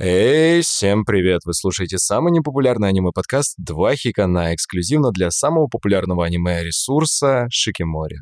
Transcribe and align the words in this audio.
Эй, 0.00 0.62
всем 0.62 1.04
привет! 1.04 1.40
Вы 1.44 1.54
слушаете 1.54 1.98
самый 1.98 2.30
непопулярный 2.30 2.90
аниме-подкаст 2.90 3.54
«Два 3.58 3.96
хикана» 3.96 4.54
эксклюзивно 4.54 5.10
для 5.10 5.32
самого 5.32 5.66
популярного 5.66 6.24
аниме-ресурса 6.24 7.48
Шикимори. 7.50 8.18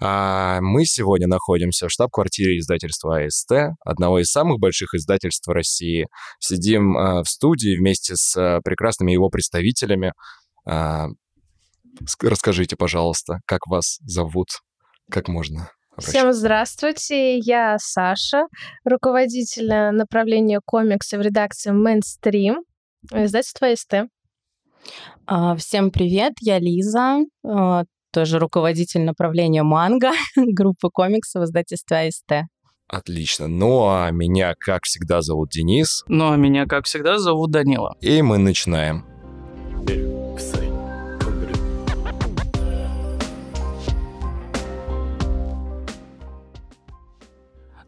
А 0.00 0.60
мы 0.60 0.84
сегодня 0.84 1.26
находимся 1.26 1.88
в 1.88 1.90
штаб-квартире 1.90 2.56
издательства 2.56 3.18
АСТ, 3.18 3.74
одного 3.84 4.20
из 4.20 4.30
самых 4.30 4.60
больших 4.60 4.94
издательств 4.94 5.48
России. 5.48 6.06
Сидим 6.38 6.96
а, 6.96 7.24
в 7.24 7.28
студии 7.28 7.76
вместе 7.76 8.14
с 8.14 8.36
а, 8.36 8.60
прекрасными 8.60 9.10
его 9.10 9.28
представителями. 9.28 10.12
А, 10.68 11.08
расскажите, 12.20 12.76
пожалуйста, 12.76 13.40
как 13.46 13.66
вас 13.66 13.98
зовут? 14.02 14.50
Как 15.10 15.26
можно? 15.26 15.68
Всем 15.98 16.32
здравствуйте, 16.32 17.38
я 17.38 17.76
Саша, 17.78 18.46
руководитель 18.84 19.68
направления 19.92 20.60
комикса 20.64 21.18
в 21.18 21.20
редакции 21.20 21.70
Mainstream, 21.70 22.62
издательства 23.12 23.74
СТ. 23.74 24.08
Всем 25.58 25.90
привет, 25.90 26.32
я 26.40 26.58
Лиза, 26.58 27.18
тоже 28.10 28.38
руководитель 28.38 29.02
направления 29.02 29.62
манго 29.62 30.12
группы 30.36 30.88
комиксов 30.90 31.44
издательства 31.44 32.00
СТ. 32.10 32.46
Отлично. 32.88 33.46
Ну 33.46 33.88
а 33.88 34.10
меня, 34.10 34.54
как 34.58 34.84
всегда, 34.84 35.20
зовут 35.20 35.50
Денис. 35.50 36.04
Ну 36.08 36.32
а 36.32 36.36
меня, 36.36 36.66
как 36.66 36.86
всегда, 36.86 37.18
зовут 37.18 37.50
Данила. 37.50 37.96
И 38.00 38.22
мы 38.22 38.38
начинаем. 38.38 39.04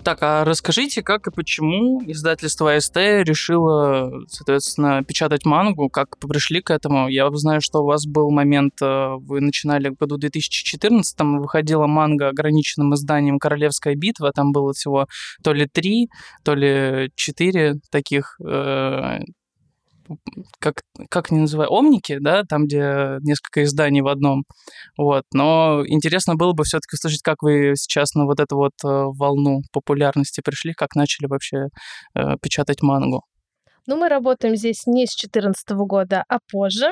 Так, 0.05 0.19
а 0.21 0.45
расскажите, 0.45 1.03
как 1.03 1.27
и 1.27 1.31
почему 1.31 2.03
издательство 2.07 2.75
АСТ 2.75 2.97
решило, 2.97 4.13
соответственно, 4.29 5.03
печатать 5.03 5.47
мангу, 5.47 5.89
как 5.89 6.19
пришли 6.19 6.61
к 6.61 6.71
этому? 6.71 7.09
Я 7.09 7.31
знаю, 7.33 7.63
что 7.63 7.81
у 7.81 7.87
вас 7.87 8.05
был 8.07 8.31
момент, 8.31 8.75
э, 8.83 9.15
вы 9.19 9.41
начинали 9.41 9.89
в 9.89 9.95
году 9.95 10.19
2014, 10.19 11.17
там 11.17 11.39
выходила 11.39 11.87
манга 11.87 12.29
ограниченным 12.29 12.95
изданием 12.95 13.39
«Королевская 13.39 13.95
битва», 13.95 14.31
там 14.33 14.53
было 14.53 14.75
всего 14.75 15.07
то 15.43 15.55
ли 15.55 15.67
три, 15.67 16.11
то 16.43 16.55
ли 16.55 17.11
четыре 17.15 17.77
таких 17.91 18.39
э, 18.47 19.21
как, 20.59 20.83
как 21.11 21.31
они 21.31 21.41
называют, 21.41 21.71
омники, 21.73 22.19
да, 22.21 22.43
там, 22.49 22.65
где 22.65 23.19
несколько 23.23 23.65
изданий 23.65 24.01
в 24.03 24.09
одном, 24.09 24.45
вот, 24.97 25.25
но 25.33 25.83
интересно 25.87 26.35
было 26.37 26.53
бы 26.53 26.65
все-таки 26.65 26.95
услышать, 26.95 27.23
как 27.23 27.43
вы 27.43 27.73
сейчас 27.77 28.15
на 28.15 28.25
вот 28.27 28.41
эту 28.41 28.57
вот 28.57 28.73
э, 28.85 28.89
волну 28.89 29.63
популярности 29.73 30.41
пришли, 30.45 30.73
как 30.75 30.95
начали 30.95 31.27
вообще 31.27 31.69
э, 32.15 32.37
печатать 32.43 32.83
мангу. 32.83 33.23
Ну, 33.87 33.97
мы 33.97 34.09
работаем 34.09 34.57
здесь 34.57 34.87
не 34.87 35.07
с 35.07 35.15
2014 35.15 35.71
года, 35.87 36.25
а 36.29 36.39
позже. 36.51 36.87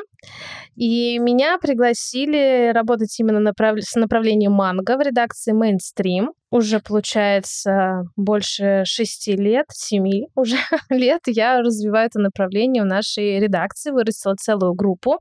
И 0.76 1.18
меня 1.18 1.58
пригласили 1.58 2.70
работать 2.72 3.18
именно 3.18 3.40
направ... 3.40 3.76
с 3.80 3.94
направлением 3.94 4.52
манго 4.52 4.96
в 4.96 5.00
редакции 5.00 5.54
Mainstream. 5.54 6.28
Уже, 6.50 6.80
получается, 6.80 8.02
больше 8.14 8.82
шести 8.84 9.36
лет, 9.36 9.66
семи 9.70 10.28
уже 10.34 10.56
лет 10.90 11.22
я 11.26 11.60
развиваю 11.60 12.08
это 12.08 12.20
направление 12.20 12.82
в 12.82 12.86
нашей 12.86 13.40
редакции. 13.40 13.90
Вырастила 13.90 14.34
целую 14.34 14.74
группу, 14.74 15.18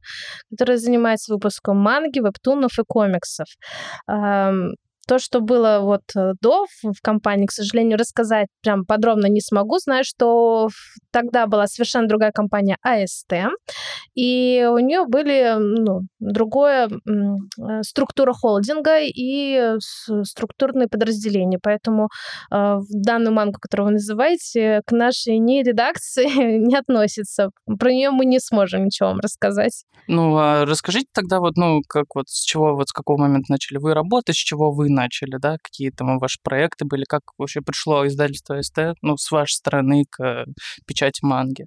которая 0.49 0.77
занимается 0.77 1.33
выпуском 1.33 1.77
манги, 1.77 2.19
вебтунов 2.19 2.77
и 2.77 2.83
комиксов. 2.85 3.47
То, 5.11 5.19
что 5.19 5.41
было 5.41 5.79
вот 5.81 6.03
э, 6.15 6.35
до 6.39 6.67
в 6.83 7.01
компании, 7.01 7.45
к 7.45 7.51
сожалению, 7.51 7.97
рассказать 7.97 8.47
прям 8.63 8.85
подробно 8.85 9.25
не 9.25 9.41
смогу. 9.41 9.77
Знаю, 9.77 10.05
что 10.05 10.69
тогда 11.11 11.47
была 11.47 11.67
совершенно 11.67 12.07
другая 12.07 12.31
компания 12.31 12.77
АСТ, 12.81 13.33
и 14.15 14.65
у 14.71 14.77
нее 14.77 15.03
были 15.05 15.55
ну, 15.59 16.03
другое 16.21 16.87
э, 16.87 17.81
структура 17.81 18.31
холдинга 18.31 18.99
и 19.01 19.75
структурные 20.23 20.87
подразделения. 20.87 21.59
Поэтому 21.61 22.07
э, 22.49 22.77
данную 22.89 23.33
мангу, 23.33 23.59
которую 23.59 23.87
вы 23.87 23.93
называете, 23.95 24.79
к 24.85 24.93
нашей 24.93 25.39
не 25.39 25.61
редакции 25.61 26.57
не 26.65 26.77
относится. 26.77 27.49
Про 27.77 27.91
нее 27.91 28.11
мы 28.11 28.23
не 28.23 28.39
сможем 28.39 28.85
ничего 28.85 29.09
вам 29.09 29.19
рассказать. 29.19 29.83
Ну, 30.07 30.37
а 30.37 30.63
расскажите 30.65 31.07
тогда 31.13 31.39
вот, 31.41 31.57
ну, 31.57 31.81
как 31.85 32.05
вот 32.15 32.29
с 32.29 32.43
чего, 32.45 32.75
вот 32.75 32.87
с 32.87 32.93
какого 32.93 33.17
момента 33.17 33.51
начали 33.51 33.77
вы 33.77 33.93
работать, 33.93 34.35
с 34.35 34.39
чего 34.39 34.71
вы 34.71 34.89
начали, 35.03 35.37
да, 35.39 35.57
какие 35.61 35.89
там 35.91 36.19
ваши 36.19 36.39
проекты 36.43 36.85
были, 36.85 37.03
как 37.05 37.23
вообще 37.37 37.61
пришло 37.61 38.07
издательство 38.07 38.61
СТ, 38.61 38.95
ну, 39.01 39.17
с 39.17 39.31
вашей 39.31 39.55
стороны 39.55 40.05
к 40.09 40.45
печати 40.87 41.25
манги? 41.25 41.65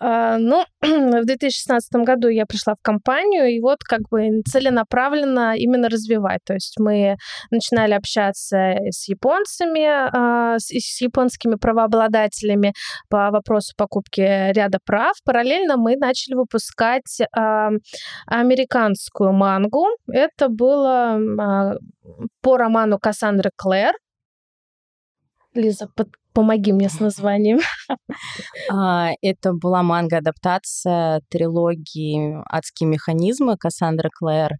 А, 0.00 0.38
ну, 0.38 0.64
в 0.80 1.24
2016 1.24 1.92
году 2.04 2.28
я 2.28 2.46
пришла 2.46 2.74
в 2.74 2.82
компанию, 2.82 3.46
и 3.54 3.60
вот 3.60 3.84
как 3.84 4.00
бы 4.10 4.40
целенаправленно 4.48 5.54
именно 5.56 5.88
развивать. 5.88 6.40
То 6.44 6.54
есть 6.54 6.78
мы 6.78 7.16
начинали 7.50 7.92
общаться 7.92 8.76
с 8.88 9.08
японцами, 9.08 9.86
а, 9.86 10.58
с, 10.58 11.00
японскими 11.00 11.56
правообладателями 11.56 12.72
по 13.10 13.30
вопросу 13.30 13.74
покупки 13.76 14.20
ряда 14.52 14.78
прав. 14.84 15.16
Параллельно 15.24 15.76
мы 15.76 15.96
начали 15.96 16.34
выпускать 16.34 17.20
а, 17.36 17.70
американскую 18.26 19.32
мангу. 19.32 19.86
Это 20.10 20.48
было 20.48 21.76
по 22.40 22.56
роману 22.56 22.98
Кассандры 22.98 23.50
Клэр. 23.54 23.92
Лиза, 25.54 25.88
под, 25.94 26.08
Помоги 26.32 26.72
мне 26.72 26.88
с 26.88 27.00
названием. 27.00 27.58
А, 28.72 29.10
это 29.20 29.52
была 29.52 29.82
манга-адаптация 29.82 31.22
трилогии 31.28 32.36
«Адские 32.48 32.88
механизмы» 32.88 33.56
Кассандры 33.56 34.10
Клэр. 34.16 34.52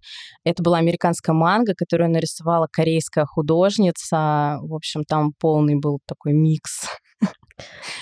Это 0.44 0.62
была 0.62 0.78
американская 0.78 1.34
манга, 1.34 1.74
которую 1.76 2.10
нарисовала 2.10 2.66
корейская 2.70 3.24
художница. 3.24 4.58
В 4.62 4.74
общем, 4.74 5.04
там 5.04 5.32
полный 5.38 5.76
был 5.76 6.00
такой 6.06 6.32
микс 6.32 6.86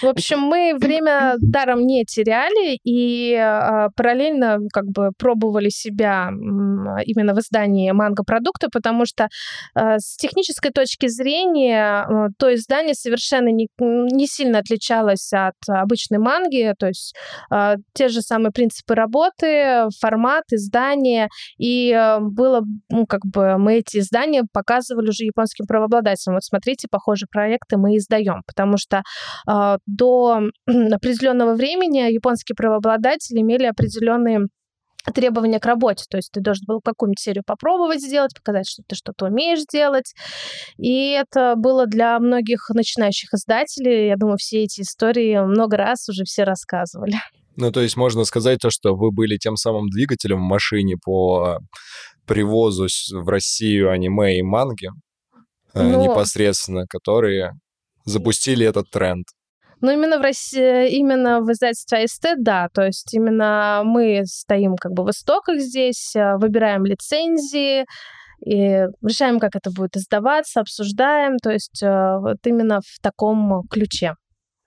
в 0.02 0.06
общем, 0.06 0.40
мы 0.40 0.76
время 0.78 1.34
даром 1.40 1.86
не 1.86 2.04
теряли 2.04 2.78
и 2.84 3.32
э, 3.34 3.88
параллельно 3.96 4.58
как 4.72 4.86
бы 4.86 5.10
пробовали 5.18 5.68
себя 5.68 6.30
именно 7.04 7.34
в 7.34 7.38
издании 7.38 7.90
манго-продукта, 7.90 8.68
потому 8.72 9.06
что 9.06 9.28
э, 9.74 9.98
с 9.98 10.16
технической 10.16 10.70
точки 10.70 11.08
зрения 11.08 12.06
э, 12.08 12.28
то 12.38 12.54
издание 12.54 12.94
совершенно 12.94 13.48
не, 13.48 13.68
не 13.78 14.26
сильно 14.26 14.58
отличалось 14.58 15.32
от 15.32 15.56
обычной 15.68 16.18
манги, 16.18 16.74
то 16.78 16.86
есть 16.86 17.14
те 17.94 18.08
же 18.08 18.20
самые 18.20 18.52
принципы 18.52 18.94
работы, 18.94 19.88
формат 20.00 20.44
издания, 20.52 21.28
и 21.58 21.92
было, 22.20 22.62
ну, 22.88 23.06
как 23.06 23.24
бы 23.24 23.58
мы 23.58 23.76
эти 23.76 23.98
издания 23.98 24.44
показывали 24.52 25.08
уже 25.08 25.24
японским 25.24 25.66
правообладателям. 25.66 26.36
Вот 26.36 26.44
смотрите, 26.44 26.88
похожие 26.90 27.28
проекты 27.30 27.76
мы 27.76 27.96
издаем, 27.96 28.42
потому 28.46 28.76
что 28.76 29.02
а, 29.46 29.47
до 29.86 30.40
определенного 30.66 31.54
времени 31.54 32.12
японские 32.12 32.54
правообладатели 32.54 33.40
имели 33.40 33.64
определенные 33.64 34.40
требования 35.14 35.58
к 35.58 35.66
работе. 35.66 36.04
То 36.08 36.18
есть 36.18 36.30
ты 36.32 36.40
должен 36.40 36.64
был 36.66 36.80
какую-нибудь 36.82 37.20
серию 37.20 37.42
попробовать 37.46 38.02
сделать, 38.02 38.34
показать, 38.34 38.68
что 38.68 38.82
ты 38.86 38.94
что-то 38.94 39.26
умеешь 39.26 39.64
делать. 39.70 40.12
И 40.76 41.10
это 41.10 41.54
было 41.56 41.86
для 41.86 42.18
многих 42.18 42.68
начинающих 42.70 43.32
издателей. 43.32 44.08
Я 44.08 44.16
думаю, 44.16 44.36
все 44.38 44.64
эти 44.64 44.82
истории 44.82 45.38
много 45.40 45.76
раз 45.76 46.08
уже 46.08 46.24
все 46.24 46.44
рассказывали. 46.44 47.16
Ну, 47.56 47.72
то 47.72 47.80
есть 47.80 47.96
можно 47.96 48.24
сказать 48.24 48.60
то, 48.60 48.70
что 48.70 48.94
вы 48.94 49.10
были 49.10 49.36
тем 49.36 49.56
самым 49.56 49.88
двигателем 49.88 50.38
в 50.38 50.48
машине 50.48 50.96
по 51.02 51.58
привозу 52.26 52.86
в 53.12 53.28
Россию 53.28 53.90
аниме 53.90 54.38
и 54.38 54.42
манги, 54.42 54.90
э, 55.74 55.82
Но... 55.82 56.02
непосредственно, 56.02 56.86
которые 56.86 57.54
запустили 58.04 58.64
этот 58.64 58.90
тренд. 58.90 59.26
Ну, 59.80 59.90
именно 59.90 60.18
в 60.18 60.22
России, 60.22 60.88
именно 60.90 61.40
в 61.40 61.50
издательстве 61.52 62.04
АСТ, 62.04 62.34
да, 62.38 62.68
то 62.72 62.84
есть 62.84 63.14
именно 63.14 63.82
мы 63.84 64.22
стоим 64.26 64.76
как 64.76 64.92
бы 64.92 65.04
в 65.04 65.10
истоках 65.10 65.60
здесь, 65.60 66.14
э, 66.16 66.36
выбираем 66.36 66.84
лицензии, 66.84 67.84
и 68.44 68.86
решаем, 69.02 69.40
как 69.40 69.56
это 69.56 69.70
будет 69.70 69.96
издаваться, 69.96 70.60
обсуждаем, 70.60 71.38
то 71.38 71.50
есть 71.50 71.82
э, 71.82 72.18
вот 72.18 72.38
именно 72.44 72.80
в 72.80 73.00
таком 73.00 73.62
ключе. 73.68 74.14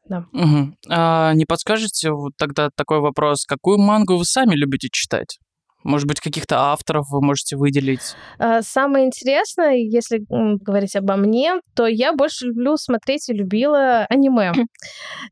Да. 0.09 0.25
Угу. 0.33 0.75
А 0.89 1.33
не 1.33 1.45
подскажете 1.45 2.11
вот 2.11 2.33
тогда 2.37 2.69
такой 2.75 2.99
вопрос, 2.99 3.45
какую 3.45 3.77
мангу 3.77 4.17
вы 4.17 4.25
сами 4.25 4.55
любите 4.55 4.89
читать? 4.91 5.39
Может 5.83 6.07
быть, 6.07 6.19
каких-то 6.19 6.57
авторов 6.71 7.07
вы 7.09 7.21
можете 7.21 7.57
выделить? 7.57 8.15
А, 8.37 8.61
самое 8.61 9.05
интересное, 9.05 9.75
если 9.75 10.19
говорить 10.29 10.95
обо 10.95 11.15
мне, 11.15 11.55
то 11.75 11.87
я 11.87 12.13
больше 12.13 12.47
люблю 12.47 12.77
смотреть 12.77 13.29
и 13.29 13.33
любила 13.33 14.05
аниме. 14.09 14.53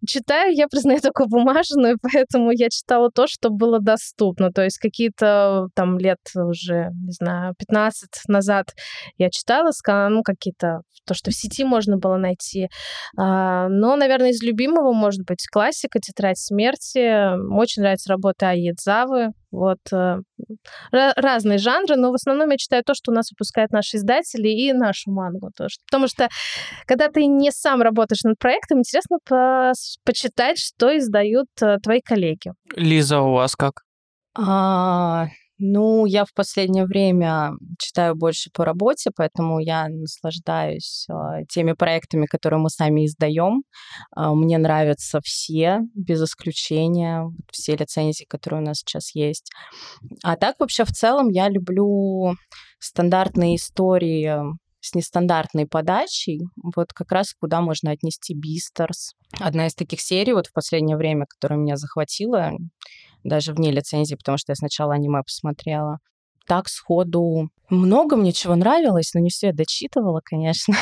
Читаю 0.08 0.54
я, 0.54 0.68
признаю, 0.68 1.00
только 1.02 1.26
бумажную, 1.26 1.98
поэтому 2.02 2.52
я 2.52 2.70
читала 2.70 3.10
то, 3.12 3.28
что 3.28 3.50
было 3.50 3.80
доступно. 3.80 4.52
То 4.52 4.64
есть 4.64 4.80
какие-то 4.80 5.68
там 5.76 5.98
лет 5.98 6.20
уже, 6.36 6.90
не 7.06 7.12
знаю, 7.12 7.54
15 7.58 8.10
назад 8.28 8.74
я 9.18 9.30
читала, 9.30 9.72
ну, 10.10 10.24
какие-то, 10.24 10.82
то, 11.06 11.14
что 11.14 11.32
в 11.32 11.36
сети 11.36 11.64
можно 11.64 11.98
было 11.98 12.18
найти. 12.18 12.70
А, 13.18 13.68
но, 13.70 13.96
наверное, 13.96 14.30
из 14.30 14.42
любимого 14.42 14.94
может 14.94 15.26
быть 15.26 15.48
классика 15.52 16.00
«Тетрадь 16.00 16.38
смерти». 16.38 17.38
Очень 17.54 17.84
нравится 17.84 18.10
работа 18.10 18.50
Аидзавы. 18.50 19.30
Вот 19.52 19.80
э, 19.92 20.18
разные 20.92 21.58
жанры, 21.58 21.96
но 21.96 22.12
в 22.12 22.16
основном 22.16 22.50
я 22.50 22.58
читаю 22.58 22.84
то, 22.84 22.94
что 22.94 23.12
у 23.12 23.14
нас 23.14 23.32
выпускают 23.32 23.72
наши 23.72 23.98
издатели 23.98 24.48
и 24.50 24.74
нашу 24.74 25.12
мангу 25.12 25.52
тоже. 25.56 25.76
Потому 25.90 26.08
что 26.08 26.30
когда 26.86 27.08
ты 27.10 27.26
не 27.26 27.52
сам 27.52 27.82
работаешь 27.82 28.24
над 28.24 28.38
проектом, 28.38 28.80
интересно 28.80 29.18
по 29.26 29.74
почитать, 30.04 30.60
что 30.60 30.98
издают 30.98 31.48
э, 31.62 31.78
твои 31.84 32.02
коллеги. 32.02 32.54
Лиза, 32.76 33.22
у 33.22 33.34
вас 33.34 33.56
как? 33.56 33.82
А, 34.36 35.28
ну, 35.60 36.06
я 36.06 36.24
в 36.24 36.34
последнее 36.34 36.86
время 36.86 37.52
читаю 37.78 38.16
больше 38.16 38.50
по 38.52 38.64
работе, 38.64 39.12
поэтому 39.14 39.60
я 39.60 39.90
наслаждаюсь 39.90 41.06
э, 41.10 41.44
теми 41.50 41.74
проектами, 41.74 42.26
которые 42.26 42.62
мы 42.62 42.70
сами 42.70 43.06
издаем. 43.06 43.64
Э, 44.16 44.30
мне 44.34 44.58
нравятся 44.58 45.20
все, 45.22 45.82
без 45.94 46.24
исключения, 46.24 47.26
все 47.52 47.76
лицензии, 47.76 48.24
которые 48.24 48.62
у 48.62 48.66
нас 48.66 48.78
сейчас 48.80 49.14
есть. 49.14 49.52
А 50.24 50.38
так 50.38 50.56
вообще 50.60 50.86
в 50.86 50.92
целом 50.92 51.28
я 51.30 51.50
люблю 51.50 52.36
стандартные 52.80 53.58
истории 53.58 54.34
с 54.82 54.96
нестандартной 54.96 55.68
подачей, 55.68 56.42
вот 56.56 56.94
как 56.94 57.12
раз 57.12 57.34
куда 57.34 57.60
можно 57.60 57.92
отнести 57.92 58.34
Бистерс. 58.34 59.14
Одна 59.38 59.68
из 59.68 59.76
таких 59.76 60.00
серий 60.00 60.32
вот 60.32 60.48
в 60.48 60.54
последнее 60.54 60.96
время, 60.96 61.26
которая 61.28 61.60
меня 61.60 61.76
захватила, 61.76 62.54
даже 63.24 63.54
вне 63.54 63.72
лицензии, 63.72 64.16
потому 64.16 64.38
что 64.38 64.52
я 64.52 64.56
сначала 64.56 64.94
аниме 64.94 65.22
посмотрела. 65.24 66.00
Так 66.48 66.68
сходу 66.68 67.50
много 67.70 68.16
мне 68.16 68.34
чего 68.34 68.56
нравилось, 68.56 69.14
но 69.14 69.20
не 69.20 69.30
все 69.30 69.48
я 69.48 69.54
дочитывала, 69.54 70.22
конечно. 70.24 70.76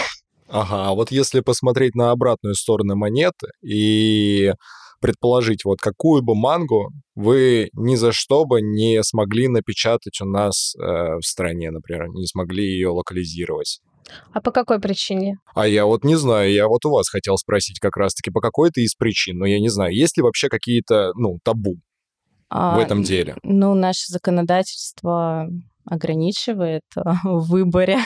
Ага, 0.49 0.89
а 0.89 0.93
вот 0.93 1.11
если 1.11 1.41
посмотреть 1.41 1.93
на 1.95 2.11
обратную 2.11 2.55
сторону 2.55 2.95
монеты 2.95 3.47
и 3.61 4.53
предположить, 5.01 5.65
вот 5.65 5.79
какую 5.79 6.23
бы 6.23 6.35
мангу 6.35 6.91
вы 7.15 7.69
ни 7.73 7.95
за 7.95 8.11
что 8.11 8.45
бы 8.45 8.61
не 8.61 9.03
смогли 9.03 9.47
напечатать 9.47 10.21
у 10.21 10.25
нас 10.25 10.73
э, 10.75 10.81
в 10.81 11.21
стране, 11.23 11.69
например, 11.71 12.07
не 12.09 12.25
смогли 12.25 12.63
ее 12.63 12.89
локализировать. 12.89 13.81
А 14.31 14.41
по 14.41 14.51
какой 14.51 14.79
причине? 14.79 15.37
А 15.53 15.67
я 15.67 15.85
вот 15.85 16.03
не 16.03 16.15
знаю, 16.15 16.51
я 16.51 16.67
вот 16.67 16.85
у 16.85 16.91
вас 16.91 17.09
хотел 17.09 17.37
спросить 17.37 17.79
как 17.79 17.97
раз-таки 17.97 18.31
по 18.31 18.39
какой-то 18.39 18.79
из 18.79 18.95
причин, 18.95 19.37
но 19.37 19.45
я 19.45 19.59
не 19.59 19.69
знаю, 19.69 19.93
есть 19.93 20.17
ли 20.17 20.23
вообще 20.23 20.47
какие-то, 20.47 21.11
ну, 21.15 21.39
табу 21.43 21.75
в 22.49 22.79
этом 22.79 23.03
деле? 23.03 23.35
Ну, 23.43 23.73
наше 23.73 24.07
законодательство 24.07 25.47
ограничивает 25.85 26.83
в 26.95 27.49
выборе, 27.49 27.99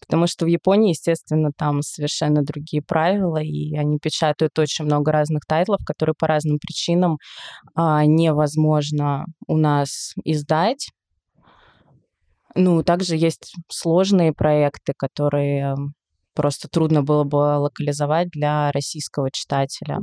потому 0.00 0.26
что 0.26 0.44
в 0.44 0.48
Японии, 0.48 0.90
естественно, 0.90 1.50
там 1.56 1.82
совершенно 1.82 2.42
другие 2.42 2.82
правила, 2.82 3.42
и 3.42 3.76
они 3.76 3.98
печатают 3.98 4.58
очень 4.58 4.84
много 4.84 5.12
разных 5.12 5.44
тайтлов, 5.46 5.80
которые 5.84 6.14
по 6.18 6.26
разным 6.26 6.58
причинам 6.58 7.18
а, 7.74 8.04
невозможно 8.04 9.26
у 9.46 9.56
нас 9.56 10.14
издать. 10.24 10.88
Ну, 12.54 12.82
также 12.82 13.16
есть 13.16 13.54
сложные 13.68 14.32
проекты, 14.32 14.94
которые 14.96 15.76
просто 16.34 16.68
трудно 16.68 17.02
было 17.02 17.24
бы 17.24 17.36
локализовать 17.36 18.28
для 18.30 18.70
российского 18.72 19.30
читателя 19.30 20.00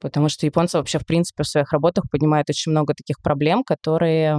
потому 0.00 0.28
что 0.28 0.46
японцы 0.46 0.78
вообще, 0.78 0.98
в 0.98 1.06
принципе, 1.06 1.42
в 1.42 1.48
своих 1.48 1.72
работах 1.72 2.04
поднимают 2.10 2.48
очень 2.50 2.72
много 2.72 2.94
таких 2.94 3.20
проблем, 3.20 3.62
которые, 3.64 4.38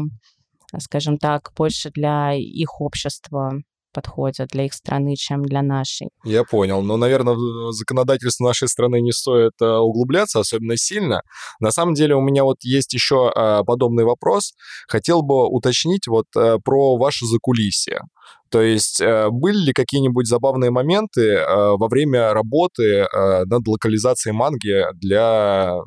скажем 0.79 1.17
так, 1.17 1.51
больше 1.55 1.89
для 1.91 2.33
их 2.33 2.81
общества 2.81 3.53
подходят 3.91 4.49
для 4.49 4.65
их 4.65 4.73
страны, 4.73 5.15
чем 5.15 5.43
для 5.43 5.61
нашей. 5.61 6.09
Я 6.23 6.43
понял. 6.43 6.81
Но, 6.81 6.97
наверное, 6.97 7.33
в 7.33 7.71
законодательство 7.71 8.45
нашей 8.45 8.67
страны 8.67 9.01
не 9.01 9.11
стоит 9.11 9.53
э, 9.61 9.65
углубляться 9.65 10.39
особенно 10.39 10.77
сильно. 10.77 11.21
На 11.59 11.71
самом 11.71 11.93
деле 11.93 12.15
у 12.15 12.21
меня 12.21 12.43
вот 12.43 12.57
есть 12.63 12.93
еще 12.93 13.31
э, 13.35 13.63
подобный 13.65 14.03
вопрос. 14.03 14.53
Хотел 14.88 15.21
бы 15.21 15.47
уточнить 15.47 16.07
вот 16.07 16.25
э, 16.35 16.57
про 16.63 16.97
ваше 16.97 17.25
закулисье. 17.25 18.01
То 18.49 18.61
есть 18.61 19.01
были 19.01 19.67
ли 19.67 19.73
какие-нибудь 19.73 20.27
забавные 20.27 20.71
моменты 20.71 21.41
во 21.47 21.88
время 21.88 22.33
работы 22.33 23.07
над 23.45 23.65
локализацией 23.65 24.35
манги 24.35 24.83
для 24.99 25.77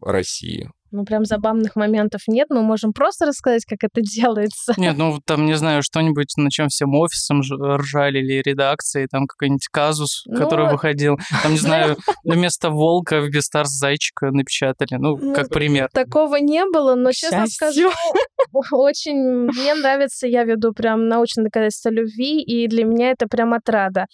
России? 0.00 0.68
Ну, 0.92 1.04
прям 1.04 1.24
забавных 1.24 1.76
моментов 1.76 2.22
нет, 2.26 2.48
мы 2.50 2.62
можем 2.62 2.92
просто 2.92 3.26
рассказать, 3.26 3.64
как 3.64 3.78
это 3.82 4.00
делается. 4.02 4.74
Нет, 4.76 4.96
ну, 4.96 5.20
там, 5.24 5.46
не 5.46 5.54
знаю, 5.54 5.82
что-нибудь, 5.82 6.32
на 6.36 6.50
чем 6.50 6.68
всем 6.68 6.94
офисом 6.94 7.40
ржали 7.40 8.18
или 8.18 8.42
редакции, 8.42 9.06
там 9.10 9.26
какой-нибудь 9.26 9.68
казус, 9.70 10.24
ну, 10.26 10.36
который 10.36 10.70
выходил. 10.70 11.18
Там, 11.42 11.52
не 11.52 11.58
знаю, 11.70 11.96
вместо 12.24 12.70
волка 12.70 13.20
в 13.20 13.28
Бестарс 13.30 13.70
зайчика 13.70 14.30
напечатали, 14.30 14.96
ну, 14.98 15.16
ну, 15.16 15.34
как 15.34 15.48
пример. 15.48 15.88
Такого 15.92 16.36
не 16.36 16.64
было, 16.66 16.94
но, 16.94 17.12
честно 17.12 17.46
скажу, 17.46 17.90
очень 18.72 19.16
мне 19.16 19.74
нравится, 19.74 20.26
я 20.26 20.44
веду 20.44 20.72
прям 20.72 21.08
научное 21.08 21.44
доказательство 21.44 21.90
любви, 21.90 22.42
и 22.42 22.66
для 22.68 22.84
меня 22.84 23.10
это 23.10 23.26
прям 23.26 23.54
отрада, 23.54 24.06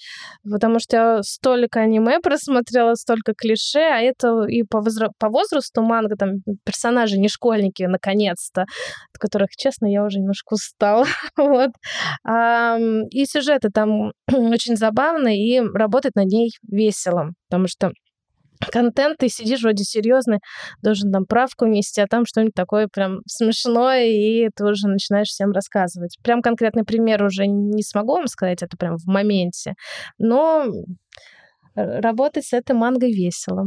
потому 0.49 0.79
что 0.79 0.97
я 0.97 1.23
столько 1.23 1.81
аниме 1.81 2.21
просмотрела, 2.21 2.95
столько 2.95 3.33
клише, 3.35 3.81
а 3.81 4.01
это 4.01 4.45
и 4.49 4.63
по, 4.63 4.79
возра- 4.79 5.11
по 5.19 5.29
возрасту 5.29 5.83
манга 5.83 6.17
там 6.17 6.43
персонажи, 6.67 7.19
не 7.19 7.29
школьники, 7.29 7.85
наконец-то, 7.85 8.63
от 8.63 9.19
которых, 9.19 9.51
честно, 9.57 9.87
я 9.87 10.05
уже 10.05 10.19
немножко 10.19 10.55
устала. 10.55 11.07
вот. 11.37 11.71
И 13.13 13.25
сюжеты 13.25 13.71
там 13.71 14.13
очень 14.33 14.77
забавные, 14.77 15.39
и 15.39 15.61
работать 15.61 16.15
над 16.17 16.27
ней 16.27 16.51
весело, 16.71 17.31
потому 17.49 17.69
что 17.69 17.93
контент, 18.73 19.19
ты 19.19 19.29
сидишь 19.29 19.63
вроде 19.63 19.85
серьезный, 19.85 20.39
должен 20.83 21.13
там 21.13 21.27
правку 21.27 21.67
нести, 21.67 22.01
а 22.01 22.07
там 22.07 22.25
что-нибудь 22.27 22.55
такое 22.55 22.89
прям 22.93 23.21
смешное, 23.27 24.07
и 24.07 24.49
ты 24.55 24.65
уже 24.65 24.89
начинаешь 24.89 25.29
всем 25.29 25.53
рассказывать. 25.53 26.17
Прям 26.23 26.43
конкретный 26.43 26.85
пример 26.85 27.23
уже 27.23 27.47
не 27.47 27.83
смогу 27.83 28.15
вам 28.15 28.27
сказать, 28.27 28.63
это 28.63 28.77
прям 28.77 28.97
в 28.97 29.07
моменте, 29.07 29.75
но 30.19 30.67
работать 31.75 32.47
с 32.47 32.53
этой 32.53 32.75
мангой 32.75 33.13
весело. 33.13 33.67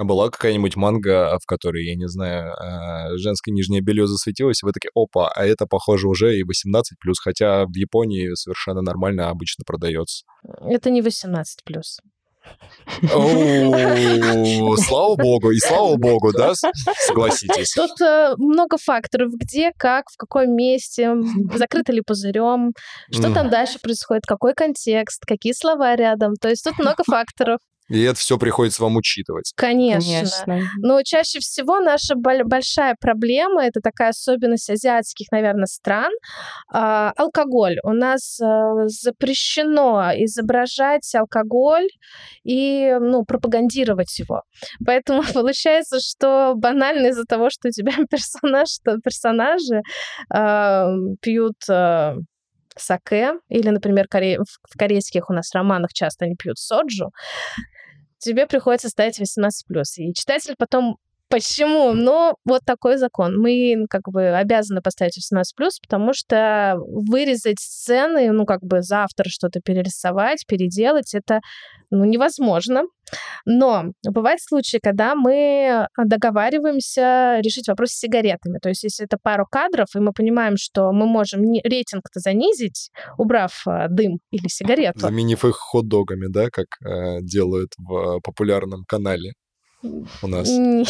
А 0.00 0.04
была 0.04 0.30
какая-нибудь 0.30 0.76
манга, 0.76 1.38
в 1.42 1.44
которой, 1.44 1.84
я 1.84 1.94
не 1.94 2.08
знаю, 2.08 2.54
а, 2.54 3.18
женское 3.18 3.52
нижнее 3.52 3.82
белье 3.82 4.06
засветилось, 4.06 4.62
и 4.62 4.66
вы 4.66 4.72
такие, 4.72 4.88
опа, 4.94 5.28
а 5.28 5.44
это, 5.44 5.66
похоже, 5.66 6.08
уже 6.08 6.38
и 6.38 6.42
18+, 6.42 6.82
хотя 7.22 7.66
в 7.66 7.76
Японии 7.76 8.34
совершенно 8.34 8.80
нормально 8.80 9.28
обычно 9.28 9.62
продается. 9.66 10.24
Это 10.64 10.88
не 10.88 11.02
18+. 11.02 11.44
О, 13.12 14.76
слава 14.78 15.16
богу, 15.16 15.50
и 15.50 15.58
слава 15.58 15.96
богу, 15.96 16.32
да, 16.32 16.54
согласитесь. 17.06 17.74
Тут 17.74 18.00
э, 18.00 18.34
много 18.38 18.78
факторов, 18.78 19.32
где, 19.34 19.72
как, 19.76 20.06
в 20.10 20.16
каком 20.16 20.56
месте, 20.56 21.14
закрыто 21.54 21.92
ли 21.92 22.00
пузырем, 22.00 22.72
что 23.12 23.34
там 23.34 23.50
дальше 23.50 23.78
происходит, 23.78 24.22
какой 24.26 24.54
контекст, 24.54 25.26
какие 25.26 25.52
слова 25.52 25.94
рядом. 25.94 26.36
То 26.40 26.48
есть 26.48 26.64
тут 26.64 26.78
много 26.78 27.04
факторов. 27.04 27.58
И 27.90 28.02
это 28.02 28.18
все 28.18 28.38
приходится 28.38 28.82
вам 28.82 28.96
учитывать. 28.96 29.52
Конечно. 29.56 30.00
Конечно. 30.46 30.70
Но 30.78 31.02
чаще 31.02 31.40
всего 31.40 31.80
наша 31.80 32.14
большая 32.14 32.96
проблема, 32.98 33.64
это 33.64 33.80
такая 33.80 34.10
особенность 34.10 34.70
азиатских, 34.70 35.26
наверное, 35.32 35.66
стран, 35.66 36.12
э, 36.72 37.10
алкоголь. 37.16 37.78
У 37.82 37.92
нас 37.92 38.40
э, 38.40 38.46
запрещено 38.86 40.12
изображать 40.16 41.12
алкоголь 41.14 41.88
и 42.44 42.96
ну, 43.00 43.24
пропагандировать 43.24 44.16
его. 44.18 44.42
Поэтому 44.86 45.22
получается, 45.34 45.98
что 46.00 46.54
банально 46.56 47.08
из-за 47.08 47.24
того, 47.24 47.50
что 47.50 47.68
у 47.68 47.70
тебя 47.70 47.92
персонаж, 48.10 48.68
что 48.68 48.98
персонажи 48.98 49.82
э, 50.32 50.86
пьют 51.20 51.56
э, 51.68 52.14
саке, 52.82 53.34
или, 53.48 53.68
например, 53.68 54.06
коре... 54.08 54.38
в 54.38 54.78
корейских 54.78 55.30
у 55.30 55.32
нас 55.32 55.54
романах 55.54 55.92
часто 55.92 56.24
они 56.24 56.36
пьют 56.36 56.58
соджу, 56.58 57.10
тебе 58.18 58.46
приходится 58.46 58.88
ставить 58.88 59.20
18+. 59.20 59.50
И 59.96 60.14
читатель 60.14 60.54
потом 60.58 60.96
Почему? 61.30 61.92
Ну, 61.92 62.34
вот 62.44 62.62
такой 62.66 62.96
закон. 62.96 63.38
Мы 63.38 63.86
как 63.88 64.02
бы 64.10 64.30
обязаны 64.30 64.82
поставить 64.82 65.16
18+, 65.16 65.44
потому 65.80 66.12
что 66.12 66.76
вырезать 67.08 67.60
сцены, 67.60 68.32
ну, 68.32 68.44
как 68.44 68.62
бы 68.62 68.82
завтра 68.82 69.28
что-то 69.28 69.60
перерисовать, 69.60 70.44
переделать, 70.48 71.14
это, 71.14 71.38
ну, 71.90 72.04
невозможно. 72.04 72.82
Но 73.44 73.92
бывают 74.04 74.40
случаи, 74.42 74.78
когда 74.82 75.14
мы 75.14 75.86
договариваемся 75.96 77.38
решить 77.44 77.68
вопрос 77.68 77.90
с 77.90 78.00
сигаретами. 78.00 78.58
То 78.60 78.68
есть, 78.68 78.82
если 78.82 79.04
это 79.04 79.16
пару 79.22 79.46
кадров, 79.48 79.86
и 79.94 80.00
мы 80.00 80.12
понимаем, 80.12 80.56
что 80.56 80.90
мы 80.90 81.06
можем 81.06 81.42
рейтинг-то 81.42 82.18
занизить, 82.18 82.90
убрав 83.18 83.62
э, 83.68 83.86
дым 83.88 84.18
или 84.32 84.48
сигарету. 84.48 84.98
Заменив 84.98 85.44
их 85.44 85.56
хот-догами, 85.56 86.26
да, 86.28 86.48
как 86.50 86.66
э, 86.84 87.20
делают 87.22 87.70
в 87.78 88.20
популярном 88.20 88.84
канале 88.84 89.32
у 89.82 90.26
нас? 90.26 90.48
Нет. 90.48 90.88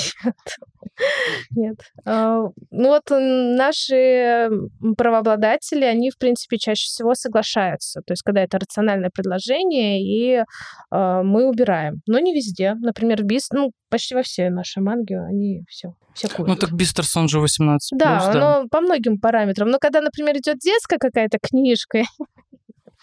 Нет. 1.50 1.76
А, 2.04 2.46
ну 2.70 2.88
вот 2.88 3.04
наши 3.10 4.50
правообладатели, 4.96 5.84
они, 5.84 6.10
в 6.10 6.18
принципе, 6.18 6.58
чаще 6.58 6.84
всего 6.84 7.14
соглашаются. 7.14 8.02
То 8.02 8.12
есть, 8.12 8.22
когда 8.22 8.42
это 8.42 8.58
рациональное 8.58 9.10
предложение, 9.10 10.02
и 10.02 10.44
а, 10.90 11.22
мы 11.22 11.48
убираем. 11.48 12.02
Но 12.06 12.18
не 12.18 12.34
везде. 12.34 12.74
Например, 12.74 13.22
Бист, 13.22 13.52
ну, 13.52 13.72
почти 13.88 14.14
во 14.14 14.22
все 14.22 14.50
наши 14.50 14.80
манги, 14.80 15.14
они 15.14 15.64
все, 15.68 15.94
все 16.14 16.28
курят. 16.28 16.48
Ну, 16.48 16.56
так 16.56 16.72
Бистерсон 16.72 17.28
же 17.28 17.40
18 17.40 17.98
Да, 17.98 18.32
да, 18.32 18.40
но 18.40 18.68
по 18.68 18.80
многим 18.80 19.18
параметрам. 19.18 19.68
Но 19.68 19.78
когда, 19.78 20.00
например, 20.00 20.36
идет 20.36 20.58
детская 20.58 20.98
какая-то 20.98 21.38
книжка, 21.40 22.02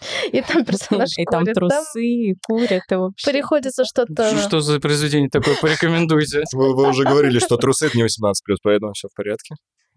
И 0.32 0.40
там 0.42 0.64
персонаж 0.64 1.10
И 1.16 1.24
там 1.24 1.44
трусы, 1.44 2.04
и 2.04 2.34
курят, 2.46 2.82
и 2.90 2.94
вообще. 2.94 3.30
Приходится 3.30 3.84
что-то... 3.84 4.36
Что 4.38 4.60
за 4.60 4.80
произведение 4.80 5.28
такое? 5.28 5.56
Порекомендуйте. 5.60 6.42
Вы, 6.52 6.88
уже 6.88 7.04
говорили, 7.04 7.38
что 7.38 7.56
трусы 7.56 7.86
это 7.86 7.96
не 7.96 8.04
18+, 8.04 8.08
поэтому 8.62 8.92
все 8.92 9.08
в 9.08 9.14
порядке. 9.14 9.54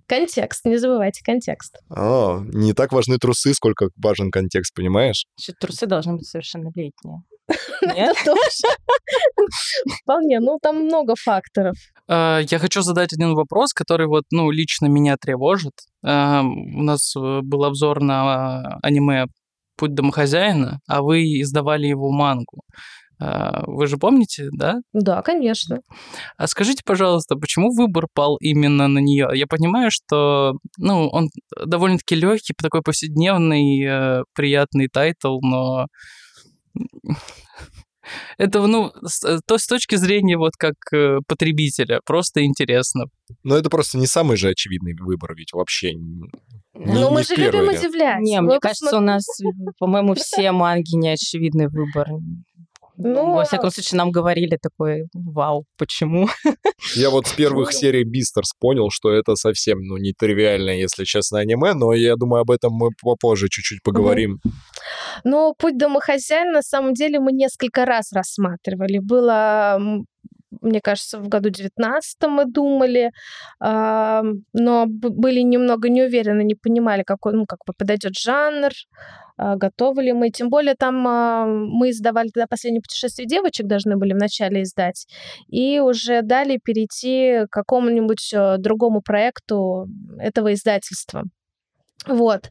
Контекст, 0.08 0.65
не 0.65 0.77
забывайте 0.77 1.24
контекст. 1.24 1.77
О, 1.89 2.41
не 2.43 2.74
так 2.74 2.91
важны 2.91 3.17
трусы, 3.17 3.53
сколько 3.53 3.89
важен 3.96 4.31
контекст, 4.31 4.74
понимаешь? 4.75 5.25
Трусы 5.60 5.86
должны 5.86 6.15
быть 6.15 6.27
совершеннолетние. 6.27 7.22
Нет? 7.81 8.17
Вполне, 10.03 10.39
ну 10.39 10.58
там 10.62 10.86
много 10.86 11.15
факторов. 11.15 11.75
А, 12.08 12.39
я 12.39 12.60
хочу 12.60 12.81
задать 12.81 13.13
один 13.13 13.36
вопрос, 13.36 13.74
который 13.74 14.08
вот, 14.08 14.24
ну, 14.31 14.51
лично 14.51 14.88
меня 14.88 15.15
тревожит. 15.17 15.74
А, 16.03 16.41
у 16.43 16.84
нас 16.84 17.15
э, 17.15 17.39
был 17.41 17.63
обзор 17.63 18.01
на 18.01 18.79
аниме 18.81 19.27
«Путь 19.81 19.95
домохозяина», 19.95 20.79
а 20.88 21.01
вы 21.01 21.41
издавали 21.41 21.88
его 21.88 22.11
мангу. 22.11 22.61
А, 23.19 23.63
вы 23.65 23.88
же 23.88 23.97
помните, 23.97 24.50
да? 24.51 24.75
Да, 24.93 25.23
конечно. 25.23 25.79
А 26.38 26.45
скажите, 26.45 26.83
пожалуйста, 26.85 27.35
почему 27.35 27.73
выбор 27.73 28.05
пал 28.13 28.38
именно 28.38 28.88
на 28.88 29.00
нее? 29.00 29.27
Я 29.33 29.47
понимаю, 29.47 29.89
что, 29.89 30.53
ну, 30.77 31.07
он 31.07 31.29
довольно-таки 31.65 32.13
легкий, 32.13 32.53
такой 32.55 32.83
повседневный, 32.83 33.83
э, 33.83 34.23
приятный 34.35 34.88
title, 34.88 35.39
но 35.41 35.88
это, 38.38 38.65
ну, 38.67 38.91
с, 39.03 39.24
э, 39.24 39.39
то 39.46 39.58
с 39.58 39.67
точки 39.67 39.96
зрения 39.96 40.38
вот 40.38 40.53
как 40.58 40.75
э, 40.93 41.20
потребителя, 41.27 42.01
просто 42.05 42.43
интересно. 42.46 43.05
Но 43.43 43.55
это 43.55 43.70
просто 43.70 43.98
не 43.98 44.08
самый 44.08 44.38
же 44.38 44.50
очевидный 44.50 44.96
выбор, 45.00 45.36
ведь 45.36 45.53
вообще. 45.53 45.93
Ну, 46.74 47.12
мы 47.12 47.24
же 47.24 47.36
любим 47.36 47.70
ряд. 47.70 47.79
удивлять. 47.79 48.22
Не, 48.22 48.41
мне 48.41 48.60
кажется, 48.60 48.98
у 48.98 49.01
нас, 49.01 49.25
по-моему, 49.79 50.15
все 50.15 50.51
манги 50.51 50.96
не 50.96 51.10
очевидный 51.10 51.67
выбор. 51.67 52.08
Ну, 53.03 53.34
во 53.34 53.46
всяком 53.46 53.72
случае, 53.72 53.98
нам 53.98 54.12
говорили 54.12 54.58
такой, 54.62 55.08
вау, 55.13 55.65
почему? 55.77 56.27
Я 56.96 57.10
вот 57.10 57.27
с 57.27 57.34
первых 57.34 57.74
серий 57.74 58.03
Бистерс 58.03 58.51
понял, 58.60 58.89
что 58.91 59.12
это 59.12 59.36
совсем, 59.36 59.79
ну, 59.81 59.98
не 59.98 60.13
тривиальное, 60.13 60.75
если 60.75 61.03
честно, 61.03 61.39
аниме, 61.39 61.74
но 61.74 61.93
я 61.93 62.15
думаю, 62.15 62.41
об 62.41 62.51
этом 62.51 62.74
мы 62.74 62.89
попозже 63.01 63.48
чуть-чуть 63.50 63.81
поговорим. 63.84 64.39
Ну, 65.23 65.53
«Путь 65.57 65.77
домохозяина» 65.77 66.51
на 66.51 66.61
самом 66.61 66.93
деле 66.93 67.19
мы 67.19 67.31
несколько 67.31 67.85
раз 67.85 68.11
рассматривали. 68.13 69.00
Было 69.00 69.79
мне 70.61 70.81
кажется, 70.81 71.19
в 71.19 71.27
году 71.27 71.50
19 71.50 72.29
мы 72.29 72.45
думали, 72.45 73.11
э, 73.63 74.21
но 74.53 74.85
были 74.88 75.41
немного 75.41 75.89
не 75.89 76.03
уверены, 76.03 76.43
не 76.43 76.55
понимали, 76.55 77.03
какой, 77.03 77.33
ну, 77.33 77.45
как 77.45 77.59
бы 77.65 77.73
подойдет 77.77 78.15
жанр, 78.15 78.71
э, 79.38 79.55
готовы 79.55 80.03
ли 80.03 80.13
мы. 80.13 80.29
Тем 80.29 80.50
более 80.50 80.75
там 80.75 81.07
э, 81.07 81.45
мы 81.45 81.89
издавали 81.91 82.29
тогда 82.29 82.47
«Последнее 82.47 82.81
путешествие 82.81 83.27
девочек», 83.27 83.67
должны 83.67 83.97
были 83.97 84.13
вначале 84.13 84.63
издать, 84.63 85.07
и 85.47 85.79
уже 85.79 86.21
дали 86.21 86.59
перейти 86.63 87.45
к 87.45 87.50
какому-нибудь 87.50 88.33
э, 88.33 88.57
другому 88.57 89.01
проекту 89.01 89.88
этого 90.19 90.53
издательства. 90.53 91.23
Вот. 92.08 92.50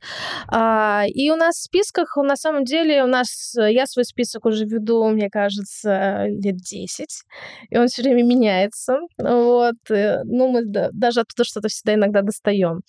А, 0.48 1.04
и 1.08 1.30
у 1.30 1.36
нас 1.36 1.56
в 1.56 1.62
списках, 1.64 2.16
на 2.16 2.36
самом 2.36 2.64
деле, 2.64 3.02
у 3.02 3.08
нас, 3.08 3.54
э, 3.58 3.72
я 3.72 3.86
свой 3.86 4.04
список 4.04 4.46
уже 4.46 4.64
веду, 4.64 5.08
мне 5.08 5.28
кажется, 5.28 6.26
лет 6.28 6.56
10, 6.56 7.22
и 7.70 7.76
он 7.76 7.88
все 7.88 8.02
время 8.02 8.22
меняется. 8.22 8.98
Вот. 9.18 9.74
Э, 9.90 10.22
ну, 10.24 10.48
мы 10.48 10.62
даже 10.64 11.20
оттуда 11.20 11.44
что-то 11.44 11.68
всегда 11.68 11.94
иногда 11.94 12.22
достаем, 12.22 12.82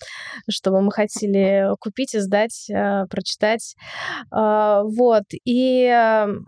чтобы 0.48 0.82
мы 0.82 0.92
хотели 0.92 1.68
купить, 1.80 2.14
издать, 2.14 2.70
э, 2.70 3.06
прочитать. 3.10 3.74
А, 4.30 4.82
вот. 4.84 5.24
И 5.44 5.88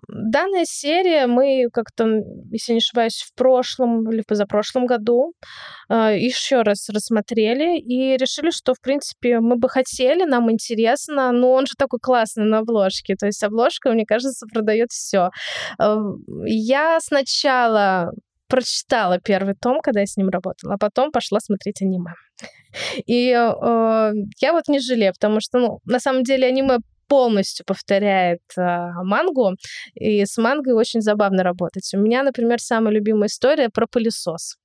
данная 0.09 0.64
серия 0.64 1.26
мы 1.26 1.68
как-то, 1.73 2.06
если 2.52 2.75
не 2.75 2.78
ошибаюсь, 2.78 3.25
в 3.26 3.35
прошлом 3.35 4.09
или 4.11 4.23
позапрошлом 4.26 4.87
году 4.87 5.33
еще 5.90 6.62
раз 6.62 6.88
рассмотрели 6.88 7.78
и 7.78 8.16
решили, 8.16 8.50
что, 8.50 8.75
в 8.75 8.80
принципе, 8.80 9.40
мы 9.40 9.56
бы 9.56 9.68
хотели 9.68 10.03
хотели, 10.04 10.25
нам 10.25 10.50
интересно, 10.50 11.32
но 11.32 11.52
он 11.52 11.66
же 11.66 11.75
такой 11.76 11.99
классный 12.00 12.44
на 12.44 12.58
обложке. 12.58 13.16
То 13.16 13.26
есть 13.26 13.42
обложка, 13.42 13.90
мне 13.90 14.04
кажется, 14.06 14.46
продает 14.52 14.90
все. 14.90 15.30
Э, 15.80 15.96
я 16.46 16.99
сначала 17.00 18.11
прочитала 18.49 19.18
первый 19.18 19.54
том, 19.54 19.80
когда 19.80 20.00
я 20.00 20.06
с 20.06 20.16
ним 20.16 20.28
работала, 20.28 20.75
а 20.75 20.78
потом 20.78 21.11
пошла 21.11 21.40
смотреть 21.40 21.82
аниме. 21.82 22.12
И 23.06 23.30
э, 23.30 24.12
я 24.40 24.52
вот 24.52 24.68
не 24.68 24.80
жалею, 24.80 25.12
потому 25.12 25.40
что, 25.40 25.58
ну, 25.58 25.78
на 25.84 26.00
самом 26.00 26.23
деле 26.23 26.49
аниме 26.49 26.78
полностью 27.08 27.64
повторяет 27.66 28.40
э, 28.56 28.62
мангу, 29.02 29.56
и 29.94 30.25
с 30.25 30.37
мангой 30.38 30.75
очень 30.75 31.00
забавно 31.00 31.42
работать. 31.42 31.90
У 31.94 31.99
меня, 31.99 32.23
например, 32.23 32.61
самая 32.61 32.94
любимая 32.94 33.28
история 33.28 33.68
про 33.68 33.87
пылесос. 33.87 34.56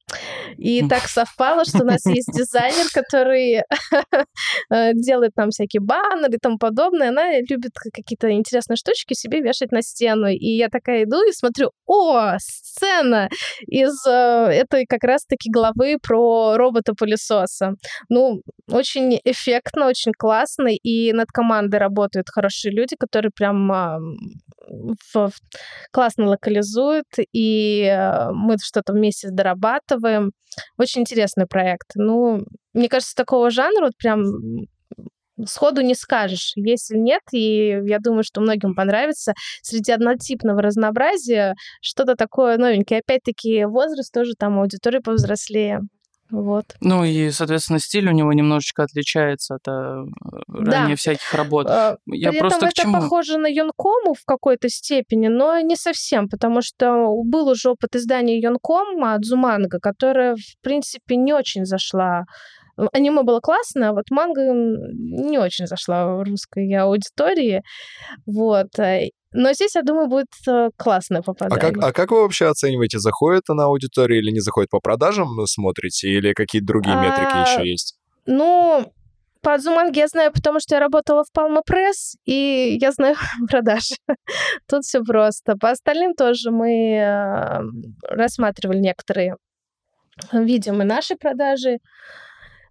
И 0.57 0.87
так 0.87 1.03
совпало, 1.07 1.65
что 1.65 1.83
у 1.83 1.85
нас 1.85 2.05
есть 2.05 2.29
дизайнер, 2.33 2.87
который 2.93 3.63
э, 4.71 4.93
делает 4.93 5.31
нам 5.35 5.49
всякие 5.49 5.81
баннеры 5.81 6.35
и 6.35 6.39
тому 6.39 6.57
подобное. 6.57 7.09
Она 7.09 7.39
любит 7.39 7.71
какие-то 7.93 8.31
интересные 8.31 8.77
штучки 8.77 9.13
себе 9.13 9.41
вешать 9.41 9.71
на 9.71 9.81
стену. 9.81 10.27
И 10.27 10.57
я 10.57 10.69
такая 10.69 11.03
иду 11.03 11.21
и 11.27 11.31
смотрю, 11.31 11.71
о, 11.85 12.37
сцена 12.39 13.29
из 13.67 13.93
э, 14.07 14.11
этой 14.11 14.85
как 14.85 15.03
раз-таки 15.03 15.49
главы 15.51 15.97
про 16.01 16.57
робота-пылесоса. 16.57 17.75
Ну, 18.09 18.41
очень 18.67 19.19
эффектно, 19.23 19.87
очень 19.87 20.11
классно, 20.17 20.69
и 20.69 21.13
над 21.13 21.27
командой 21.31 21.77
работают 21.77 22.27
хорошие 22.29 22.73
люди, 22.73 22.95
которые 22.97 23.31
прям 23.35 23.71
в, 25.13 25.31
классно 25.91 26.27
локализуют, 26.27 27.07
и 27.33 27.83
э, 27.83 28.31
мы 28.31 28.55
что-то 28.61 28.93
вместе 28.93 29.29
дорабатываем. 29.31 30.31
Очень 30.77 31.01
интересный 31.01 31.45
проект. 31.47 31.91
Ну, 31.95 32.45
мне 32.73 32.89
кажется, 32.89 33.15
такого 33.15 33.49
жанра 33.49 33.85
вот 33.85 33.97
прям 33.97 34.23
сходу 35.45 35.81
не 35.81 35.95
скажешь, 35.95 36.53
если 36.55 36.97
нет, 36.97 37.21
и 37.31 37.79
я 37.85 37.99
думаю, 37.99 38.23
что 38.23 38.41
многим 38.41 38.75
понравится. 38.75 39.33
Среди 39.61 39.91
однотипного 39.91 40.61
разнообразия 40.61 41.55
что-то 41.81 42.15
такое 42.15 42.57
новенькое. 42.57 43.01
Опять-таки, 43.01 43.65
возраст 43.65 44.13
тоже 44.13 44.33
там 44.37 44.59
аудитория 44.59 45.01
повзрослее. 45.01 45.81
Вот. 46.31 46.75
Ну 46.81 47.03
и, 47.03 47.31
соответственно, 47.31 47.79
стиль 47.79 48.07
у 48.07 48.11
него 48.11 48.31
немножечко 48.33 48.83
отличается 48.83 49.55
от 49.55 49.67
э, 49.67 50.05
ранее 50.47 50.89
да. 50.89 50.95
всяких 50.95 51.33
работ. 51.33 51.67
А, 51.67 51.97
Я 52.05 52.31
При 52.31 52.39
просто 52.39 52.57
этом 52.57 52.69
это 52.69 52.81
чему? 52.81 52.93
похоже 52.93 53.37
на 53.37 53.47
Юнкому 53.47 54.13
в 54.13 54.23
какой-то 54.25 54.69
степени, 54.69 55.27
но 55.27 55.59
не 55.59 55.75
совсем, 55.75 56.29
потому 56.29 56.61
что 56.61 57.07
был 57.23 57.49
уже 57.49 57.71
опыт 57.71 57.95
издания 57.95 58.39
Юнкома 58.39 59.15
от 59.15 59.25
Зуманга, 59.25 59.79
которая, 59.79 60.35
в 60.35 60.61
принципе, 60.61 61.15
не 61.15 61.33
очень 61.33 61.65
зашла 61.65 62.25
аниме 62.93 63.23
было 63.23 63.39
классно, 63.41 63.89
а 63.89 63.93
вот 63.93 64.05
манга 64.09 64.41
не 64.53 65.37
очень 65.37 65.67
зашла 65.67 66.15
в 66.15 66.23
русской 66.23 66.71
аудитории. 66.75 67.61
Вот. 68.25 68.69
Э, 69.33 69.37
но 69.37 69.53
здесь, 69.53 69.75
я 69.75 69.83
думаю, 69.83 70.07
будет 70.07 70.27
э, 70.47 70.69
классное 70.77 71.21
попадание. 71.21 71.57
А 71.57 71.71
как, 71.71 71.83
а 71.83 71.93
как 71.93 72.11
вы 72.11 72.21
вообще 72.21 72.47
оцениваете, 72.47 72.99
заходит 72.99 73.43
она 73.49 73.65
аудитория 73.65 74.19
или 74.19 74.31
не 74.31 74.39
заходит 74.39 74.69
по 74.69 74.79
продажам, 74.79 75.27
смотрите, 75.45 76.09
или 76.09 76.33
какие-то 76.33 76.67
другие 76.67 76.95
а, 76.95 77.03
метрики 77.03 77.51
еще 77.51 77.69
есть? 77.69 77.97
Ну, 78.25 78.91
по 79.41 79.53
Азуманге 79.53 80.01
я 80.01 80.07
знаю, 80.07 80.31
потому 80.31 80.59
что 80.59 80.75
я 80.75 80.79
работала 80.79 81.23
в 81.23 81.37
Palma 81.37 81.61
Press, 81.69 82.15
и 82.25 82.77
я 82.81 82.91
знаю 82.91 83.15
продажи. 83.49 83.95
Тут 84.67 84.83
все 84.83 85.01
просто. 85.01 85.55
По 85.55 85.71
остальным 85.71 86.13
тоже 86.13 86.51
мы 86.51 86.95
э, 86.95 87.61
рассматривали 88.09 88.79
некоторые 88.79 89.35
видим 90.33 90.81
и 90.81 90.85
наши 90.85 91.15
продажи, 91.15 91.77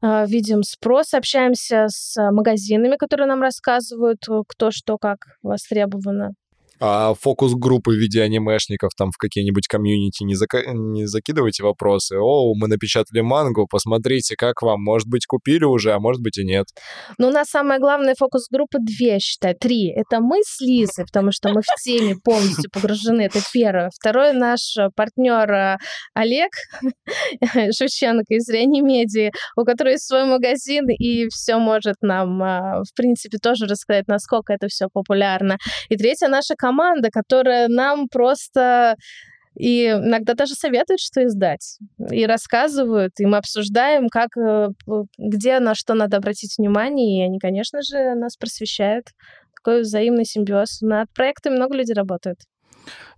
а, 0.01 0.27
видим 0.27 0.63
спрос, 0.63 1.15
общаемся 1.15 1.87
с 1.89 2.17
магазинами, 2.31 2.97
которые 2.97 3.27
нам 3.27 3.43
рассказывают, 3.43 4.29
э, 4.29 4.43
кто 4.47 4.71
что 4.71 4.97
как 4.97 5.19
востребовано. 5.43 6.35
А 6.81 7.15
фокус-группы 7.15 7.91
в 7.91 7.97
виде 7.97 8.23
анимешников 8.23 8.93
там 8.97 9.11
в 9.11 9.17
какие-нибудь 9.17 9.67
комьюнити 9.67 10.23
не, 10.23 10.35
зака... 10.35 10.63
не 10.73 11.07
закидывайте 11.07 11.65
вопросы. 11.65 12.17
О, 12.19 12.55
мы 12.55 12.69
напечатали 12.69 13.21
мангу, 13.21 13.67
посмотрите, 13.69 14.37
как 14.37 14.63
вам. 14.63 14.83
Может 14.83 15.09
быть, 15.09 15.27
купили 15.27 15.65
уже, 15.65 15.93
а 15.93 15.99
может 15.99 16.23
быть 16.23 16.39
и 16.39 16.45
нет. 16.45 16.67
Ну, 17.19 17.29
у 17.29 17.31
нас 17.31 17.49
самая 17.49 17.81
главная 17.81 18.15
фокус-группа 18.17 18.79
две, 18.79 19.19
считай, 19.19 19.55
три. 19.55 19.91
Это 19.91 20.21
мы 20.21 20.41
с 20.45 20.61
Лизой, 20.61 21.05
потому 21.05 21.33
что 21.33 21.49
мы 21.51 21.63
в 21.63 21.83
теме 21.83 22.15
полностью 22.23 22.71
погружены. 22.71 23.23
Это 23.23 23.41
первое. 23.53 23.91
Второе, 23.93 24.33
наш 24.33 24.77
партнер 24.95 25.51
э, 25.51 25.77
Олег 26.15 26.51
Шевченко 27.73 28.35
из 28.35 28.49
Реанимедии, 28.49 29.33
у 29.57 29.65
которого 29.65 29.93
есть 29.93 30.07
свой 30.07 30.27
магазин, 30.27 30.89
и 30.89 31.29
все 31.29 31.59
может 31.59 31.97
нам, 32.03 32.43
э, 32.43 32.83
в 32.83 32.95
принципе, 32.95 33.39
тоже 33.39 33.67
рассказать, 33.67 34.07
насколько 34.07 34.53
это 34.53 34.69
все 34.69 34.87
популярно. 34.93 35.59
И 35.89 35.97
третья 35.97 36.29
наша 36.29 36.55
команда 36.55 36.68
команда, 36.69 37.11
которая 37.11 37.69
нам 37.69 38.09
просто 38.09 38.97
и 39.59 39.87
иногда 39.87 40.35
даже 40.35 40.55
советуют, 40.55 41.01
что 41.01 41.25
издать. 41.25 41.79
И 42.13 42.27
рассказывают, 42.27 43.13
и 43.19 43.27
мы 43.27 43.39
обсуждаем, 43.39 44.09
как, 44.09 44.37
э, 44.37 44.69
где 45.19 45.59
на 45.59 45.75
что 45.75 45.95
надо 45.95 46.19
обратить 46.19 46.59
внимание, 46.59 47.19
и 47.19 47.27
они, 47.27 47.39
конечно 47.41 47.81
же, 47.83 48.15
нас 48.15 48.37
просвещают. 48.37 49.07
Такой 49.57 49.81
взаимный 49.81 50.25
симбиоз. 50.25 50.81
Над 50.81 51.13
проектами 51.13 51.57
много 51.57 51.77
людей 51.77 51.95
работают. 51.95 52.39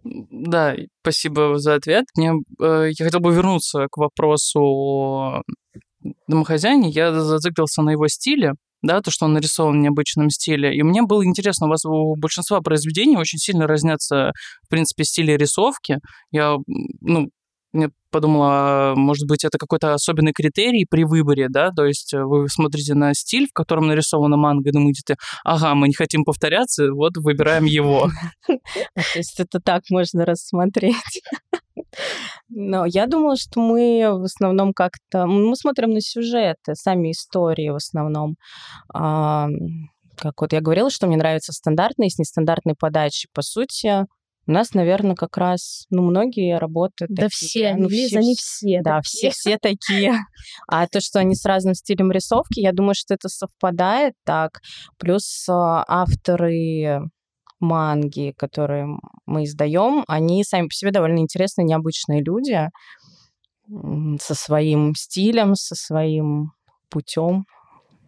Да, 0.02 0.74
спасибо 1.02 1.58
за 1.58 1.74
ответ. 1.74 2.06
Мне, 2.16 2.32
э, 2.58 2.88
я 2.98 3.04
хотел 3.04 3.20
бы 3.20 3.34
вернуться 3.34 3.88
к 3.90 3.98
вопросу 3.98 4.60
о 4.60 5.42
домохозяине. 6.26 6.88
Я 6.88 7.12
зациклился 7.12 7.82
на 7.82 7.90
его 7.90 8.08
стиле 8.08 8.54
да, 8.82 9.00
то, 9.00 9.10
что 9.10 9.26
он 9.26 9.34
нарисован 9.34 9.78
в 9.78 9.82
необычном 9.82 10.30
стиле. 10.30 10.74
И 10.76 10.82
мне 10.82 11.02
было 11.02 11.24
интересно, 11.24 11.66
у 11.66 11.70
вас 11.70 11.84
у 11.84 12.16
большинства 12.16 12.60
произведений 12.60 13.16
очень 13.16 13.38
сильно 13.38 13.66
разнятся, 13.66 14.32
в 14.64 14.68
принципе, 14.68 15.04
стили 15.04 15.32
рисовки. 15.32 15.98
Я, 16.30 16.56
ну, 17.00 17.28
мне 17.72 17.90
подумала, 18.10 18.94
может 18.96 19.28
быть, 19.28 19.44
это 19.44 19.56
какой-то 19.56 19.94
особенный 19.94 20.32
критерий 20.32 20.86
при 20.90 21.04
выборе, 21.04 21.46
да, 21.48 21.70
то 21.70 21.84
есть 21.84 22.12
вы 22.12 22.48
смотрите 22.48 22.94
на 22.94 23.14
стиль, 23.14 23.46
в 23.48 23.52
котором 23.52 23.86
нарисована 23.86 24.36
манга, 24.36 24.70
и 24.70 24.72
думаете, 24.72 25.16
ага, 25.44 25.74
мы 25.74 25.86
не 25.86 25.94
хотим 25.94 26.24
повторяться, 26.24 26.92
вот 26.92 27.16
выбираем 27.16 27.64
его. 27.64 28.10
То 28.46 29.02
есть 29.14 29.38
это 29.38 29.60
так 29.60 29.82
можно 29.90 30.24
рассмотреть. 30.24 31.22
Но 32.48 32.84
я 32.86 33.06
думала, 33.06 33.36
что 33.36 33.60
мы 33.60 34.08
в 34.18 34.24
основном 34.24 34.72
как-то... 34.72 35.26
Мы 35.26 35.54
смотрим 35.56 35.90
на 35.90 36.00
сюжеты, 36.00 36.74
сами 36.74 37.12
истории 37.12 37.70
в 37.70 37.76
основном. 37.76 38.36
А, 38.92 39.48
как 40.16 40.40
вот 40.40 40.52
я 40.52 40.60
говорила, 40.60 40.90
что 40.90 41.06
мне 41.06 41.16
нравятся 41.16 41.52
стандартные 41.52 42.10
с 42.10 42.18
нестандартной 42.18 42.74
подачей. 42.78 43.28
По 43.32 43.42
сути, 43.42 44.06
у 44.46 44.52
нас, 44.52 44.74
наверное, 44.74 45.14
как 45.14 45.36
раз, 45.36 45.84
ну, 45.90 46.02
многие 46.02 46.58
работают 46.58 47.10
Да 47.10 47.24
такие. 47.24 47.30
все, 47.48 47.74
ну, 47.76 47.88
Лиза, 47.88 48.18
они 48.18 48.34
все 48.36 48.80
Да, 48.82 49.00
такие. 49.00 49.30
все, 49.30 49.30
все 49.30 49.58
такие. 49.58 50.14
А 50.66 50.86
то, 50.88 51.00
что 51.00 51.20
они 51.20 51.34
с 51.34 51.44
разным 51.44 51.74
стилем 51.74 52.10
рисовки, 52.10 52.58
я 52.60 52.72
думаю, 52.72 52.94
что 52.96 53.14
это 53.14 53.28
совпадает 53.28 54.14
так. 54.24 54.60
Плюс 54.98 55.46
а, 55.48 55.84
авторы 55.86 57.00
манги, 57.60 58.34
которые 58.36 58.98
мы 59.26 59.44
издаем, 59.44 60.04
они 60.08 60.44
сами 60.44 60.66
по 60.66 60.72
себе 60.72 60.90
довольно 60.90 61.18
интересные, 61.18 61.64
необычные 61.64 62.22
люди 62.22 62.68
со 64.20 64.34
своим 64.34 64.94
стилем, 64.96 65.54
со 65.54 65.74
своим 65.74 66.52
путем. 66.88 67.44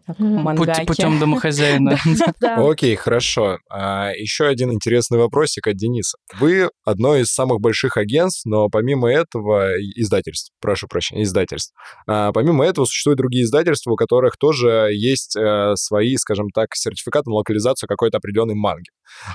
Путь, 0.06 0.86
путем 0.86 1.18
домохозяина. 1.18 1.98
Окей, 2.40 2.96
хорошо. 2.96 3.58
А, 3.70 4.10
еще 4.10 4.46
один 4.46 4.72
интересный 4.72 5.18
вопросик 5.18 5.66
от 5.66 5.76
Дениса. 5.76 6.18
Вы 6.38 6.70
одно 6.84 7.16
из 7.16 7.28
самых 7.32 7.60
больших 7.60 7.96
агентств, 7.96 8.44
но 8.44 8.68
помимо 8.68 9.10
этого 9.10 9.72
издательств, 9.96 10.52
прошу 10.60 10.88
прощения, 10.88 11.22
издательств. 11.22 11.72
А, 12.06 12.32
помимо 12.32 12.64
этого 12.64 12.84
существуют 12.84 13.18
другие 13.18 13.44
издательства, 13.44 13.92
у 13.92 13.96
которых 13.96 14.36
тоже 14.36 14.90
есть 14.92 15.36
а, 15.36 15.74
свои, 15.76 16.16
скажем 16.16 16.50
так, 16.50 16.68
сертификаты 16.74 17.30
на 17.30 17.36
локализацию 17.36 17.88
какой-то 17.88 18.18
определенной 18.18 18.54
манги. 18.54 18.90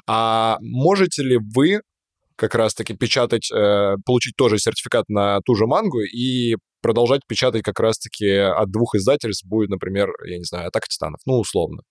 А 0.08 0.58
можете 0.62 1.24
ли 1.24 1.40
вы 1.56 1.82
как 2.38 2.56
раз-таки 2.56 2.94
печатать, 2.94 3.52
э, 3.52 3.96
получить 4.06 4.36
тоже 4.38 4.60
сертификат 4.60 5.10
на 5.10 5.40
ту 5.42 5.56
же 5.56 5.66
мангу 5.66 6.02
и 6.02 6.56
продолжать 6.82 7.22
печатать 7.28 7.64
как 7.64 7.80
раз-таки 7.80 8.30
от 8.30 8.72
двух 8.72 8.96
издательств 8.96 9.46
будет, 9.46 9.70
например, 9.70 10.10
я 10.26 10.38
не 10.38 10.44
знаю, 10.44 10.68
«Атака 10.68 10.88
титанов», 10.88 11.20
ну, 11.26 11.40
условно. 11.40 11.82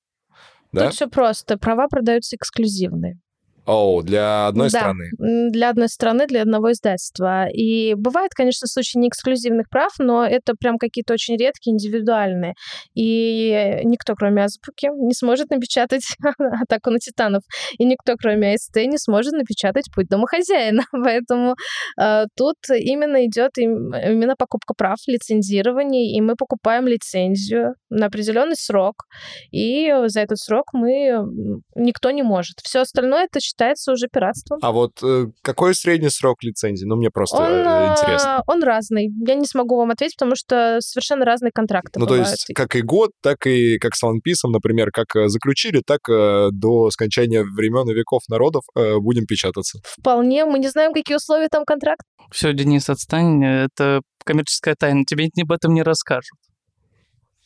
Да? 0.73 0.87
Тут 0.87 0.95
все 0.95 1.09
просто. 1.09 1.57
Права 1.59 1.89
продаются 1.89 2.37
эксклюзивные. 2.37 3.19
О, 3.67 4.01
для 4.03 4.47
одной 4.47 4.71
да, 4.71 4.79
страны. 4.79 5.11
Для 5.19 5.71
одной 5.71 5.89
страны, 5.89 6.27
для 6.27 6.43
одного 6.43 6.71
издательства. 6.71 7.49
И 7.49 7.95
бывают, 7.95 8.33
конечно, 8.33 8.69
случаи 8.69 8.99
не 8.99 9.09
эксклюзивных 9.09 9.69
прав, 9.69 9.93
но 9.99 10.25
это 10.25 10.55
прям 10.59 10.79
какие-то 10.79 11.15
очень 11.15 11.37
редкие, 11.37 11.75
индивидуальные. 11.75 12.55
И 12.95 13.81
никто, 13.83 14.15
кроме 14.15 14.45
Азбуки, 14.45 14.89
не 14.95 15.15
сможет 15.15 15.51
напечатать 15.51 16.05
атаку 16.63 16.91
на 16.91 16.99
титанов. 16.99 17.43
И 17.79 17.85
никто, 17.85 18.15
кроме 18.17 18.55
АСТ, 18.55 18.77
не 18.87 18.99
сможет 18.99 19.33
напечатать 19.33 19.87
путь 19.93 20.07
домохозяина. 20.09 20.85
Поэтому 20.93 21.57
э, 22.01 22.25
тут 22.37 22.57
именно 22.71 23.27
идет 23.27 23.59
именно 23.59 24.37
покупка 24.37 24.75
прав, 24.75 24.99
лицензирование, 25.09 26.17
и 26.17 26.21
мы 26.21 26.37
покупаем 26.37 26.87
лицензию 26.87 27.75
на 27.91 28.07
определенный 28.07 28.57
срок. 28.57 29.07
И 29.51 29.93
за 30.07 30.21
этот 30.21 30.39
срок 30.39 30.67
мы 30.73 31.27
никто 31.75 32.13
не 32.13 32.23
может. 32.23 32.61
Все 32.63 32.81
остальное 32.81 33.25
это 33.25 33.41
считается 33.57 33.93
уже 33.93 34.09
пиратством. 34.13 34.59
А 34.63 34.73
вот 34.73 34.93
э, 35.03 35.27
какой 35.43 35.75
средний 35.75 36.11
срок 36.11 36.43
лицензии? 36.43 36.85
Ну, 36.85 36.97
мне 36.97 37.11
просто 37.11 37.37
он, 37.39 37.45
э, 37.53 37.93
интересно. 37.93 38.43
Он 38.47 38.63
разный. 38.63 39.09
Я 39.27 39.35
не 39.35 39.47
смогу 39.47 39.77
вам 39.77 39.91
ответить, 39.91 40.17
потому 40.17 40.37
что 40.37 40.79
совершенно 40.81 41.25
разные 41.25 41.51
контракты 41.53 41.99
Ну, 41.99 42.07
бывают. 42.07 42.27
то 42.27 42.31
есть 42.33 42.47
как 42.55 42.77
и 42.77 42.83
год, 42.83 43.11
так 43.23 43.47
и 43.47 43.79
как 43.79 43.95
с 43.95 44.05
One 44.05 44.19
Piece, 44.27 44.49
например, 44.49 44.91
как 44.93 45.17
э, 45.17 45.29
заключили, 45.29 45.83
так 45.85 46.01
э, 46.11 46.49
до 46.53 46.91
скончания 46.91 47.43
времен 47.45 47.89
и 47.91 47.95
веков 47.95 48.23
народов 48.29 48.65
э, 48.77 48.97
будем 48.99 49.25
печататься. 49.27 49.79
Вполне. 49.85 50.45
Мы 50.45 50.59
не 50.59 50.69
знаем, 50.69 50.93
какие 50.93 51.17
условия 51.17 51.49
там 51.49 51.65
контракт. 51.65 52.03
Все, 52.31 52.53
Денис, 52.53 52.89
отстань. 52.91 53.43
Это 53.45 54.01
коммерческая 54.25 54.75
тайна. 54.79 55.05
Тебе 55.05 55.29
об 55.43 55.53
этом 55.53 55.75
не 55.75 55.83
расскажут. 55.83 56.39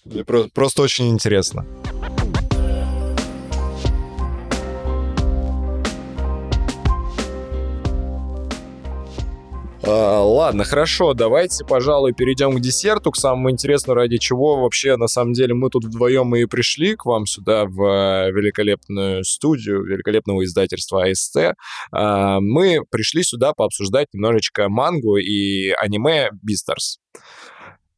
Мне 0.04 0.24
про- 0.24 0.48
просто 0.54 0.82
очень 0.82 1.08
интересно. 1.10 1.64
Ладно, 9.88 10.64
хорошо, 10.64 11.14
давайте, 11.14 11.64
пожалуй, 11.64 12.12
перейдем 12.12 12.54
к 12.54 12.60
десерту, 12.60 13.10
к 13.10 13.16
самому 13.16 13.50
интересному, 13.50 13.94
ради 13.94 14.18
чего 14.18 14.60
вообще, 14.60 14.96
на 14.96 15.06
самом 15.06 15.32
деле, 15.32 15.54
мы 15.54 15.70
тут 15.70 15.84
вдвоем 15.84 16.34
и 16.36 16.44
пришли 16.44 16.96
к 16.96 17.06
вам 17.06 17.26
сюда, 17.26 17.64
в 17.64 17.82
э, 17.82 18.30
великолепную 18.30 19.24
студию 19.24 19.82
великолепного 19.84 20.44
издательства 20.44 21.04
АСТ. 21.04 21.54
А, 21.92 22.40
мы 22.40 22.80
пришли 22.90 23.22
сюда 23.22 23.52
пообсуждать 23.52 24.08
немножечко 24.12 24.68
мангу 24.68 25.16
и 25.16 25.70
аниме 25.70 26.30
Бистерс. 26.42 26.98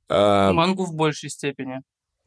А, 0.09 0.53
Мангу 0.53 0.85
в 0.85 0.95
большей 0.95 1.31
степени. 1.31 1.81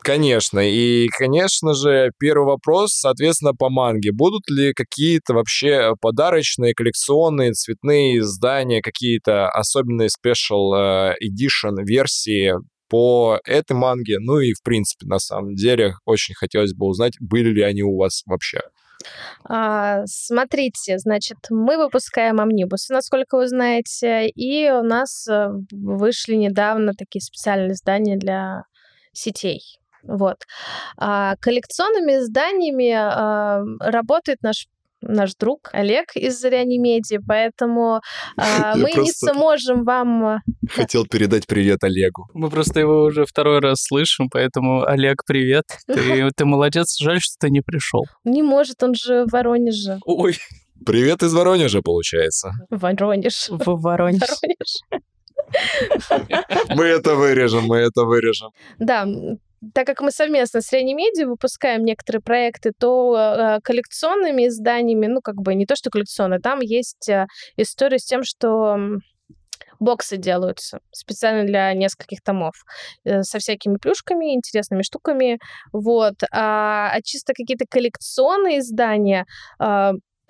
Конечно. 0.06 0.60
И, 0.60 1.08
конечно 1.08 1.74
же, 1.74 2.12
первый 2.20 2.46
вопрос, 2.46 2.92
соответственно, 2.92 3.54
по 3.54 3.70
манге. 3.72 4.12
Будут 4.12 4.48
ли 4.52 4.72
какие-то 4.72 5.34
вообще 5.34 5.94
подарочные, 6.00 6.76
коллекционные, 6.76 7.54
цветные 7.54 8.20
издания, 8.20 8.84
какие-то 8.84 9.50
особенные 9.50 10.10
special 10.10 10.76
э, 10.76 11.16
edition 11.24 11.84
версии 11.84 12.54
по 12.88 13.40
этой 13.46 13.76
манге? 13.76 14.20
Ну 14.20 14.38
и, 14.38 14.54
в 14.54 14.62
принципе, 14.62 15.08
на 15.08 15.18
самом 15.18 15.56
деле, 15.56 15.96
очень 16.06 16.36
хотелось 16.36 16.76
бы 16.76 16.86
узнать, 16.86 17.14
были 17.20 17.50
ли 17.50 17.64
они 17.64 17.82
у 17.82 17.98
вас 17.98 18.22
вообще. 18.28 18.60
А, 19.44 20.06
смотрите, 20.06 21.00
значит, 21.00 21.38
мы 21.50 21.78
выпускаем 21.78 22.40
амнибусы, 22.40 22.94
насколько 22.94 23.38
вы 23.38 23.48
знаете, 23.48 24.28
и 24.28 24.70
у 24.70 24.84
нас 24.84 25.28
э, 25.28 25.48
вышли 25.72 26.36
недавно 26.36 26.94
такие 26.96 27.22
специальные 27.22 27.72
издания 27.72 28.18
для 28.18 28.66
сетей. 29.14 29.62
Вот. 30.08 30.38
А 30.98 31.36
коллекционными 31.38 32.20
изданиями 32.20 32.92
а, 32.92 33.64
работает 33.80 34.42
наш 34.42 34.68
наш 35.08 35.36
друг 35.36 35.70
Олег 35.74 36.16
из 36.16 36.44
Реанимедии, 36.44 37.20
поэтому 37.26 38.02
а, 38.38 38.76
мы 38.76 38.92
не 38.92 39.12
сможем 39.12 39.84
вам... 39.84 40.40
Хотел 40.70 41.06
передать 41.06 41.48
привет 41.48 41.84
Олегу. 41.84 42.28
Мы 42.34 42.50
просто 42.50 42.80
его 42.80 43.04
уже 43.04 43.26
второй 43.26 43.60
раз 43.60 43.84
слышим, 43.84 44.30
поэтому, 44.30 44.84
Олег, 44.84 45.24
привет. 45.26 45.66
Ты, 45.88 46.30
ты 46.36 46.46
молодец, 46.46 46.98
жаль, 47.00 47.20
что 47.20 47.36
ты 47.40 47.50
не 47.50 47.62
пришел. 47.62 48.06
Не 48.24 48.42
может, 48.42 48.82
он 48.84 48.96
же 48.96 49.26
в 49.26 49.32
Воронеже. 49.32 50.00
Ой. 50.06 50.38
Привет 50.86 51.24
из 51.24 51.34
Воронежа, 51.34 51.82
получается. 51.82 52.52
Воронеж. 52.70 53.48
В 53.50 53.82
Воронеж. 53.82 54.22
Воронеж. 54.22 55.06
Мы 56.70 56.86
это 56.86 57.16
вырежем, 57.16 57.66
мы 57.66 57.78
это 57.78 58.04
вырежем. 58.04 58.50
Да, 58.80 59.08
так 59.74 59.88
как 59.88 60.02
мы 60.02 60.12
совместно 60.12 60.62
с 60.62 60.72
Реанимедиа 60.72 61.28
выпускаем 61.28 61.84
некоторые 61.84 62.22
проекты, 62.22 62.72
то 62.78 63.16
э, 63.18 63.60
коллекционными 63.64 64.48
изданиями, 64.48 65.08
ну, 65.08 65.22
как 65.22 65.36
бы 65.36 65.56
не 65.56 65.66
то, 65.66 65.76
что 65.76 65.90
коллекционные, 65.90 66.40
там 66.40 66.60
есть 66.62 67.10
э, 67.10 67.28
история 67.58 68.00
с 68.00 68.06
тем, 68.06 68.24
что 68.24 68.78
боксы 69.80 70.18
делаются 70.18 70.80
специально 70.92 71.46
для 71.46 71.74
нескольких 71.74 72.22
томов 72.22 72.56
э, 73.04 73.24
со 73.24 73.40
всякими 73.40 73.78
плюшками, 73.78 74.34
интересными 74.34 74.84
штуками, 74.84 75.40
вот. 75.74 76.16
А, 76.32 76.92
а 76.94 77.02
чисто 77.04 77.34
какие-то 77.34 77.66
коллекционные 77.70 78.60
издания, 78.60 79.26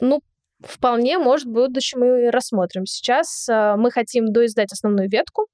ну, 0.01 0.19
вполне, 0.61 1.17
может, 1.17 1.47
в 1.47 1.51
будущем 1.51 1.99
мы 1.99 2.31
рассмотрим. 2.31 2.85
Сейчас 2.85 3.47
э, 3.49 3.75
мы 3.77 3.91
хотим 3.91 4.31
доиздать 4.31 4.71
основную 4.71 5.09
ветку, 5.09 5.47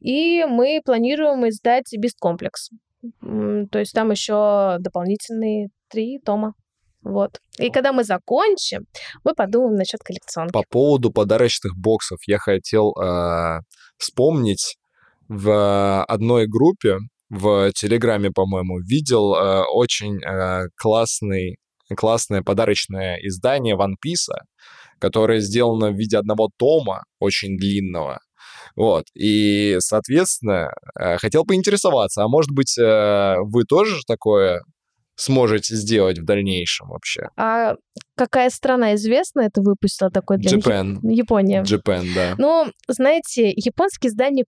и 0.00 0.44
мы 0.44 0.80
планируем 0.84 1.48
издать 1.48 1.92
бесткомплекс. 1.96 2.70
То 3.20 3.78
есть 3.78 3.92
там 3.92 4.10
еще 4.10 4.76
дополнительные 4.80 5.68
три 5.88 6.18
тома. 6.18 6.54
Вот. 7.02 7.38
И 7.58 7.70
когда 7.70 7.92
мы 7.92 8.02
закончим, 8.02 8.86
мы 9.24 9.34
подумаем 9.34 9.74
насчет 9.74 10.00
коллекционки. 10.00 10.52
По 10.52 10.64
поводу 10.68 11.10
подарочных 11.12 11.76
боксов 11.76 12.18
я 12.26 12.38
хотел 12.38 12.94
э, 12.94 13.60
вспомнить 13.98 14.76
в 15.28 16.04
одной 16.04 16.46
группе 16.46 16.96
в 17.28 17.72
Телеграме, 17.72 18.30
по-моему, 18.30 18.80
видел 18.80 19.34
э, 19.34 19.64
очень 19.70 20.22
э, 20.22 20.68
классный, 20.76 21.56
классное 21.94 22.42
подарочное 22.42 23.18
издание 23.22 23.76
One 23.76 23.94
Piece, 24.04 24.34
которое 24.98 25.40
сделано 25.40 25.90
в 25.90 25.96
виде 25.96 26.16
одного 26.16 26.50
тома, 26.56 27.04
очень 27.18 27.58
длинного. 27.58 28.20
Вот. 28.76 29.04
И, 29.14 29.76
соответственно, 29.80 30.70
э, 30.98 31.16
хотел 31.18 31.44
поинтересоваться, 31.44 32.22
а 32.22 32.28
может 32.28 32.50
быть, 32.50 32.76
э, 32.78 33.36
вы 33.40 33.64
тоже 33.64 34.00
такое 34.06 34.62
сможете 35.16 35.76
сделать 35.76 36.18
в 36.18 36.24
дальнейшем 36.24 36.88
вообще? 36.88 37.28
А 37.36 37.74
какая 38.16 38.50
страна 38.50 38.94
известна 38.94 39.42
это 39.42 39.60
выпустила 39.62 40.10
такой 40.10 40.38
для 40.38 40.50
Japan. 40.50 40.98
Япония. 41.02 41.62
Japan, 41.62 42.06
да. 42.14 42.34
Ну, 42.38 42.66
знаете, 42.88 43.52
японские 43.54 44.10
издания 44.10 44.44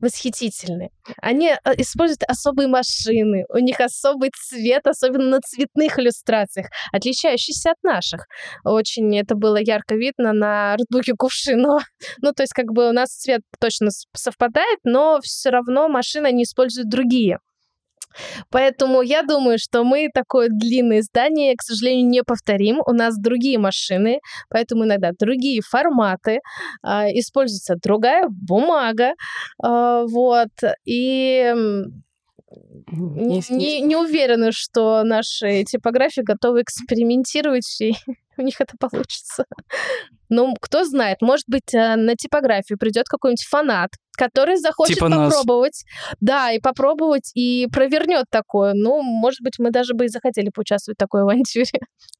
восхитительны. 0.00 0.90
Они 1.20 1.48
э, 1.48 1.56
используют 1.78 2.22
особые 2.24 2.68
машины, 2.68 3.44
у 3.48 3.58
них 3.58 3.80
особый 3.80 4.30
цвет, 4.34 4.86
особенно 4.86 5.24
на 5.24 5.40
цветных 5.40 5.98
иллюстрациях, 5.98 6.68
отличающийся 6.92 7.72
от 7.72 7.82
наших. 7.82 8.26
Очень 8.64 9.16
это 9.18 9.34
было 9.34 9.56
ярко 9.56 9.94
видно 9.94 10.32
на 10.32 10.74
артбуке 10.74 11.14
Кувшинова. 11.16 11.82
Ну, 12.22 12.32
то 12.32 12.42
есть 12.42 12.52
как 12.52 12.72
бы 12.72 12.88
у 12.88 12.92
нас 12.92 13.10
цвет 13.10 13.42
точно 13.60 13.90
совпадает, 14.14 14.78
но 14.84 15.20
все 15.22 15.50
равно 15.50 15.88
машины 15.88 16.26
они 16.26 16.44
используют 16.44 16.88
другие. 16.88 17.38
Поэтому 18.50 19.02
я 19.02 19.22
думаю, 19.22 19.58
что 19.58 19.84
мы 19.84 20.08
такое 20.12 20.48
длинное 20.50 21.00
издание, 21.00 21.54
к 21.56 21.62
сожалению, 21.62 22.06
не 22.06 22.22
повторим. 22.22 22.80
У 22.86 22.92
нас 22.92 23.16
другие 23.18 23.58
машины, 23.58 24.20
поэтому 24.48 24.84
иногда 24.84 25.10
другие 25.18 25.60
форматы, 25.62 26.40
э, 26.82 26.88
используется 27.18 27.76
другая 27.82 28.26
бумага, 28.28 29.12
э, 29.62 30.04
вот, 30.08 30.50
и 30.84 31.54
не, 32.90 33.80
не 33.80 33.96
уверены, 33.96 34.52
что 34.52 35.02
наши 35.04 35.64
типографии 35.64 36.20
готовы 36.20 36.62
экспериментировать, 36.62 37.80
и 37.80 37.94
у 38.38 38.42
них 38.42 38.60
это 38.60 38.74
получится. 38.78 39.44
Ну, 40.28 40.54
кто 40.60 40.84
знает, 40.84 41.18
может 41.20 41.44
быть, 41.46 41.72
э, 41.72 41.96
на 41.96 42.16
типографию 42.16 42.78
придет 42.78 43.06
какой-нибудь 43.08 43.46
фанат, 43.48 43.90
который 44.16 44.56
захочет 44.56 44.94
Типа 44.94 45.08
нас. 45.08 45.32
попробовать. 45.32 45.84
Да, 46.20 46.50
и 46.50 46.58
попробовать, 46.58 47.30
и 47.34 47.68
провернет 47.70 48.24
такое. 48.30 48.72
Ну, 48.74 49.02
может 49.02 49.40
быть, 49.42 49.54
мы 49.58 49.70
даже 49.70 49.94
бы 49.94 50.06
и 50.06 50.08
захотели 50.08 50.50
поучаствовать 50.52 50.96
в 50.96 51.00
такой 51.00 51.22
авантюре. 51.22 51.66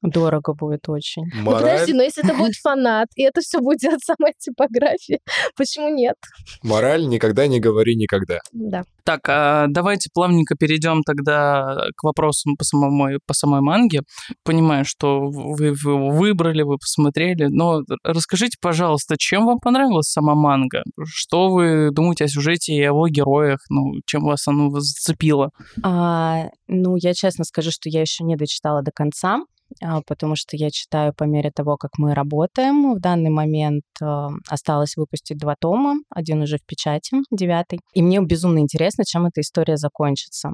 Дорого 0.01 0.53
будет 0.53 0.87
очень. 0.87 1.23
Ну, 1.35 1.51
подожди, 1.51 1.93
но 1.93 2.03
если 2.03 2.23
это 2.23 2.33
будет 2.37 2.55
фанат, 2.55 3.07
и 3.15 3.23
это 3.23 3.41
все 3.41 3.59
будет 3.59 3.79
делать 3.79 4.03
сама 4.03 4.31
типография, 4.37 5.19
почему 5.57 5.89
нет? 5.89 6.15
Мораль 6.63 7.07
никогда 7.07 7.47
не 7.47 7.59
говори 7.59 7.95
никогда. 7.95 8.39
Да. 8.51 8.83
Так, 9.03 9.21
а 9.29 9.67
давайте 9.69 10.09
плавненько 10.13 10.55
перейдем 10.55 11.01
тогда 11.01 11.87
к 11.95 12.03
вопросам 12.03 12.57
по, 12.57 12.65
самому, 12.65 13.19
по 13.25 13.33
самой 13.33 13.61
манге. 13.61 14.01
Понимаю, 14.43 14.83
что 14.85 15.29
вы, 15.29 15.67
его 15.67 16.06
выбрали, 16.09 16.63
вы 16.63 16.77
посмотрели, 16.77 17.45
но 17.45 17.81
расскажите, 18.03 18.57
пожалуйста, 18.61 19.15
чем 19.17 19.45
вам 19.45 19.59
понравилась 19.59 20.07
сама 20.07 20.35
манга? 20.35 20.83
Что 21.05 21.49
вы 21.49 21.91
думаете 21.91 22.25
о 22.25 22.27
сюжете 22.27 22.73
и 22.73 22.81
о 22.81 22.85
его 22.85 23.07
героях? 23.07 23.59
Ну, 23.69 23.93
чем 24.05 24.23
вас 24.23 24.47
оно 24.47 24.69
зацепило? 24.79 25.51
А, 25.83 26.45
ну, 26.67 26.95
я 26.97 27.13
честно 27.13 27.43
скажу, 27.43 27.71
что 27.71 27.89
я 27.89 28.01
еще 28.01 28.23
не 28.23 28.35
дочитала 28.35 28.81
до 28.81 28.91
конца, 28.91 29.39
а, 29.81 30.01
потому 30.05 30.35
что 30.35 30.55
я 30.55 30.71
читаю 30.71 31.13
по 31.13 31.25
мере 31.25 31.51
того, 31.51 31.77
как 31.77 31.91
мы 31.97 32.13
работаем. 32.13 32.93
В 32.93 32.99
данный 32.99 33.29
момент 33.29 33.83
а, 34.01 34.29
осталось 34.47 34.95
выпустить 34.95 35.37
два 35.37 35.55
тома, 35.59 35.95
один 36.09 36.41
уже 36.41 36.57
в 36.57 36.65
печати, 36.65 37.17
девятый. 37.31 37.79
И 37.93 38.01
мне 38.01 38.21
безумно 38.21 38.59
интересно, 38.59 39.03
чем 39.05 39.25
эта 39.25 39.41
история 39.41 39.77
закончится. 39.77 40.53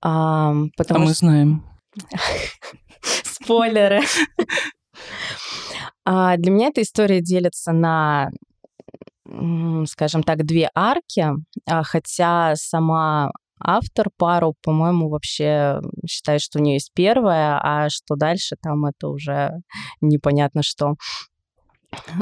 А, 0.00 0.54
потому 0.76 1.00
а 1.00 1.02
мы 1.04 1.14
что... 1.14 1.18
знаем. 1.18 1.64
Спойлеры. 3.24 4.00
А, 6.04 6.36
Для 6.36 6.50
меня 6.50 6.68
эта 6.68 6.82
история 6.82 7.20
делится 7.20 7.72
на, 7.72 8.30
скажем 9.86 10.22
так, 10.24 10.44
две 10.44 10.68
арки, 10.74 11.26
а, 11.66 11.82
хотя 11.84 12.54
сама 12.56 13.30
автор 13.60 14.08
пару, 14.16 14.54
по-моему, 14.62 15.08
вообще 15.08 15.80
считает, 16.08 16.40
что 16.40 16.58
у 16.58 16.62
нее 16.62 16.74
есть 16.74 16.90
первая, 16.94 17.60
а 17.62 17.88
что 17.88 18.16
дальше, 18.16 18.56
там 18.60 18.84
это 18.86 19.08
уже 19.08 19.52
непонятно 20.00 20.62
что. 20.64 20.94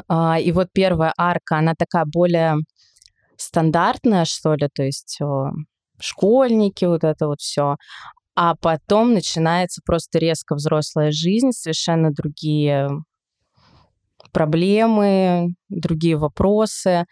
А, 0.08 0.38
И 0.38 0.52
вот 0.52 0.68
первая 0.72 1.12
арка, 1.16 1.58
она 1.58 1.74
такая 1.74 2.04
более 2.04 2.56
стандартная, 3.36 4.24
что 4.26 4.54
ли, 4.54 4.68
то 4.72 4.82
есть 4.82 5.18
школьники, 6.00 6.84
вот 6.84 7.04
это 7.04 7.26
вот 7.26 7.40
все. 7.40 7.76
А 8.34 8.54
потом 8.54 9.12
начинается 9.14 9.82
просто 9.84 10.18
резко 10.18 10.54
взрослая 10.54 11.10
жизнь, 11.10 11.52
совершенно 11.52 12.10
другие 12.12 12.88
проблемы, 14.32 15.54
другие 15.68 16.16
вопросы. 16.16 17.04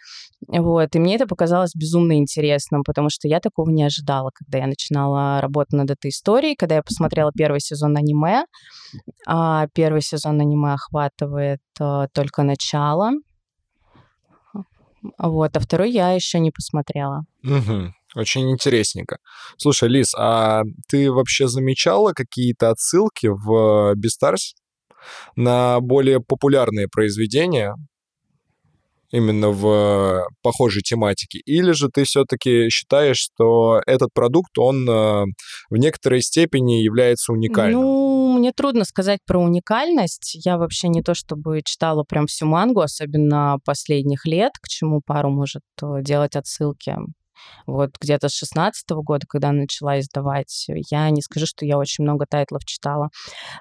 Вот. 0.47 0.95
И 0.95 0.99
мне 0.99 1.17
это 1.17 1.27
показалось 1.27 1.75
безумно 1.75 2.17
интересным, 2.17 2.83
потому 2.85 3.09
что 3.11 3.29
я 3.29 3.41
такого 3.41 3.71
не 3.71 3.83
ожидала, 3.83 4.31
когда 4.33 4.59
я 4.59 4.67
начинала 4.67 5.41
работать 5.41 5.73
над 5.73 5.91
этой 5.91 6.11
историей, 6.11 6.55
когда 6.57 6.77
я 6.77 6.83
посмотрела 6.83 7.33
первый 7.37 7.61
сезон 7.61 7.97
аниме. 7.97 8.45
А 9.27 9.67
первый 9.75 10.03
сезон 10.03 10.41
аниме 10.41 10.75
охватывает 10.75 11.61
а, 11.81 12.07
только 12.09 12.43
начало. 12.43 13.13
Вот, 15.19 15.57
а 15.57 15.61
второй 15.61 15.91
я 15.91 16.13
еще 16.13 16.39
не 16.39 16.51
посмотрела. 16.51 17.25
Очень 18.19 18.51
интересненько. 18.51 19.19
Слушай, 19.59 19.89
Лиз, 19.91 20.13
а 20.17 20.63
ты 20.89 21.13
вообще 21.13 21.47
замечала 21.47 22.13
какие-то 22.13 22.71
отсылки 22.71 23.29
в 23.29 23.95
Beastars 23.95 24.57
на 25.37 25.79
более 25.79 26.19
популярные 26.19 26.89
произведения 26.89 27.77
именно 29.13 29.51
в 29.51 30.27
похожей 30.43 30.83
тематике? 30.83 31.39
Или 31.47 31.71
же 31.71 31.91
ты 31.91 32.03
все-таки 32.03 32.69
считаешь, 32.71 33.19
что 33.19 33.81
этот 33.87 34.13
продукт, 34.13 34.59
он 34.59 34.91
э, 34.91 35.25
в 35.71 35.77
некоторой 35.77 36.21
степени 36.21 36.83
является 36.83 37.33
уникальным? 37.33 37.81
Ну, 37.81 38.33
мне 38.37 38.51
трудно 38.53 38.85
сказать 38.85 39.21
про 39.25 39.39
уникальность. 39.39 40.45
Я 40.45 40.59
вообще 40.59 40.89
не 40.89 41.03
то 41.03 41.15
чтобы 41.15 41.63
читала 41.65 42.03
прям 42.03 42.27
всю 42.27 42.47
мангу, 42.47 42.81
особенно 42.81 43.59
последних 43.65 44.27
лет, 44.27 44.55
к 44.61 44.67
чему 44.67 45.03
пару 45.07 45.31
может 45.31 45.63
э, 45.81 46.03
делать 46.03 46.35
отсылки. 46.35 46.97
Вот 47.67 47.91
где-то 48.01 48.29
с 48.29 48.35
16 48.35 48.89
года, 48.91 49.27
когда 49.29 49.53
начала 49.53 50.01
издавать, 50.01 50.69
я 50.91 51.11
не 51.11 51.23
скажу, 51.23 51.47
что 51.47 51.65
я 51.65 51.79
очень 51.79 52.05
много 52.05 52.27
тайтлов 52.29 52.65
читала. 52.65 53.11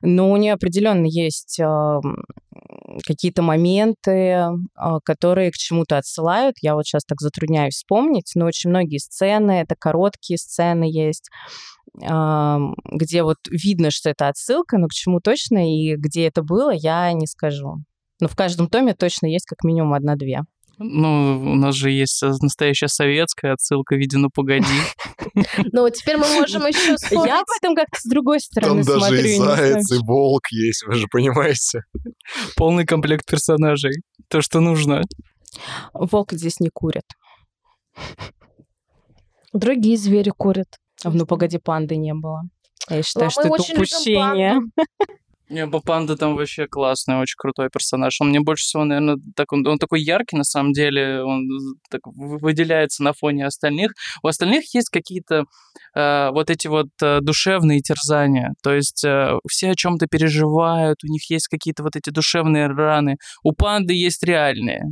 Но 0.01 0.31
у 0.31 0.37
нее 0.37 0.53
определенно 0.53 1.05
есть 1.05 1.59
э, 1.59 1.99
какие-то 3.05 3.41
моменты, 3.41 4.11
э, 4.11 4.49
которые 5.03 5.51
к 5.51 5.55
чему-то 5.55 5.97
отсылают. 5.97 6.55
Я 6.61 6.75
вот 6.75 6.85
сейчас 6.85 7.03
так 7.05 7.19
затрудняюсь 7.21 7.75
вспомнить, 7.75 8.31
но 8.35 8.45
очень 8.45 8.69
многие 8.69 8.99
сцены, 8.99 9.61
это 9.61 9.75
короткие 9.77 10.37
сцены 10.37 10.85
есть, 10.85 11.29
э, 12.01 12.57
где 12.91 13.23
вот 13.23 13.37
видно, 13.49 13.91
что 13.91 14.09
это 14.09 14.27
отсылка, 14.27 14.77
но 14.77 14.87
к 14.87 14.93
чему 14.93 15.19
точно 15.19 15.71
и 15.71 15.95
где 15.95 16.27
это 16.27 16.43
было, 16.43 16.71
я 16.71 17.11
не 17.13 17.27
скажу. 17.27 17.83
Но 18.19 18.27
в 18.27 18.35
каждом 18.35 18.67
томе 18.67 18.93
точно 18.95 19.27
есть 19.27 19.45
как 19.45 19.63
минимум 19.63 19.93
одна-две. 19.93 20.41
Ну, 20.79 21.39
у 21.53 21.55
нас 21.55 21.75
же 21.75 21.89
есть 21.89 22.21
настоящая 22.21 22.87
советская 22.87 23.53
отсылка 23.53 23.95
в 23.95 23.97
виде 23.97 24.17
«Ну, 24.17 24.29
погоди». 24.33 24.65
Ну, 25.71 25.89
теперь 25.89 26.17
мы 26.17 26.27
можем 26.33 26.65
еще 26.65 26.95
Я 27.11 27.41
об 27.41 27.47
этом 27.59 27.75
как-то 27.75 27.99
с 27.99 28.09
другой 28.09 28.39
Там 28.39 28.83
стороны 28.83 28.83
даже 28.83 28.99
смотрю. 28.99 29.19
и 29.19 29.23
не 29.23 29.35
знаю, 29.35 29.57
заяц, 29.57 29.91
и 29.91 29.97
волк 30.03 30.47
есть, 30.51 30.83
вы 30.87 30.93
же 30.95 31.07
понимаете. 31.11 31.81
Полный 32.55 32.85
комплект 32.85 33.25
персонажей. 33.25 33.93
То, 34.29 34.41
что 34.41 34.61
нужно. 34.61 35.01
Волк 35.93 36.31
здесь 36.33 36.59
не 36.59 36.69
курит. 36.73 37.03
Другие 39.53 39.97
звери 39.97 40.31
курят. 40.35 40.67
Ну, 41.03 41.25
погоди, 41.25 41.57
панды 41.59 41.97
не 41.97 42.13
было. 42.13 42.43
Я 42.89 43.03
считаю, 43.03 43.29
что 43.29 43.41
это 43.41 43.53
упущение. 43.53 44.59
панду. 45.47 45.77
Не, 45.77 45.81
Панда 45.81 46.17
там 46.17 46.35
вообще 46.35 46.67
классный, 46.67 47.19
очень 47.19 47.35
крутой 47.37 47.69
персонаж. 47.69 48.19
Он 48.21 48.29
мне 48.29 48.39
больше 48.39 48.63
всего, 48.63 48.83
наверное, 48.83 49.17
так, 49.35 49.51
он, 49.53 49.65
он 49.67 49.77
такой 49.77 50.01
яркий, 50.01 50.35
на 50.35 50.43
самом 50.43 50.73
деле, 50.73 51.23
он 51.23 51.47
так 51.89 52.01
вы- 52.05 52.37
выделяется 52.37 53.03
на 53.03 53.13
фоне 53.13 53.45
остальных. 53.45 53.91
У 54.23 54.27
остальных 54.27 54.73
есть 54.73 54.89
какие-то 54.89 55.45
э, 55.95 56.29
вот 56.31 56.49
эти 56.49 56.67
вот 56.67 56.87
э, 57.01 57.19
душевные 57.21 57.79
терзания. 57.81 58.53
То 58.63 58.73
есть 58.73 59.03
э, 59.03 59.37
все 59.49 59.71
о 59.71 59.75
чем-то 59.75 60.07
переживают, 60.07 61.03
у 61.03 61.07
них 61.07 61.29
есть 61.29 61.47
какие-то 61.47 61.83
вот 61.83 61.95
эти 61.95 62.09
душевные 62.09 62.67
раны. 62.67 63.17
У 63.43 63.53
панды 63.53 63.93
есть 63.93 64.23
реальные. 64.23 64.83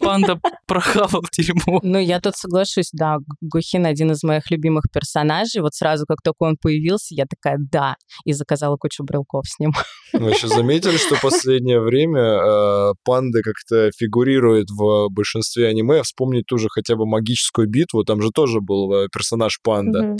Панда 0.00 0.40
прохавал 0.66 1.22
дерьмо. 1.36 1.80
Ну, 1.88 1.98
я 1.98 2.20
тут 2.20 2.36
соглашусь, 2.36 2.90
да, 2.92 3.16
Гухин 3.40 3.86
один 3.86 4.12
из 4.12 4.22
моих 4.22 4.50
любимых 4.50 4.84
персонажей. 4.92 5.62
Вот 5.62 5.74
сразу, 5.74 6.04
как 6.06 6.18
только 6.22 6.42
он 6.42 6.56
появился, 6.60 7.14
я 7.14 7.24
такая, 7.24 7.56
да, 7.58 7.96
и 8.24 8.32
заказала 8.32 8.76
кучу 8.76 9.04
брелков 9.04 9.46
с 9.46 9.57
ним. 9.58 9.72
Вы 10.12 10.30
еще 10.30 10.48
заметили, 10.48 10.96
что 10.96 11.16
в 11.16 11.22
последнее 11.22 11.80
время 11.80 12.20
э, 12.22 12.92
панды 13.04 13.42
как-то 13.42 13.90
фигурируют 13.96 14.70
в 14.70 15.08
большинстве 15.10 15.68
аниме? 15.68 16.02
Вспомнить 16.02 16.46
ту 16.46 16.58
же 16.58 16.68
хотя 16.70 16.96
бы 16.96 17.06
магическую 17.06 17.68
битву, 17.68 18.04
там 18.04 18.22
же 18.22 18.30
тоже 18.30 18.60
был 18.60 18.92
э, 18.92 19.08
персонаж 19.12 19.58
панда 19.62 20.16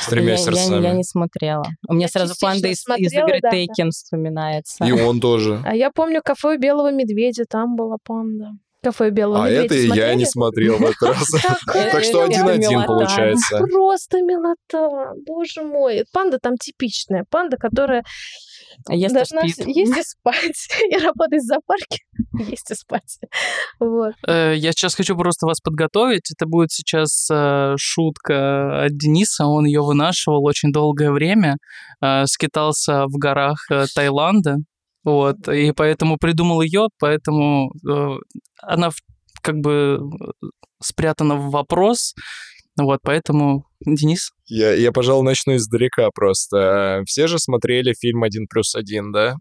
с 0.00 0.08
тремя 0.08 0.32
я, 0.32 0.32
я- 0.32 0.38
сердцами. 0.38 0.82
я 0.82 0.92
не 0.92 1.04
смотрела. 1.04 1.64
У 1.88 1.94
меня 1.94 2.04
Я 2.06 2.08
сразу 2.08 2.34
панда 2.40 2.68
из, 2.68 2.78
из 2.78 2.82
смотрела, 2.82 3.26
игры 3.26 3.38
да, 3.40 3.50
да. 3.50 3.56
Тейкен 3.56 3.90
вспоминается. 3.90 4.84
И 4.84 4.92
он 4.92 5.20
тоже. 5.20 5.62
А 5.64 5.74
я 5.74 5.90
помню 5.90 6.20
кафе 6.22 6.56
у 6.56 6.58
белого 6.58 6.92
медведя, 6.92 7.44
там 7.48 7.76
была 7.76 7.96
панда. 8.02 8.50
Кафе 8.82 9.10
белого 9.10 9.44
А 9.44 9.48
это 9.48 9.74
и 9.74 9.80
я 9.80 9.86
смотрели? 9.86 10.14
не 10.18 10.26
смотрел 10.26 10.78
в 10.78 10.82
этот 10.82 11.02
раз. 11.02 11.28
Так 11.66 12.04
что 12.04 12.22
один-один 12.22 12.84
получается. 12.84 13.58
Просто 13.70 14.18
милота, 14.22 15.12
боже 15.26 15.62
мой. 15.62 16.04
Панда 16.12 16.38
там 16.40 16.56
типичная. 16.56 17.24
Панда, 17.28 17.56
которая 17.56 18.04
А 18.88 18.94
и 18.94 19.08
должна 19.08 19.42
есть 19.42 19.60
и 19.66 19.84
спать. 20.02 20.68
И 20.90 20.96
работать 20.96 21.40
в 21.42 21.46
зоопарке, 21.46 21.98
есть 22.50 22.70
и 22.70 22.74
спать. 22.74 23.18
Вот. 23.80 24.14
Э, 24.26 24.54
Я 24.56 24.72
сейчас 24.72 24.94
хочу 24.94 25.16
просто 25.16 25.46
вас 25.46 25.60
подготовить. 25.60 26.30
Это 26.30 26.46
будет 26.46 26.70
сейчас 26.70 27.28
э, 27.32 27.74
шутка 27.78 28.84
от 28.84 28.96
Дениса. 28.96 29.46
Он 29.46 29.64
ее 29.66 29.82
вынашивал 29.82 30.44
очень 30.44 30.70
долгое 30.72 31.10
время. 31.10 31.56
э, 32.00 32.26
Скитался 32.26 33.06
в 33.06 33.18
горах 33.18 33.66
Таиланда. 33.94 34.58
Вот. 35.04 35.48
И 35.48 35.72
поэтому 35.72 36.16
придумал 36.18 36.60
ее, 36.60 36.88
поэтому 36.98 37.72
э, 37.88 38.16
она 38.62 38.90
в- 38.90 39.00
как 39.42 39.56
бы 39.60 39.98
э, 40.00 40.46
спрятана 40.82 41.36
в 41.36 41.50
вопрос. 41.50 42.14
Вот, 42.80 43.00
поэтому, 43.02 43.64
Денис, 43.84 44.30
Я, 44.46 44.72
я, 44.74 44.92
пожалуй, 44.92 45.24
начну 45.24 45.56
издалека 45.56 46.10
просто. 46.14 47.02
Все 47.06 47.26
же 47.26 47.38
смотрели 47.38 47.92
фильм 47.92 48.22
«Один 48.22 48.46
плюс 48.46 48.74
один», 48.76 49.10
да? 49.12 49.34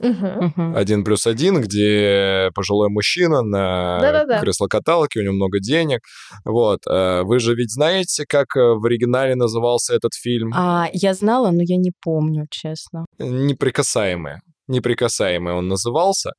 «Один 0.00 1.04
плюс 1.04 1.26
один», 1.26 1.60
где 1.60 2.50
пожилой 2.54 2.88
мужчина 2.88 3.42
на 3.42 4.00
Да-да-да. 4.00 4.40
кресло-каталке, 4.40 5.20
у 5.20 5.22
него 5.22 5.34
много 5.34 5.60
денег. 5.60 6.00
Вот. 6.44 6.80
э, 6.88 7.22
Вы 7.22 7.38
же 7.38 7.54
ведь 7.54 7.70
знаете, 7.72 8.24
как 8.26 8.56
э, 8.56 8.60
в 8.60 8.84
оригинале 8.84 9.34
назывался 9.36 9.94
этот 9.94 10.14
фильм? 10.14 10.52
А, 10.54 10.88
я 10.92 11.14
знала, 11.14 11.50
но 11.50 11.60
я 11.62 11.76
не 11.76 11.92
помню, 12.02 12.46
честно. 12.50 13.04
«Неприкасаемые». 13.18 14.40
«Неприкасаемые» 14.70 15.56
он 15.56 15.68
назывался. 15.68 16.32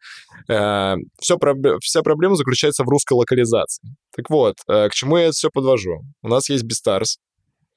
Э, 0.50 0.96
Все, 1.20 1.38
вся 1.82 2.02
проблема 2.02 2.36
заключается 2.36 2.84
в 2.84 2.90
русской 2.90 3.14
локализации. 3.14 3.96
Так 4.16 4.30
вот, 4.30 4.56
э, 4.68 4.90
к 4.90 4.94
чему 4.94 5.18
я 5.18 5.26
это 5.26 5.34
все 5.34 5.50
подвожу? 5.50 6.02
У 6.24 6.28
нас 6.28 6.50
есть 6.50 6.64
Beastars. 6.64 7.18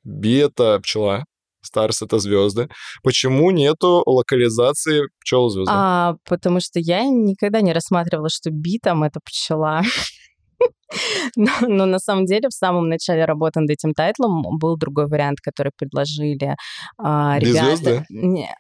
Bee — 0.05 0.38
это 0.38 0.79
пчела, 0.81 1.25
Stars — 1.64 2.03
это 2.03 2.19
звезды. 2.19 2.69
Почему 3.03 3.51
нету 3.51 4.03
локализации 4.07 5.03
пчел 5.21 5.49
звезды? 5.49 5.73
А, 5.75 6.14
потому 6.29 6.61
что 6.61 6.79
я 6.79 7.05
никогда 7.05 7.61
не 7.61 7.73
рассматривала, 7.73 8.29
что 8.29 8.51
bee 8.50 8.79
там 8.79 9.03
это 9.03 9.21
пчела. 9.25 9.83
Но, 11.37 11.51
но 11.62 11.87
на 11.87 11.99
самом 11.99 12.25
деле 12.25 12.49
в 12.49 12.53
самом 12.53 12.88
начале 12.88 13.25
работы 13.25 13.61
над 13.61 13.71
этим 13.71 13.95
title 13.94 14.29
ом 14.29 14.42
был 14.59 14.77
другой 14.77 15.07
вариант, 15.09 15.40
который 15.40 15.73
предложили 15.77 16.55
а, 16.99 17.38
ребята. 17.40 17.67
звезды? 17.77 18.05
Не, 18.11 18.55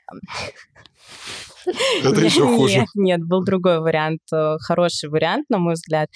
Это 2.04 2.20
еще 2.20 2.46
хуже. 2.46 2.80
Нет, 2.80 2.88
нет, 2.94 3.20
был 3.22 3.44
другой 3.44 3.80
вариант, 3.80 4.20
э, 4.32 4.56
хороший 4.60 5.08
вариант, 5.08 5.46
на 5.50 5.58
мой 5.58 5.74
взгляд. 5.74 6.08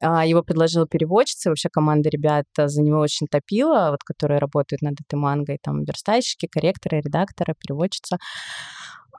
А, 0.00 0.26
Его 0.26 0.42
предложила 0.42 0.86
переводчица, 0.86 1.50
вообще 1.50 1.68
команда 1.70 2.08
ребят 2.10 2.46
э, 2.58 2.68
за 2.68 2.82
него 2.82 3.00
очень 3.00 3.26
топила, 3.26 3.90
вот, 3.90 4.02
которые 4.04 4.38
работают 4.38 4.82
над 4.82 4.94
этой 5.00 5.16
мангой, 5.16 5.58
там, 5.62 5.84
верстальщики, 5.84 6.46
корректоры, 6.46 7.00
редакторы, 7.00 7.54
переводчица. 7.58 8.18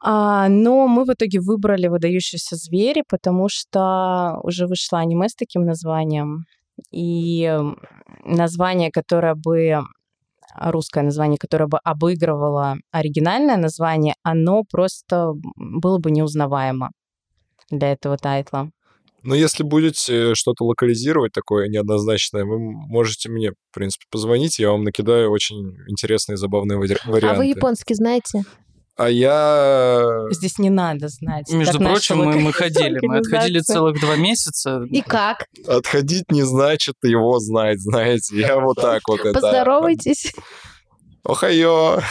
А, 0.01 0.49
но 0.49 0.87
мы 0.87 1.05
в 1.05 1.13
итоге 1.13 1.39
выбрали 1.39 1.87
«Выдающиеся 1.87 2.55
звери», 2.55 3.03
потому 3.07 3.47
что 3.49 4.39
уже 4.43 4.67
вышло 4.67 4.99
аниме 4.99 5.29
с 5.29 5.35
таким 5.35 5.65
названием, 5.65 6.45
и 6.91 7.51
название, 8.25 8.91
которое 8.91 9.35
бы 9.35 9.81
русское 10.59 11.03
название, 11.03 11.37
которое 11.37 11.67
бы 11.67 11.79
обыгрывало 11.83 12.75
оригинальное 12.91 13.57
название, 13.57 14.15
оно 14.23 14.63
просто 14.69 15.33
было 15.55 15.99
бы 15.99 16.11
неузнаваемо 16.11 16.91
для 17.69 17.91
этого 17.91 18.17
тайтла. 18.17 18.69
Но 19.23 19.33
если 19.33 19.63
будете 19.63 20.35
что-то 20.35 20.65
локализировать 20.65 21.31
такое 21.31 21.67
неоднозначное, 21.67 22.45
вы 22.45 22.59
можете 22.59 23.29
мне, 23.29 23.51
в 23.51 23.73
принципе, 23.73 24.05
позвонить, 24.11 24.59
я 24.59 24.69
вам 24.69 24.83
накидаю 24.83 25.31
очень 25.31 25.75
интересные, 25.87 26.37
забавные 26.37 26.77
вари- 26.77 26.97
А 27.03 27.09
варианты. 27.09 27.37
вы 27.39 27.45
японский 27.47 27.95
знаете? 27.95 28.43
А 28.97 29.10
я... 29.10 30.27
Здесь 30.31 30.58
не 30.58 30.69
надо 30.69 31.10
знать. 31.10 31.51
между 31.51 31.79
прочим, 31.79 32.17
мы, 32.17 32.39
мы 32.39 32.53
ходили. 32.53 32.97
Мы 33.01 33.17
отходили 33.17 33.60
целых 33.60 33.99
два 33.99 34.15
месяца. 34.15 34.84
И 34.89 35.01
как? 35.01 35.47
Отходить 35.67 36.31
не 36.31 36.43
значит 36.43 36.95
его 37.03 37.39
знать, 37.39 37.81
знаете. 37.81 38.39
Я 38.39 38.58
вот 38.60 38.77
так 38.77 39.01
вот 39.08 39.19
это... 39.19 39.34
Поздоровайтесь. 39.34 40.34
Охайо! 41.23 42.01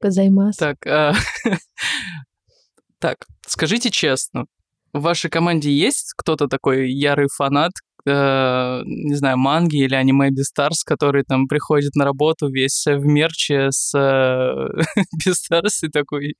Гозаймас. 0.00 0.56
Так, 0.56 0.86
а, 0.86 1.14
так, 3.00 3.16
скажите 3.46 3.90
честно, 3.90 4.44
в 4.92 5.00
вашей 5.00 5.30
команде 5.30 5.72
есть 5.72 6.12
кто-то 6.16 6.46
такой 6.46 6.92
ярый 6.92 7.28
фанат, 7.34 7.72
э, 8.08 8.82
не 8.84 9.14
знаю, 9.14 9.38
манги 9.38 9.76
или 9.76 9.94
аниме 9.94 10.30
Бестарс, 10.30 10.84
который 10.84 11.24
там 11.24 11.46
приходит 11.46 11.94
на 11.94 12.04
работу 12.04 12.48
весь 12.48 12.84
в 12.86 13.04
мерче 13.04 13.68
с 13.70 13.92
э, 13.96 14.68
Бестарс 15.24 15.82
и 15.84 15.88
такой, 15.88 16.34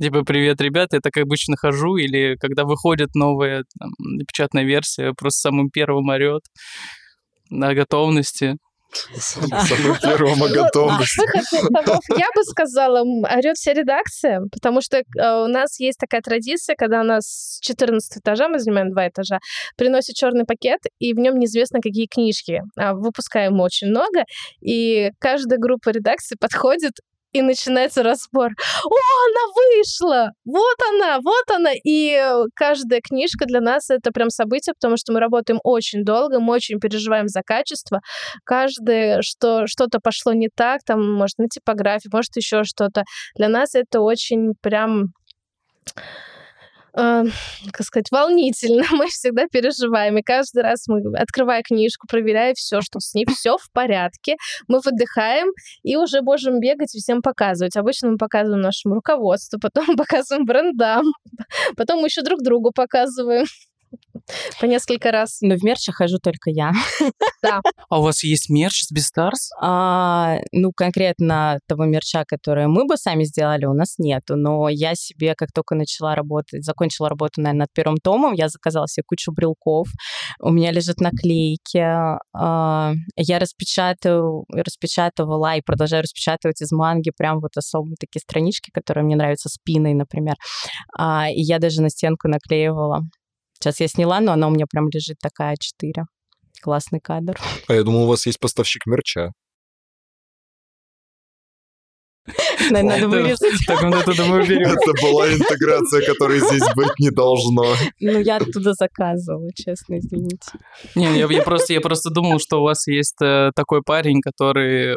типа, 0.00 0.22
привет, 0.24 0.60
ребята, 0.60 0.96
я 0.96 1.00
так 1.00 1.16
обычно 1.16 1.56
хожу, 1.56 1.96
или 1.96 2.36
когда 2.36 2.64
выходит 2.64 3.14
новая 3.14 3.64
там, 3.78 3.90
печатная 4.26 4.64
версия, 4.64 5.12
просто 5.16 5.40
самым 5.40 5.70
первым 5.70 6.08
орет 6.08 6.42
на 7.50 7.74
готовности. 7.74 8.56
Самым 8.92 9.50
первым 9.50 9.98
того, 11.72 12.00
я 12.16 12.26
бы 12.34 12.42
сказала, 12.44 13.00
орет 13.02 13.56
вся 13.56 13.72
редакция, 13.72 14.42
потому 14.50 14.80
что 14.80 14.98
э, 14.98 15.02
у 15.44 15.48
нас 15.48 15.78
есть 15.80 15.98
такая 15.98 16.22
традиция, 16.22 16.76
когда 16.76 17.00
у 17.00 17.04
нас 17.04 17.24
с 17.26 17.60
14 17.60 18.18
этажа, 18.18 18.48
мы 18.48 18.58
занимаем 18.58 18.90
два 18.90 19.08
этажа, 19.08 19.38
приносят 19.76 20.16
черный 20.16 20.44
пакет, 20.44 20.80
и 20.98 21.12
в 21.14 21.18
нем 21.18 21.38
неизвестно 21.38 21.80
какие 21.80 22.06
книжки. 22.06 22.62
А 22.76 22.94
Выпускаем 22.94 23.60
очень 23.60 23.88
много, 23.88 24.24
и 24.60 25.10
каждая 25.18 25.58
группа 25.58 25.90
редакции 25.90 26.36
подходит 26.40 26.92
и 27.32 27.42
начинается 27.42 28.02
разбор. 28.02 28.50
О, 28.84 28.96
она 29.26 29.52
вышла! 29.54 30.30
Вот 30.44 30.76
она, 30.90 31.18
вот 31.22 31.50
она! 31.54 31.70
И 31.84 32.12
э, 32.12 32.44
каждая 32.54 33.00
книжка 33.00 33.46
для 33.46 33.60
нас 33.60 33.90
это 33.90 34.10
прям 34.12 34.30
событие, 34.30 34.74
потому 34.74 34.96
что 34.96 35.12
мы 35.12 35.20
работаем 35.20 35.60
очень 35.64 36.04
долго, 36.04 36.40
мы 36.40 36.54
очень 36.54 36.78
переживаем 36.80 37.28
за 37.28 37.42
качество. 37.42 38.00
Каждое, 38.44 39.22
что 39.22 39.66
что-то 39.66 40.00
пошло 40.00 40.32
не 40.32 40.48
так, 40.54 40.80
там, 40.84 41.12
может, 41.12 41.38
на 41.38 41.48
типографии, 41.48 42.08
может, 42.12 42.36
еще 42.36 42.64
что-то. 42.64 43.04
Для 43.36 43.48
нас 43.48 43.74
это 43.74 44.00
очень 44.00 44.52
прям 44.60 45.12
э, 46.96 47.24
как 47.72 47.86
сказать, 47.86 48.10
волнительно. 48.10 48.82
Мы 48.92 49.06
всегда 49.08 49.46
переживаем. 49.46 50.18
И 50.18 50.22
каждый 50.22 50.62
раз 50.62 50.86
мы, 50.88 51.02
открывая 51.16 51.62
книжку, 51.62 52.06
проверяя 52.08 52.54
все, 52.54 52.80
что 52.80 53.00
с 53.00 53.14
ней 53.14 53.26
все 53.26 53.56
в 53.56 53.70
порядке, 53.72 54.36
мы 54.68 54.80
выдыхаем 54.80 55.48
и 55.82 55.96
уже 55.96 56.22
можем 56.22 56.60
бегать 56.60 56.94
и 56.94 56.98
всем 56.98 57.22
показывать. 57.22 57.76
Обычно 57.76 58.10
мы 58.10 58.16
показываем 58.18 58.62
нашему 58.62 58.94
руководству, 58.94 59.58
потом 59.62 59.96
показываем 59.96 60.46
брендам, 60.46 61.04
потом 61.76 62.00
мы 62.00 62.08
еще 62.08 62.22
друг 62.22 62.42
другу 62.42 62.72
показываем. 62.74 63.46
По 64.60 64.66
несколько 64.66 65.10
раз. 65.10 65.38
Но 65.40 65.56
в 65.56 65.62
мерче 65.62 65.92
хожу 65.92 66.18
только 66.18 66.50
я. 66.50 66.72
А 67.88 68.00
у 68.00 68.02
вас 68.02 68.24
есть 68.24 68.50
мерч 68.50 68.82
с? 68.82 69.50
А, 69.60 70.38
ну, 70.52 70.72
конкретно 70.72 71.58
того 71.68 71.84
мерча, 71.84 72.24
который 72.26 72.66
мы 72.66 72.86
бы 72.86 72.96
сами 72.96 73.24
сделали, 73.24 73.66
у 73.66 73.72
нас 73.72 73.98
нету. 73.98 74.36
Но 74.36 74.68
я 74.68 74.94
себе, 74.94 75.34
как 75.34 75.52
только 75.52 75.74
начала 75.74 76.14
работать, 76.14 76.64
закончила 76.64 77.08
работу, 77.08 77.40
наверное, 77.40 77.60
над 77.60 77.72
первым 77.72 77.96
томом, 77.98 78.32
я 78.32 78.48
заказала 78.48 78.88
себе 78.88 79.04
кучу 79.06 79.32
брелков. 79.32 79.88
У 80.40 80.50
меня 80.50 80.72
лежат 80.72 81.00
наклейки. 81.00 81.84
А, 82.34 82.92
я 83.16 83.38
распечатаю, 83.38 84.44
распечатывала 84.52 85.56
и 85.56 85.62
продолжаю 85.62 86.02
распечатывать 86.02 86.60
из 86.62 86.72
манги 86.72 87.12
прям 87.16 87.40
вот 87.40 87.56
особые 87.56 87.96
такие 87.98 88.20
странички, 88.20 88.70
которые 88.72 89.04
мне 89.04 89.16
нравятся, 89.16 89.48
спиной, 89.48 89.94
например. 89.94 90.34
А, 90.98 91.28
и 91.30 91.40
я 91.40 91.58
даже 91.58 91.82
на 91.82 91.90
стенку 91.90 92.28
наклеивала. 92.28 93.02
Сейчас 93.58 93.80
я 93.80 93.88
сняла, 93.88 94.20
но 94.20 94.32
она 94.32 94.48
у 94.48 94.50
меня 94.50 94.66
прям 94.70 94.88
лежит 94.88 95.16
такая 95.20 95.56
4. 95.58 96.04
Классный 96.60 97.00
кадр. 97.00 97.38
А 97.68 97.74
я 97.74 97.82
думал, 97.82 98.04
у 98.04 98.06
вас 98.06 98.26
есть 98.26 98.38
поставщик 98.38 98.86
мерча. 98.86 99.32
Наверное, 102.70 102.96
надо 102.96 103.08
вырезать. 103.08 103.52
Так 103.66 103.82
мы 103.82 103.98
оттуда 103.98 104.24
мы 104.24 104.44
берем. 104.44 104.70
Это 104.72 104.92
была 105.00 105.32
интеграция, 105.32 106.04
которой 106.04 106.40
здесь 106.40 106.64
быть 106.74 106.98
не 106.98 107.10
должно. 107.10 107.74
Ну, 108.00 108.18
я 108.20 108.36
оттуда 108.36 108.72
заказывала, 108.72 109.48
честно, 109.54 109.98
извините. 109.98 110.50
Не, 110.94 111.18
я, 111.18 111.26
я 111.26 111.42
просто, 111.42 111.72
я 111.72 111.80
просто 111.80 112.10
думал, 112.10 112.40
что 112.40 112.60
у 112.60 112.64
вас 112.64 112.86
есть 112.88 113.20
э, 113.22 113.52
такой 113.54 113.82
парень, 113.82 114.20
который 114.20 114.94
э, 114.94 114.96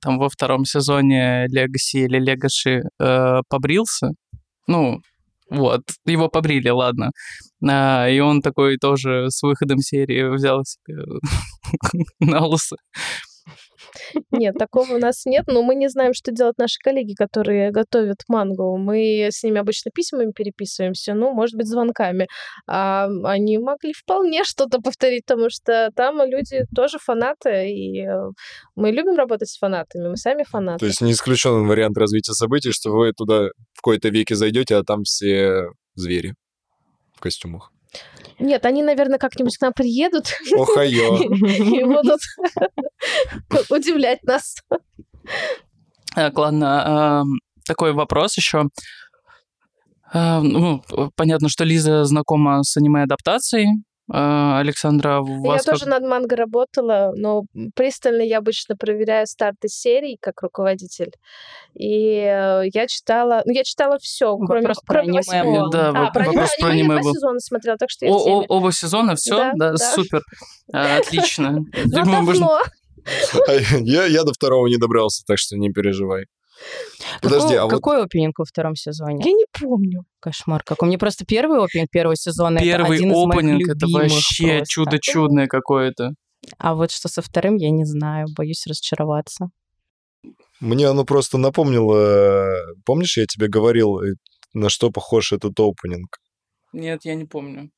там 0.00 0.18
во 0.18 0.28
втором 0.28 0.64
сезоне 0.64 1.46
Legacy 1.46 2.04
или 2.04 2.20
Legacy 2.20 2.82
э, 3.00 3.40
побрился. 3.48 4.10
Ну, 4.68 5.00
вот, 5.52 5.82
его 6.06 6.28
побрили, 6.28 6.68
ладно. 6.70 7.10
А, 7.68 8.08
и 8.08 8.18
он 8.20 8.40
такой 8.42 8.78
тоже 8.78 9.26
с 9.30 9.42
выходом 9.42 9.78
серии 9.78 10.34
взял 10.34 10.64
себе 10.64 10.96
на 12.20 12.44
лысо. 12.46 12.76
Нет, 14.30 14.54
такого 14.58 14.94
у 14.94 14.98
нас 14.98 15.24
нет, 15.26 15.44
но 15.46 15.62
мы 15.62 15.74
не 15.74 15.88
знаем, 15.88 16.14
что 16.14 16.32
делать 16.32 16.58
наши 16.58 16.78
коллеги, 16.82 17.14
которые 17.14 17.70
готовят 17.70 18.18
мангу. 18.28 18.76
Мы 18.76 19.28
с 19.30 19.42
ними 19.42 19.60
обычно 19.60 19.90
письмами 19.90 20.32
переписываемся, 20.32 21.14
ну, 21.14 21.32
может 21.32 21.56
быть, 21.56 21.66
звонками. 21.66 22.28
А 22.66 23.08
они 23.24 23.58
могли 23.58 23.92
вполне 23.92 24.44
что-то 24.44 24.80
повторить, 24.80 25.24
потому 25.26 25.50
что 25.50 25.90
там 25.94 26.22
люди 26.22 26.64
тоже 26.74 26.98
фанаты, 26.98 27.70
и 27.70 28.06
э, 28.06 28.30
мы 28.74 28.90
любим 28.90 29.16
работать 29.16 29.48
с 29.48 29.58
фанатами, 29.58 30.08
мы 30.08 30.16
сами 30.16 30.44
фанаты. 30.44 30.80
То 30.80 30.86
есть 30.86 31.00
не 31.00 31.12
исключен 31.12 31.66
вариант 31.66 31.96
развития 31.98 32.32
событий, 32.32 32.72
что 32.72 32.90
вы 32.90 33.12
туда 33.12 33.48
в 33.72 33.82
какой-то 33.82 34.08
веке 34.08 34.34
зайдете, 34.34 34.76
а 34.76 34.84
там 34.84 35.02
все 35.04 35.66
звери 35.94 36.34
в 37.14 37.20
костюмах. 37.20 37.70
Нет, 38.42 38.66
они, 38.66 38.82
наверное, 38.82 39.18
как-нибудь 39.18 39.56
к 39.56 39.60
нам 39.60 39.72
приедут 39.72 40.34
Охайо. 40.52 41.16
и 41.22 41.84
будут 41.84 42.20
удивлять 43.70 44.22
нас. 44.24 44.56
Так, 46.14 46.36
ладно, 46.36 47.20
ам, 47.20 47.28
такой 47.66 47.92
вопрос 47.92 48.36
еще. 48.36 48.64
А, 50.12 50.40
Ну, 50.40 50.82
понятно, 51.16 51.48
что 51.48 51.64
Лиза 51.64 52.04
знакома 52.04 52.62
с 52.64 52.76
аниме-адаптацией. 52.76 53.82
А, 54.10 54.58
Александра, 54.58 55.20
у 55.20 55.44
Я 55.44 55.50
вас 55.52 55.64
как- 55.64 55.74
тоже 55.78 55.88
над 55.88 56.02
манго 56.02 56.34
работала, 56.36 57.12
но 57.16 57.44
пристально 57.74 58.22
я 58.22 58.38
обычно 58.38 58.76
проверяю 58.76 59.26
старты 59.26 59.68
серий 59.68 60.18
как 60.20 60.42
руководитель. 60.42 61.12
И 61.74 62.16
э, 62.16 62.64
я 62.74 62.86
читала, 62.88 63.42
ну 63.46 63.52
я 63.52 63.64
читала 63.64 63.98
все, 64.00 64.36
кроме, 64.36 64.62
Вопрос 64.62 64.78
про 64.84 64.94
кроме 64.94 65.08
аниме 65.20 65.22
восьмого. 65.26 65.70
Да, 65.70 65.88
а, 65.90 65.92
воп- 65.92 66.12
про 66.12 66.22
аниме, 66.22 66.34
вопрос 66.40 66.56
про 66.58 66.66
аниме 66.68 66.78
я 66.78 66.84
аниме 66.84 66.94
два 66.96 67.02
был. 67.02 67.14
сезона 67.14 67.40
смотрела, 67.40 67.76
так 67.78 67.90
что 67.90 68.06
я 68.06 68.12
О- 68.12 68.44
оба 68.48 68.72
сезона, 68.72 69.14
все? 69.14 69.36
Да, 69.36 69.52
Да, 69.54 69.70
да. 69.72 69.76
супер. 69.78 70.20
А, 70.72 70.96
Отлично. 70.98 71.58
Но 71.86 72.04
давно. 72.04 72.60
А 73.48 73.52
Я, 73.80 74.04
я 74.06 74.22
до 74.24 74.32
второго 74.32 74.66
не 74.68 74.76
добрался, 74.76 75.24
так 75.26 75.38
что 75.38 75.56
не 75.56 75.70
переживай. 75.70 76.26
Подожди, 77.20 77.54
какой, 77.54 77.58
а 77.58 77.62
вот 77.64 77.70
какой 77.70 78.02
опенинг 78.02 78.38
во 78.38 78.44
втором 78.44 78.74
сезоне? 78.76 79.22
Я 79.24 79.32
не 79.32 79.46
помню. 79.52 80.04
Кошмар 80.20 80.62
какой. 80.64 80.88
Мне 80.88 80.98
просто 80.98 81.24
первый 81.24 81.62
опенинг 81.62 81.90
первого 81.90 82.16
сезона 82.16 82.56
это 82.58 82.64
Первый 82.64 83.00
моих 83.00 83.28
опенинг 83.28 83.68
это 83.68 83.86
вообще 83.88 84.58
просто. 84.58 84.64
чудо 84.66 84.98
чудное 85.00 85.46
какое-то. 85.46 86.14
А 86.58 86.74
вот 86.74 86.90
что 86.90 87.08
со 87.08 87.22
вторым, 87.22 87.56
я 87.56 87.70
не 87.70 87.84
знаю, 87.84 88.26
боюсь 88.36 88.66
разочароваться. 88.66 89.50
мне 90.60 90.86
оно 90.88 91.04
просто 91.04 91.38
напомнило... 91.38 91.96
э, 91.96 92.74
Помнишь, 92.84 93.16
я 93.16 93.26
тебе 93.26 93.48
говорил, 93.48 94.00
э, 94.00 94.14
на 94.52 94.68
что 94.68 94.90
похож 94.90 95.32
этот 95.32 95.58
опенинг? 95.58 96.18
Нет, 96.72 97.04
я 97.04 97.14
не 97.14 97.24
помню. 97.24 97.70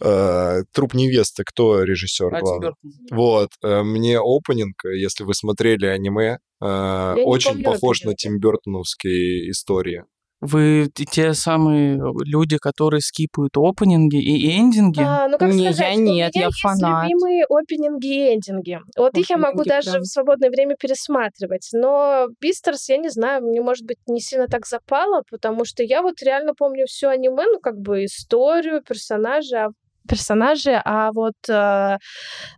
Э, 0.00 0.62
Труп 0.72 0.94
невесты, 0.94 1.42
кто 1.44 1.82
режиссер 1.82 2.34
А, 2.34 2.40
главный? 2.40 2.72
Вот, 3.10 3.50
э, 3.62 3.82
мне 3.82 4.18
опенинг, 4.18 4.84
э, 4.84 4.96
если 4.96 5.24
вы 5.24 5.34
смотрели 5.34 5.86
аниме, 5.86 6.38
э, 6.62 7.14
очень 7.24 7.50
помню 7.52 7.64
похож 7.64 8.02
на. 8.04 8.14
Тим 8.14 8.38
Бёртоновские 8.38 9.50
истории. 9.50 10.04
Вы 10.42 10.90
те 11.10 11.32
самые 11.32 11.98
люди, 12.26 12.58
которые 12.58 13.00
скипают 13.00 13.56
опенинги 13.56 14.16
и 14.22 14.58
эндинги? 14.58 15.00
А, 15.00 15.28
ну 15.28 15.38
как 15.38 15.50
Не, 15.50 15.64
я 15.64 15.72
сказать, 15.72 15.96
нет, 15.96 15.98
у 15.98 16.12
меня 16.12 16.30
я 16.34 16.46
есть 16.46 16.60
фанат. 16.60 17.04
любимые 17.08 17.44
опенинги 17.48 18.06
и 18.06 18.34
эндинги. 18.34 18.78
Вот 18.98 19.16
их 19.16 19.30
я 19.30 19.38
могу 19.38 19.60
Опенинги 19.62 19.68
даже 19.70 19.90
прям. 19.92 20.02
в 20.02 20.06
свободное 20.06 20.50
время 20.50 20.76
пересматривать. 20.78 21.70
Но 21.72 22.26
Бистерс, 22.38 22.86
я 22.90 22.98
не 22.98 23.08
знаю, 23.08 23.46
мне, 23.46 23.62
может 23.62 23.86
быть, 23.86 23.96
не 24.06 24.20
сильно 24.20 24.46
так 24.46 24.66
запало, 24.66 25.22
потому 25.30 25.64
что 25.64 25.82
я 25.82 26.02
вот 26.02 26.22
реально 26.22 26.52
помню 26.54 26.84
все 26.86 27.08
аниме, 27.08 27.44
ну 27.50 27.58
как 27.58 27.78
бы 27.78 28.04
историю, 28.04 28.82
персонажей, 28.86 29.58
а 29.58 29.68
персонажи, 30.06 30.80
а 30.84 31.10
вот 31.12 31.34
э, 31.48 31.98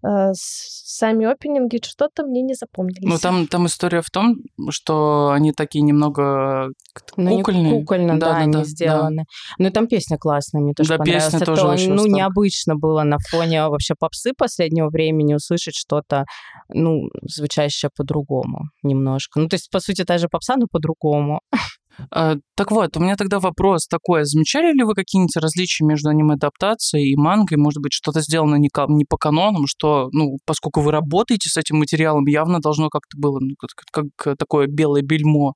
э, 0.06 0.30
сами 0.34 1.26
опенинги 1.26 1.80
что-то 1.84 2.24
мне 2.24 2.42
не 2.42 2.54
запомнились. 2.54 3.02
Ну, 3.02 3.18
там, 3.18 3.46
там 3.46 3.66
история 3.66 4.02
в 4.02 4.11
том, 4.11 4.37
что 4.70 5.30
они 5.30 5.52
такие 5.52 5.82
немного 5.82 6.68
Ну, 7.16 7.37
кукольные. 7.38 7.72
кукольно, 7.80 8.18
да, 8.18 8.26
Да-да-да, 8.28 8.42
они 8.42 8.52
да. 8.52 8.64
сделаны. 8.64 9.24
Ну, 9.58 9.68
и 9.68 9.70
там 9.70 9.87
песня 9.87 10.18
классная, 10.18 10.61
мне 10.62 10.72
тоже 10.74 10.90
Да, 10.90 10.98
понравилась. 10.98 11.24
песня 11.24 11.38
Это, 11.38 11.46
тоже 11.54 11.66
очень 11.66 11.92
ну, 11.94 12.06
необычно 12.06 12.74
было 12.76 13.02
на 13.02 13.18
фоне 13.30 13.68
вообще 13.68 13.94
попсы 13.98 14.32
последнего 14.37 14.88
времени 14.90 15.34
услышать 15.34 15.74
что-то, 15.74 16.24
ну, 16.68 17.08
звучащее 17.22 17.90
по-другому 17.96 18.64
немножко. 18.82 19.40
Ну, 19.40 19.48
то 19.48 19.54
есть, 19.54 19.70
по 19.70 19.80
сути, 19.80 20.04
та 20.04 20.18
же 20.18 20.28
попса, 20.28 20.56
но 20.56 20.66
по-другому. 20.70 21.40
А, 22.11 22.37
так 22.54 22.70
вот, 22.70 22.96
у 22.96 23.00
меня 23.00 23.16
тогда 23.16 23.40
вопрос 23.40 23.87
такой. 23.87 24.24
Замечали 24.24 24.72
ли 24.72 24.82
вы 24.82 24.94
какие-нибудь 24.94 25.37
различия 25.37 25.84
между 25.84 26.11
аниме-адаптацией 26.11 27.12
и 27.12 27.16
мангой? 27.16 27.56
Может 27.56 27.82
быть, 27.82 27.92
что-то 27.92 28.20
сделано 28.20 28.56
не, 28.56 28.70
не 28.88 29.04
по 29.04 29.16
канонам, 29.16 29.66
что, 29.66 30.08
ну, 30.12 30.38
поскольку 30.44 30.80
вы 30.80 30.92
работаете 30.92 31.48
с 31.48 31.56
этим 31.56 31.78
материалом, 31.78 32.26
явно 32.26 32.61
должно 32.61 32.88
как-то 32.88 33.18
было, 33.18 33.38
ну, 33.40 33.54
как, 33.58 34.06
как 34.14 34.38
такое 34.38 34.66
белое 34.66 35.02
бельмо 35.02 35.54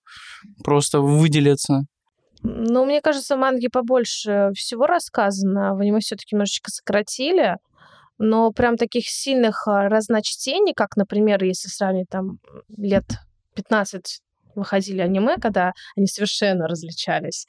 просто 0.64 1.00
выделиться. 1.00 1.86
Ну, 2.42 2.84
мне 2.84 3.00
кажется, 3.00 3.36
в 3.36 3.38
манге 3.38 3.68
побольше 3.70 4.50
всего 4.54 4.86
рассказано. 4.86 5.74
В 5.76 5.80
аниме 5.80 6.00
все-таки 6.00 6.34
немножечко 6.34 6.70
сократили. 6.70 7.56
Но 8.18 8.50
прям 8.52 8.76
таких 8.76 9.08
сильных 9.08 9.66
а, 9.66 9.88
разночтений, 9.88 10.74
как, 10.74 10.96
например, 10.96 11.42
если 11.42 11.68
сравнить 11.68 12.08
там 12.08 12.38
лет 12.76 13.04
15 13.54 14.20
выходили 14.54 15.00
аниме, 15.00 15.36
когда 15.40 15.72
они 15.96 16.06
совершенно 16.06 16.66
различались, 16.66 17.46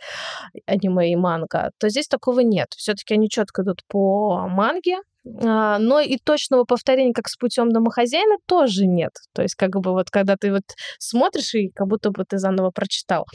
аниме 0.65 1.11
и 1.11 1.15
манга, 1.15 1.71
то 1.79 1.89
здесь 1.89 2.07
такого 2.07 2.41
нет. 2.41 2.67
Все-таки 2.75 3.13
они 3.13 3.29
четко 3.29 3.63
идут 3.63 3.81
по 3.87 4.47
манге, 4.47 4.97
а, 5.25 5.77
но 5.79 5.99
и 5.99 6.17
точного 6.17 6.65
повторения, 6.65 7.13
как 7.13 7.29
с 7.29 7.37
путем 7.37 7.69
домохозяина, 7.69 8.37
тоже 8.45 8.85
нет. 8.85 9.11
То 9.33 9.41
есть, 9.41 9.55
как 9.55 9.71
бы 9.71 9.91
вот 9.91 10.09
когда 10.09 10.35
ты 10.35 10.51
вот 10.51 10.63
смотришь, 10.99 11.53
и 11.55 11.69
как 11.69 11.87
будто 11.87 12.11
бы 12.11 12.25
ты 12.25 12.37
заново 12.37 12.71
прочитал 12.71 13.25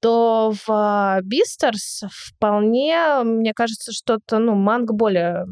то 0.00 0.52
в 0.52 0.70
а, 0.70 1.20
Бистерс 1.22 2.02
вполне, 2.10 3.22
мне 3.24 3.54
кажется, 3.54 3.90
что-то, 3.90 4.38
ну, 4.38 4.54
манга 4.54 4.92
более 4.92 5.46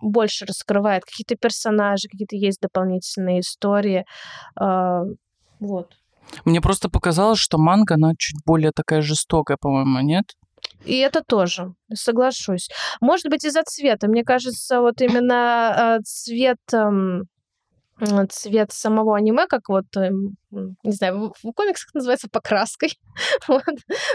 больше 0.00 0.46
раскрывает 0.46 1.04
какие-то 1.04 1.34
персонажи, 1.36 2.08
какие-то 2.08 2.36
есть 2.36 2.60
дополнительные 2.60 3.40
истории. 3.40 4.04
А, 4.54 5.02
Вот. 5.58 5.94
Мне 6.44 6.60
просто 6.60 6.88
показалось, 6.88 7.38
что 7.38 7.58
манга, 7.58 7.94
она 7.94 8.12
чуть 8.18 8.36
более 8.44 8.72
такая 8.72 9.02
жестокая, 9.02 9.56
по-моему, 9.60 10.00
нет? 10.00 10.24
И 10.84 10.98
это 10.98 11.22
тоже, 11.26 11.74
соглашусь. 11.92 12.68
Может 13.00 13.28
быть, 13.28 13.44
из-за 13.44 13.62
цвета. 13.64 14.08
Мне 14.08 14.24
кажется, 14.24 14.80
вот 14.80 15.00
именно 15.00 15.96
а, 15.96 15.98
цвет 16.02 16.58
ам, 16.72 17.20
м, 17.20 17.28
цвет 18.30 18.72
самого 18.72 19.16
аниме, 19.16 19.46
как 19.48 19.68
вот, 19.68 19.86
м, 19.96 20.36
не 20.50 20.92
знаю, 20.92 21.32
в, 21.42 21.52
комиксах 21.52 21.94
называется 21.94 22.28
покраской. 22.30 22.90
Вот. 23.48 23.62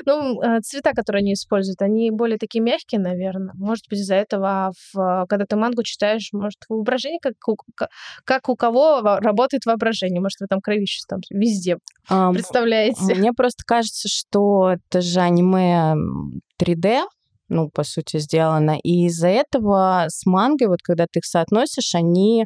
Ну, 0.06 0.39
а, 0.41 0.62
цвета, 0.62 0.91
которые 0.94 1.22
они 1.22 1.34
используют, 1.34 1.82
они 1.82 2.12
более 2.12 2.38
такие 2.38 2.62
мягкие, 2.62 3.02
наверное. 3.02 3.54
Может 3.56 3.86
быть, 3.89 4.00
из-за 4.00 4.15
этого, 4.15 4.67
а 4.67 4.72
в, 4.94 5.26
когда 5.28 5.46
ты 5.46 5.56
мангу 5.56 5.82
читаешь, 5.84 6.30
может, 6.34 6.60
воображение, 6.70 7.20
как 7.20 7.34
у, 7.48 7.56
ка- 7.76 7.89
как 8.24 8.50
у 8.50 8.56
кого 8.56 9.02
работает 9.02 9.65
воображение. 9.65 10.22
Может, 10.22 10.41
вы 10.41 10.48
там 10.48 10.62
кровищу 10.62 11.02
там 11.08 11.22
везде 11.32 11.78
Ам, 12.10 12.34
представляете. 12.36 13.15
Мне 13.15 13.34
просто 13.34 13.63
кажется, 13.65 14.08
что 14.08 14.74
это 14.74 15.02
же 15.02 15.20
аниме 15.20 15.94
м, 15.94 16.41
3D, 16.62 17.02
ну, 17.50 17.70
по 17.70 17.84
сути, 17.84 18.17
сделано. 18.17 18.78
И 18.82 19.08
из-за 19.08 19.28
этого 19.28 20.06
с 20.08 20.26
мангой, 20.26 20.67
вот 20.67 20.82
когда 20.82 21.06
ты 21.12 21.20
их 21.20 21.26
соотносишь, 21.26 21.96
они 21.96 22.44
а, 22.44 22.46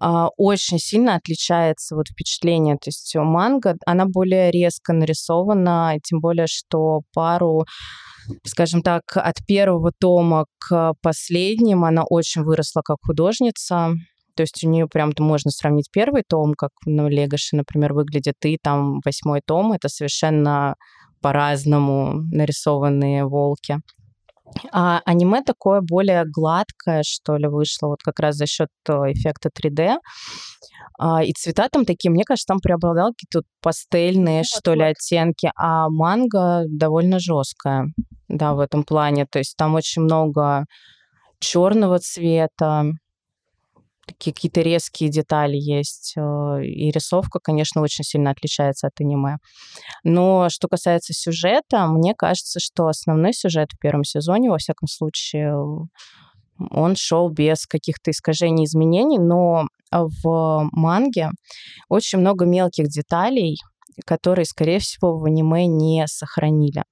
очень 0.00 0.78
сильно 0.78 1.16
отличается 1.16 1.94
вот 1.94 2.08
впечатление. 2.08 2.76
То 2.76 2.88
есть 2.88 3.14
манга, 3.14 3.76
она 3.86 4.06
более 4.06 4.50
резко 4.50 4.92
нарисована, 4.92 5.96
тем 6.02 6.20
более, 6.20 6.46
что 6.46 7.02
пару 7.12 7.66
скажем 8.44 8.82
так, 8.82 9.02
от 9.14 9.44
первого 9.46 9.92
тома 9.98 10.46
к 10.58 10.94
последним 11.02 11.84
она 11.84 12.04
очень 12.04 12.42
выросла 12.42 12.82
как 12.82 12.98
художница. 13.02 13.94
То 14.36 14.42
есть 14.42 14.62
у 14.64 14.68
нее 14.68 14.86
прям 14.86 15.12
можно 15.18 15.50
сравнить 15.50 15.90
первый 15.90 16.22
том, 16.26 16.54
как 16.54 16.70
ну, 16.86 17.08
Легоши, 17.08 17.56
например, 17.56 17.92
выглядит, 17.92 18.36
и 18.44 18.58
там 18.62 19.00
восьмой 19.04 19.40
том. 19.44 19.72
Это 19.72 19.88
совершенно 19.88 20.76
по-разному 21.20 22.22
нарисованные 22.32 23.26
волки. 23.26 23.78
А 24.72 25.00
аниме 25.04 25.42
такое 25.42 25.80
более 25.80 26.24
гладкое, 26.26 27.02
что 27.04 27.36
ли, 27.36 27.46
вышло, 27.48 27.88
вот 27.88 28.02
как 28.02 28.18
раз 28.20 28.36
за 28.36 28.46
счет 28.46 28.68
э, 28.88 28.92
эффекта 29.12 29.48
3D. 29.48 29.98
А, 30.98 31.22
и 31.24 31.32
цвета 31.32 31.68
там 31.70 31.84
такие, 31.84 32.10
мне 32.10 32.24
кажется, 32.24 32.46
там 32.46 32.60
преобладал 32.60 33.12
какие-то 33.12 33.46
пастельные, 33.62 34.38
вот, 34.38 34.46
что 34.46 34.74
ли, 34.74 34.82
оттенки, 34.82 35.50
а 35.56 35.88
манга 35.88 36.64
довольно 36.68 37.18
жесткая, 37.18 37.86
да, 38.28 38.54
в 38.54 38.60
этом 38.60 38.84
плане. 38.84 39.26
То 39.30 39.38
есть 39.38 39.56
там 39.56 39.74
очень 39.74 40.02
много 40.02 40.66
черного 41.38 41.98
цвета, 41.98 42.84
какие-то 44.18 44.60
резкие 44.62 45.10
детали 45.10 45.56
есть. 45.56 46.14
Э, 46.16 46.62
и 46.64 46.90
рисовка, 46.90 47.38
конечно, 47.38 47.82
очень 47.82 48.04
сильно 48.04 48.30
отличается 48.30 48.86
от 48.86 49.00
аниме. 49.00 49.36
Но 50.04 50.48
что 50.50 50.68
касается 50.68 51.12
сюжета, 51.12 51.86
мне 51.86 52.14
кажется, 52.14 52.60
что 52.60 52.86
основной 52.86 53.32
сюжет 53.32 53.68
в 53.72 53.78
первом 53.78 54.04
сезоне, 54.04 54.50
во 54.50 54.58
всяком 54.58 54.88
случае, 54.88 55.54
он 56.70 56.96
шел 56.96 57.30
без 57.30 57.66
каких-то 57.66 58.10
искажений, 58.10 58.64
изменений, 58.64 59.18
но 59.18 59.66
в 59.90 60.68
манге 60.72 61.30
очень 61.88 62.18
много 62.18 62.44
мелких 62.44 62.88
деталей, 62.88 63.56
которые, 64.04 64.44
скорее 64.44 64.78
всего, 64.78 65.18
в 65.18 65.24
аниме 65.24 65.66
не 65.66 66.04
сохранили. 66.06 66.84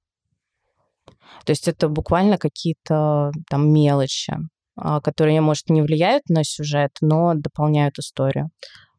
То 1.45 1.51
есть 1.51 1.69
это 1.69 1.89
буквально 1.89 2.39
какие-то 2.39 3.31
там 3.49 3.73
мелочи. 3.73 4.35
А, 4.81 5.01
которые, 5.01 5.41
может, 5.41 5.71
не 5.71 5.83
влияют 5.83 6.29
на 6.29 6.45
сюжет, 6.45 6.93
но 7.01 7.35
дополняют 7.35 7.99
историю 7.99 8.51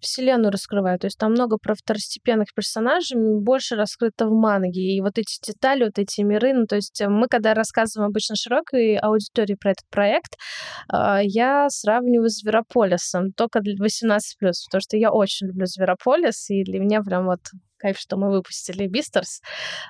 вселенную 0.01 0.51
раскрывают. 0.51 1.01
То 1.01 1.07
есть 1.07 1.17
там 1.17 1.31
много 1.31 1.57
про 1.57 1.75
второстепенных 1.75 2.53
персонажей, 2.55 3.17
больше 3.17 3.75
раскрыто 3.75 4.27
в 4.27 4.31
манге. 4.31 4.95
И 4.95 5.01
вот 5.01 5.17
эти 5.17 5.39
детали, 5.45 5.83
вот 5.83 5.99
эти 5.99 6.21
миры, 6.21 6.53
ну, 6.53 6.65
то 6.65 6.75
есть 6.75 7.01
мы, 7.05 7.27
когда 7.27 7.53
рассказываем 7.53 8.09
обычно 8.09 8.35
широкой 8.35 8.95
аудитории 8.95 9.55
про 9.55 9.71
этот 9.71 9.87
проект, 9.89 10.37
а, 10.87 11.19
я 11.21 11.69
сравниваю 11.69 12.29
с 12.29 12.39
Зверополисом, 12.39 13.33
только 13.33 13.59
для 13.59 13.75
18+, 13.75 14.19
потому 14.39 14.81
что 14.81 14.97
я 14.97 15.11
очень 15.11 15.47
люблю 15.47 15.65
Зверополис, 15.65 16.49
и 16.49 16.63
для 16.63 16.79
меня 16.79 17.01
прям 17.01 17.25
вот 17.25 17.41
кайф, 17.77 17.97
что 17.97 18.17
мы 18.17 18.29
выпустили 18.29 18.87
Бистерс. 18.87 19.41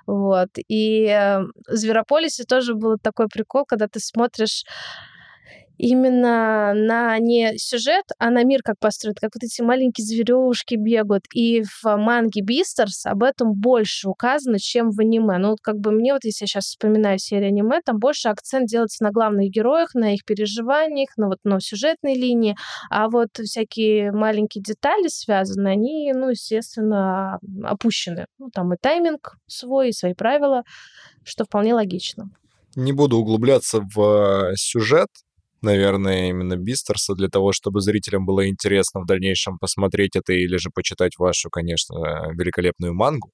Вот. 0.06 0.50
И 0.68 1.06
э, 1.06 1.40
в 1.40 1.76
Зверополисе 1.76 2.44
тоже 2.44 2.76
был 2.76 2.98
такой 3.02 3.28
прикол, 3.28 3.66
когда 3.66 3.88
ты 3.88 4.00
смотришь 4.00 4.64
именно 5.80 6.74
на 6.76 7.18
не 7.20 7.58
сюжет, 7.58 8.04
а 8.20 8.30
на 8.30 8.44
мир 8.44 8.62
как 8.64 8.76
построен, 8.80 9.16
как 9.20 9.32
вот 9.34 9.44
эти 9.44 9.62
маленькие 9.62 10.06
зверюшки 10.06 10.76
бегают. 10.76 11.24
И 11.34 11.64
в 11.64 11.96
манге 11.96 12.42
Бистерс 12.42 13.06
об 13.06 13.24
этом 13.24 13.54
больше 13.54 14.10
указано, 14.10 14.60
чем 14.60 14.92
в 14.92 15.00
аниме. 15.00 15.38
Ну, 15.38 15.52
вот 15.52 15.60
как 15.62 15.78
бы 15.80 15.92
мне, 15.92 16.14
вот 16.14 16.26
если 16.26 16.44
я 16.44 16.48
сейчас 16.48 16.66
вспоминаю 16.66 17.18
серию 17.18 17.48
аниме, 17.48 17.80
там 17.84 17.98
больше 17.98 18.28
акцент 18.28 18.68
делается 18.68 19.04
на 19.04 19.12
главных 19.12 19.50
героях, 19.50 19.96
на 19.96 20.14
их 20.14 20.26
переживаниях, 20.26 21.10
на 21.16 21.28
вот 21.28 21.38
на 21.46 21.62
сюжетной 21.62 22.16
линии, 22.16 22.58
а 22.90 23.10
вот 23.10 23.30
всякие 23.38 24.12
маленькие 24.12 24.62
детали 24.62 25.08
связаны, 25.08 25.70
они, 25.70 26.12
ну, 26.14 26.30
естественно, 26.30 27.40
опущены. 27.64 28.26
Ну, 28.38 28.50
там 28.54 28.74
и 28.74 28.78
тайминг 28.78 29.38
свой, 29.48 29.90
и 29.90 29.94
свои 29.94 30.14
правила, 30.14 30.64
что 31.24 31.46
вполне 31.46 31.74
логично. 31.74 32.30
Не 32.76 32.92
буду 32.92 33.18
углубляться 33.18 33.80
в 33.96 34.54
сюжет, 34.56 35.08
наверное, 35.62 36.30
именно 36.30 36.56
Бистерса 36.58 37.14
для 37.16 37.28
того, 37.30 37.52
чтобы 37.52 37.82
зрителям 37.82 38.26
было 38.26 38.48
интересно 38.48 39.02
в 39.02 39.06
дальнейшем 39.06 39.58
посмотреть 39.60 40.16
это 40.16 40.34
или 40.34 40.58
же 40.58 40.70
почитать 40.74 41.18
вашу, 41.18 41.50
конечно, 41.50 42.32
великолепную 42.34 42.94
мангу. 42.94 43.32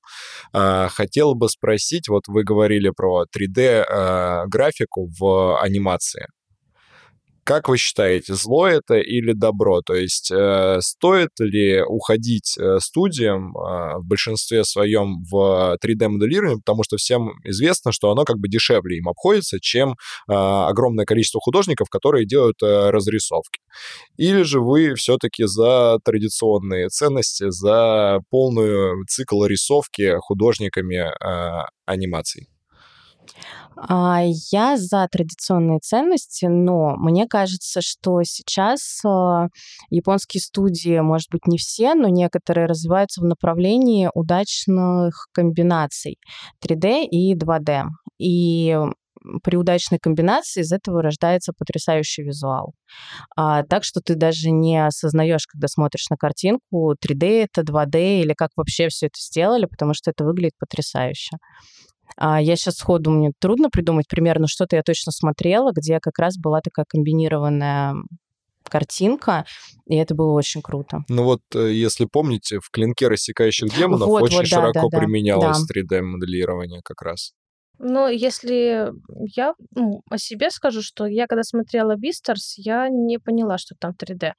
А, 0.54 0.90
хотел 0.90 1.36
бы 1.36 1.50
спросить, 1.50 2.08
вот 2.08 2.28
вы 2.28 2.44
говорили 2.44 2.90
про 2.90 3.26
3D-графику 3.26 5.08
а, 5.08 5.10
в 5.20 5.62
анимации. 5.62 6.28
Как 7.46 7.70
вы 7.70 7.78
считаете, 7.78 8.34
зло 8.34 8.68
это 8.68 8.96
или 8.96 9.32
добро? 9.34 9.82
То 9.82 9.94
есть 9.94 10.32
э, 10.32 10.80
стоит 10.82 11.30
ли 11.40 11.80
уходить 11.84 12.58
э, 12.58 12.80
студиям 12.80 13.56
э, 13.56 14.00
в 14.00 14.04
большинстве 14.04 14.64
своем 14.64 15.24
в 15.32 15.78
3D-моделирование, 15.80 16.58
потому 16.58 16.84
что 16.84 16.98
всем 16.98 17.34
известно, 17.44 17.92
что 17.92 18.10
оно 18.10 18.26
как 18.26 18.40
бы 18.40 18.48
дешевле 18.48 18.98
им 18.98 19.08
обходится, 19.08 19.60
чем 19.62 19.92
э, 19.92 19.94
огромное 20.34 21.06
количество 21.06 21.40
художников, 21.40 21.88
которые 21.92 22.26
делают 22.26 22.64
э, 22.64 22.90
разрисовки. 22.90 23.60
Или 24.18 24.42
же 24.42 24.60
вы 24.60 24.96
все-таки 24.96 25.44
за 25.46 26.00
традиционные 26.04 26.90
ценности, 26.90 27.52
за 27.52 28.22
полную 28.32 29.06
цикл 29.08 29.46
рисовки 29.46 30.18
художниками 30.20 31.12
э, 31.14 31.66
анимаций? 31.86 32.48
А, 33.78 34.22
я 34.52 34.78
за 34.78 35.08
традиционные 35.12 35.80
ценности, 35.80 36.46
но 36.46 36.96
мне 36.98 37.28
кажется, 37.28 37.82
что 37.82 38.24
сейчас 38.24 39.02
а, 39.06 39.48
японские 39.90 40.42
студии, 40.42 41.00
может 41.00 41.30
быть, 41.32 41.48
не 41.48 41.58
все, 41.58 41.94
но 41.94 42.08
некоторые 42.08 42.68
развиваются 42.68 43.22
в 43.22 43.26
направлении 43.26 44.10
удачных 44.14 45.28
комбинаций 45.34 46.18
3D 46.64 47.06
и 47.06 47.36
2D. 47.36 47.84
И 48.18 48.78
при 49.44 49.58
удачной 49.58 50.00
комбинации 50.00 50.62
из 50.62 50.72
этого 50.72 51.02
рождается 51.02 51.52
потрясающий 51.58 52.24
визуал. 52.24 52.74
А, 53.36 53.64
так 53.64 53.84
что 53.84 54.02
ты 54.02 54.16
даже 54.16 54.52
не 54.52 54.86
осознаешь, 54.86 55.48
когда 55.48 55.68
смотришь 55.68 56.10
на 56.10 56.18
картинку, 56.18 56.94
3D 56.94 57.44
это 57.44 57.62
2D 57.62 58.22
или 58.22 58.34
как 58.34 58.52
вообще 58.56 58.90
все 58.90 59.08
это 59.08 59.20
сделали, 59.20 59.66
потому 59.66 59.94
что 59.94 60.12
это 60.12 60.24
выглядит 60.24 60.54
потрясающе. 60.60 61.38
А 62.18 62.42
я 62.42 62.56
сейчас 62.56 62.76
сходу, 62.76 63.12
мне 63.12 63.32
трудно 63.40 63.70
придумать 63.70 64.08
примерно 64.08 64.48
что-то 64.48 64.76
я 64.76 64.84
точно 64.84 65.12
смотрела, 65.12 65.72
где 65.76 66.00
как 66.00 66.18
раз 66.18 66.38
была 66.38 66.62
такая 66.62 66.86
комбинированная 66.88 67.96
картинка, 68.70 69.46
и 69.88 69.96
это 69.96 70.16
было 70.16 70.32
очень 70.34 70.62
круто. 70.62 71.04
Ну 71.10 71.24
вот, 71.24 71.42
э, 71.54 71.72
если 71.72 72.06
помните, 72.06 72.60
в 72.60 72.70
«Клинке 72.72 73.08
рассекающих 73.08 73.76
демонов» 73.78 74.08
вот, 74.08 74.24
очень 74.24 74.38
вот, 74.38 74.44
да, 74.44 74.50
широко 74.50 74.90
да, 74.90 75.00
применялось 75.00 75.60
да. 75.68 75.82
3D-моделирование 75.82 76.82
как 76.84 77.02
раз. 77.02 77.34
Ну, 77.78 78.08
если 78.08 78.92
я 79.36 79.54
ну, 79.76 80.02
о 80.10 80.18
себе 80.18 80.50
скажу, 80.50 80.82
что 80.82 81.06
я 81.06 81.28
когда 81.28 81.44
смотрела 81.44 81.96
Бистерс, 81.98 82.56
я 82.58 82.88
не 82.90 83.20
поняла, 83.20 83.58
что 83.58 83.76
там 83.78 83.92
3D. 83.92 84.32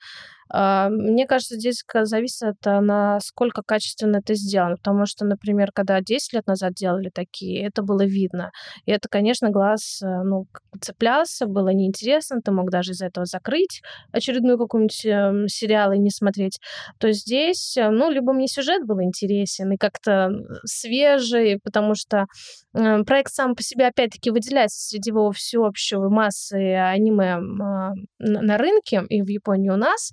А, 0.49 0.89
мне 0.89 1.27
кажется, 1.27 1.57
здесь 1.57 1.85
зависит 2.03 2.43
от 2.43 2.83
насколько 2.83 3.63
качественно 3.63 4.19
это 4.19 4.35
сделано. 4.35 4.77
Потому 4.77 5.07
что, 5.07 5.25
например, 5.25 5.71
когда 5.73 6.01
10 6.01 6.33
лет 6.35 6.47
назад 6.47 6.75
делали 6.75 7.11
такие, 7.13 7.67
это 7.67 7.83
было 7.83 8.05
видно. 8.05 8.51
И 8.85 8.93
это, 8.93 9.09
конечно, 9.09 9.51
глаз 9.51 10.01
э, 10.03 10.07
ну, 10.07 10.47
цеплялся, 10.81 11.47
было 11.47 11.71
неинтересно, 11.71 12.41
ты 12.43 12.53
мог 12.53 12.71
даже 12.71 12.93
из-за 12.93 13.07
этого 13.07 13.27
закрыть 13.27 13.83
очередной 14.13 14.59
какой-нибудь 14.59 15.07
эм, 15.07 15.49
сериал 15.49 15.93
и 15.93 15.99
не 15.99 16.11
смотреть. 16.11 16.59
То 16.99 17.13
здесь, 17.13 17.77
э, 17.77 17.91
ну, 17.91 18.11
либо 18.11 18.33
мне 18.33 18.49
сюжет 18.49 18.87
был 18.87 19.03
интересен 19.03 19.73
и 19.73 19.77
как-то 19.77 20.31
свежий, 20.65 21.59
потому 21.63 21.95
что 21.95 22.27
э, 22.75 23.03
проект 23.05 23.33
сам 23.33 23.55
по 23.55 23.63
себе, 23.63 23.87
опять-таки, 23.87 24.31
выделяется 24.31 24.81
среди 24.81 25.11
его 25.11 25.31
всеобщего 25.33 26.09
массы 26.09 26.75
аниме 26.75 27.37
а, 27.37 27.93
на 28.19 28.59
рынке 28.59 29.03
и 29.09 29.23
в 29.23 29.29
Японии 29.29 29.71
у 29.71 29.77
нас. 29.77 30.11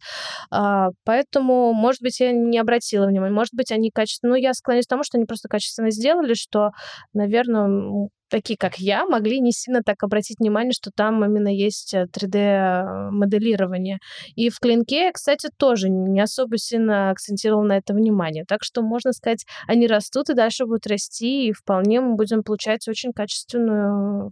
А, 0.52 0.90
поэтому, 1.06 1.74
может 1.74 2.02
быть, 2.02 2.20
я 2.20 2.32
не 2.32 2.60
обратила 2.60 3.08
внимания. 3.08 3.34
Может 3.34 3.54
быть, 3.54 3.72
они 3.72 3.92
качественно... 3.92 4.34
Ну, 4.34 4.36
я 4.36 4.54
склоняюсь 4.54 4.86
к 4.86 4.90
тому, 4.90 5.04
что 5.04 5.18
они 5.18 5.26
просто 5.26 5.48
качественно 5.48 5.92
сделали, 5.92 6.34
что, 6.34 6.72
наверное, 7.14 8.10
такие, 8.34 8.58
как 8.58 8.80
я, 8.80 9.06
могли 9.06 9.40
не 9.40 9.52
сильно 9.52 9.84
так 9.84 10.02
обратить 10.02 10.40
внимание, 10.40 10.74
что 10.74 10.90
там 10.96 11.24
именно 11.24 11.50
есть 11.50 11.94
3D-моделирование. 11.94 13.98
Э, 13.98 14.32
и 14.36 14.50
в 14.50 14.60
клинке, 14.60 15.12
кстати, 15.12 15.50
тоже 15.56 15.90
не 15.90 16.20
особо 16.20 16.58
сильно 16.58 17.12
акцентировал 17.12 17.64
на 17.64 17.78
это 17.78 17.94
внимание. 17.94 18.44
Так 18.48 18.64
что, 18.64 18.82
можно 18.82 19.14
сказать, 19.14 19.46
они 19.68 19.86
растут 19.86 20.32
и 20.32 20.34
дальше 20.34 20.66
будут 20.66 20.88
расти, 20.88 21.48
и 21.48 21.54
вполне 21.54 22.02
мы 22.02 22.16
будем 22.16 22.42
получать 22.42 22.88
очень 22.88 23.14
качественную 23.14 24.32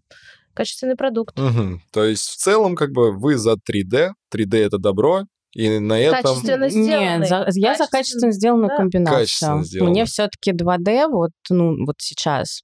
качественный 0.54 0.96
продукт. 0.96 1.40
Угу. 1.40 1.82
То 1.94 2.04
есть 2.04 2.28
в 2.28 2.38
целом 2.38 2.76
как 2.76 2.92
бы 2.92 3.12
вы 3.12 3.38
за 3.38 3.54
3D, 3.54 4.14
3D 4.34 4.58
это 4.58 4.80
добро, 4.80 5.26
и 5.54 5.80
на 5.80 6.00
этом... 6.00 6.24
Качественно 6.24 6.70
Нет, 6.70 7.28
за, 7.28 7.48
я 7.56 7.76
за 7.76 7.88
качественно 7.88 8.32
сделанную 8.32 8.70
да. 8.70 8.78
комбинацию. 8.78 9.20
Качественно. 9.20 9.90
Мне 9.90 10.06
все-таки 10.06 10.52
2D, 10.52 11.08
вот, 11.10 11.32
ну, 11.50 11.86
вот 11.86 11.96
сейчас, 12.00 12.62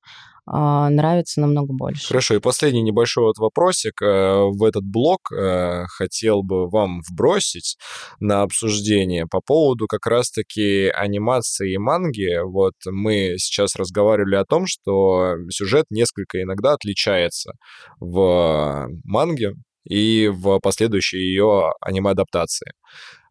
а, 0.50 0.90
нравится 0.90 1.42
намного 1.42 1.74
больше. 1.74 2.08
Хорошо, 2.08 2.36
и 2.36 2.40
последний 2.40 2.82
небольшой 2.82 3.26
вот 3.26 3.38
вопросик 3.38 4.02
э, 4.02 4.06
в 4.06 4.64
этот 4.64 4.86
блок 4.86 5.30
э, 5.34 5.84
хотел 5.88 6.42
бы 6.42 6.70
вам 6.70 7.02
вбросить 7.10 7.76
на 8.22 8.44
обсуждение 8.44 9.26
по 9.30 9.42
поводу 9.42 9.88
как 9.88 10.08
раз-таки 10.08 10.88
анимации 10.88 11.74
и 11.74 11.78
манги. 11.78 12.42
Вот 12.46 12.76
мы 12.86 13.36
сейчас 13.38 13.76
разговаривали 13.76 14.36
о 14.36 14.46
том, 14.46 14.68
что 14.68 15.36
сюжет 15.50 15.88
несколько 15.90 16.42
иногда 16.42 16.74
отличается 16.74 17.52
в 18.00 18.88
манге 19.04 19.52
и 19.88 20.28
в 20.28 20.60
последующей 20.60 21.18
ее 21.18 21.72
аниме-адаптации. 21.82 22.72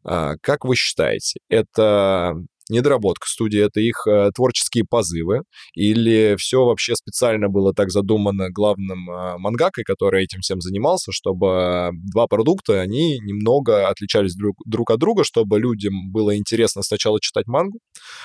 А, 0.04 0.34
как 0.40 0.64
вы 0.64 0.76
считаете, 0.76 1.40
это 1.48 2.34
недоработка 2.68 3.28
студии, 3.28 3.60
это 3.60 3.80
их 3.80 4.06
э, 4.06 4.30
творческие 4.34 4.84
позывы, 4.88 5.42
или 5.74 6.36
все 6.38 6.64
вообще 6.64 6.94
специально 6.96 7.48
было 7.48 7.72
так 7.72 7.90
задумано 7.90 8.50
главным 8.50 9.10
э, 9.10 9.38
мангакой, 9.38 9.84
который 9.84 10.24
этим 10.24 10.40
всем 10.40 10.60
занимался, 10.60 11.12
чтобы 11.12 11.90
два 12.12 12.26
продукта, 12.26 12.80
они 12.80 13.18
немного 13.20 13.88
отличались 13.88 14.34
друг, 14.34 14.56
друг 14.64 14.90
от 14.90 14.98
друга, 14.98 15.24
чтобы 15.24 15.60
людям 15.60 16.10
было 16.10 16.36
интересно 16.36 16.82
сначала 16.82 17.20
читать 17.20 17.46
мангу, 17.46 17.78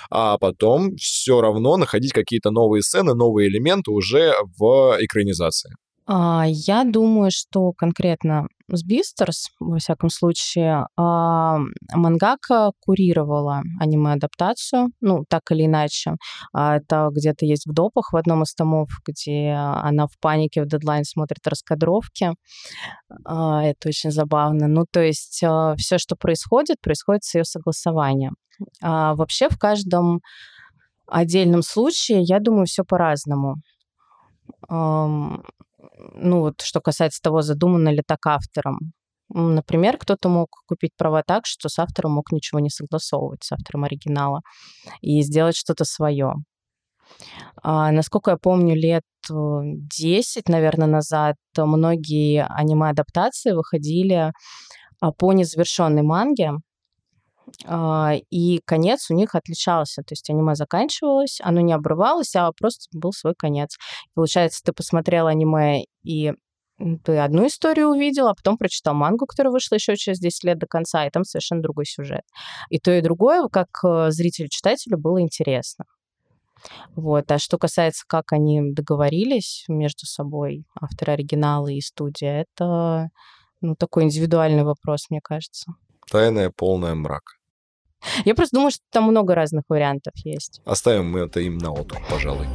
а 0.10 0.38
потом 0.38 0.96
все 0.96 1.42
равно 1.42 1.78
находить 1.78 2.14
какие-то 2.14 2.52
новые 2.52 2.82
сцены, 2.82 3.14
новые 3.14 3.48
элементы 3.48 3.92
уже 3.92 4.34
в 4.58 4.98
экранизации. 5.00 5.72
А, 6.08 6.46
я 6.48 6.84
думаю, 6.84 7.30
что 7.32 7.74
конкретно 7.74 8.48
с 8.70 8.84
Бистерс, 8.84 9.50
во 9.60 9.78
всяком 9.78 10.10
случае, 10.10 10.88
а, 10.98 11.60
мангака 11.94 12.72
курировала 12.80 13.62
аниме-адаптацию, 13.80 14.90
ну, 15.02 15.26
так 15.30 15.52
или 15.52 15.66
иначе. 15.66 16.16
А, 16.54 16.78
это 16.78 17.10
где-то 17.12 17.46
есть 17.46 17.68
в 17.68 17.74
допах 17.74 18.14
в 18.14 18.18
одном 18.18 18.44
из 18.44 18.54
томов, 18.54 18.90
где 19.06 19.52
она 19.52 20.08
в 20.08 20.18
панике 20.20 20.64
в 20.64 20.68
дедлайн 20.68 21.04
смотрит 21.04 21.46
раскадровки. 21.48 22.32
Это 23.10 23.76
очень 23.88 24.12
забавно. 24.12 24.68
Ну, 24.68 24.86
то 24.90 25.02
есть 25.02 25.44
все, 25.78 25.98
что 25.98 26.16
происходит, 26.16 26.78
происходит 26.82 27.24
с 27.24 27.36
ее 27.36 27.46
согласованием. 27.46 28.36
Вообще 28.82 29.50
в 29.50 29.58
каждом 29.58 30.22
отдельном 31.08 31.62
случае, 31.62 32.22
я 32.24 32.40
думаю, 32.40 32.66
все 32.66 32.84
по-разному 32.84 33.56
ну 36.14 36.40
вот 36.42 36.62
что 36.62 36.82
касается 36.82 37.22
того, 37.22 37.42
задумано 37.42 37.90
ли 37.90 38.04
так 38.06 38.26
автором. 38.26 38.94
Например, 39.34 39.98
кто-то 39.98 40.30
мог 40.30 40.50
купить 40.68 40.92
права 40.98 41.24
так, 41.26 41.46
что 41.46 41.70
с 41.70 41.80
автором 41.80 42.14
мог 42.14 42.32
ничего 42.32 42.60
не 42.60 42.70
согласовывать, 42.70 43.44
с 43.44 43.52
автором 43.54 43.86
оригинала, 43.86 44.42
и 45.02 45.22
сделать 45.22 45.56
что-то 45.56 45.86
свое. 45.86 46.34
А, 47.64 47.92
насколько 47.92 48.32
я 48.32 48.38
помню, 48.38 48.76
лет 48.76 49.04
10, 49.30 50.50
наверное, 50.50 50.88
назад 50.88 51.36
многие 51.58 52.46
аниме-адаптации 52.46 53.52
выходили 53.52 54.34
а, 55.00 55.12
по 55.12 55.34
незавершенной 55.34 56.02
манге, 56.02 56.54
и 58.30 58.62
конец 58.66 59.10
у 59.10 59.14
них 59.14 59.36
отличался. 59.36 60.02
То 60.04 60.14
есть 60.14 60.30
аниме 60.30 60.56
заканчивалось, 60.56 61.40
оно 61.42 61.62
не 61.62 61.74
обрывалось, 61.74 62.36
а 62.36 62.52
просто 62.52 62.86
был 62.92 63.12
свой 63.14 63.34
конец. 63.36 63.78
Получается, 64.14 64.62
ты 64.64 64.74
посмотрел 64.74 65.28
аниме 65.28 65.86
и 66.04 66.34
ты 67.04 67.18
одну 67.18 67.48
историю 67.48 67.90
увидел, 67.90 68.28
а 68.28 68.34
потом 68.34 68.58
прочитал 68.58 68.94
мангу, 68.94 69.26
которая 69.26 69.52
вышла 69.52 69.76
еще 69.76 69.96
через 69.96 70.20
10 70.20 70.44
лет 70.46 70.58
до 70.58 70.68
конца, 70.68 71.06
и 71.06 71.10
там 71.10 71.24
совершенно 71.24 71.62
другой 71.62 71.86
сюжет. 71.86 72.24
И 72.70 72.80
то, 72.80 72.92
и 72.92 73.02
другое, 73.02 73.48
как 73.50 73.68
э, 73.84 74.08
зрителю-читателю, 74.10 74.98
было 74.98 75.22
интересно. 75.22 75.86
Вот. 76.96 77.32
А 77.32 77.40
что 77.40 77.58
касается, 77.58 78.04
как 78.08 78.34
они 78.34 78.62
договорились 78.74 79.66
между 79.68 80.06
собой, 80.06 80.66
авторы 80.80 81.14
оригинала 81.14 81.68
и 81.68 81.82
студия, 81.82 82.46
это 82.48 83.10
ну, 83.62 83.76
такой 83.76 84.04
индивидуальный 84.04 84.64
вопрос, 84.64 85.08
мне 85.10 85.22
кажется. 85.22 85.74
Тайная 86.10 86.50
полная 86.50 86.96
мрак. 86.96 87.41
Я 88.26 88.36
просто 88.36 88.56
думаю, 88.56 88.72
что 88.72 88.82
там 88.92 89.06
много 89.06 89.36
разных 89.36 89.64
вариантов 89.70 90.14
есть. 90.24 90.62
Оставим 90.66 91.12
мы 91.12 91.22
это 91.22 91.40
им 91.40 91.58
на 91.58 91.72
откуп, 91.72 92.00
пожалуй. 92.10 92.48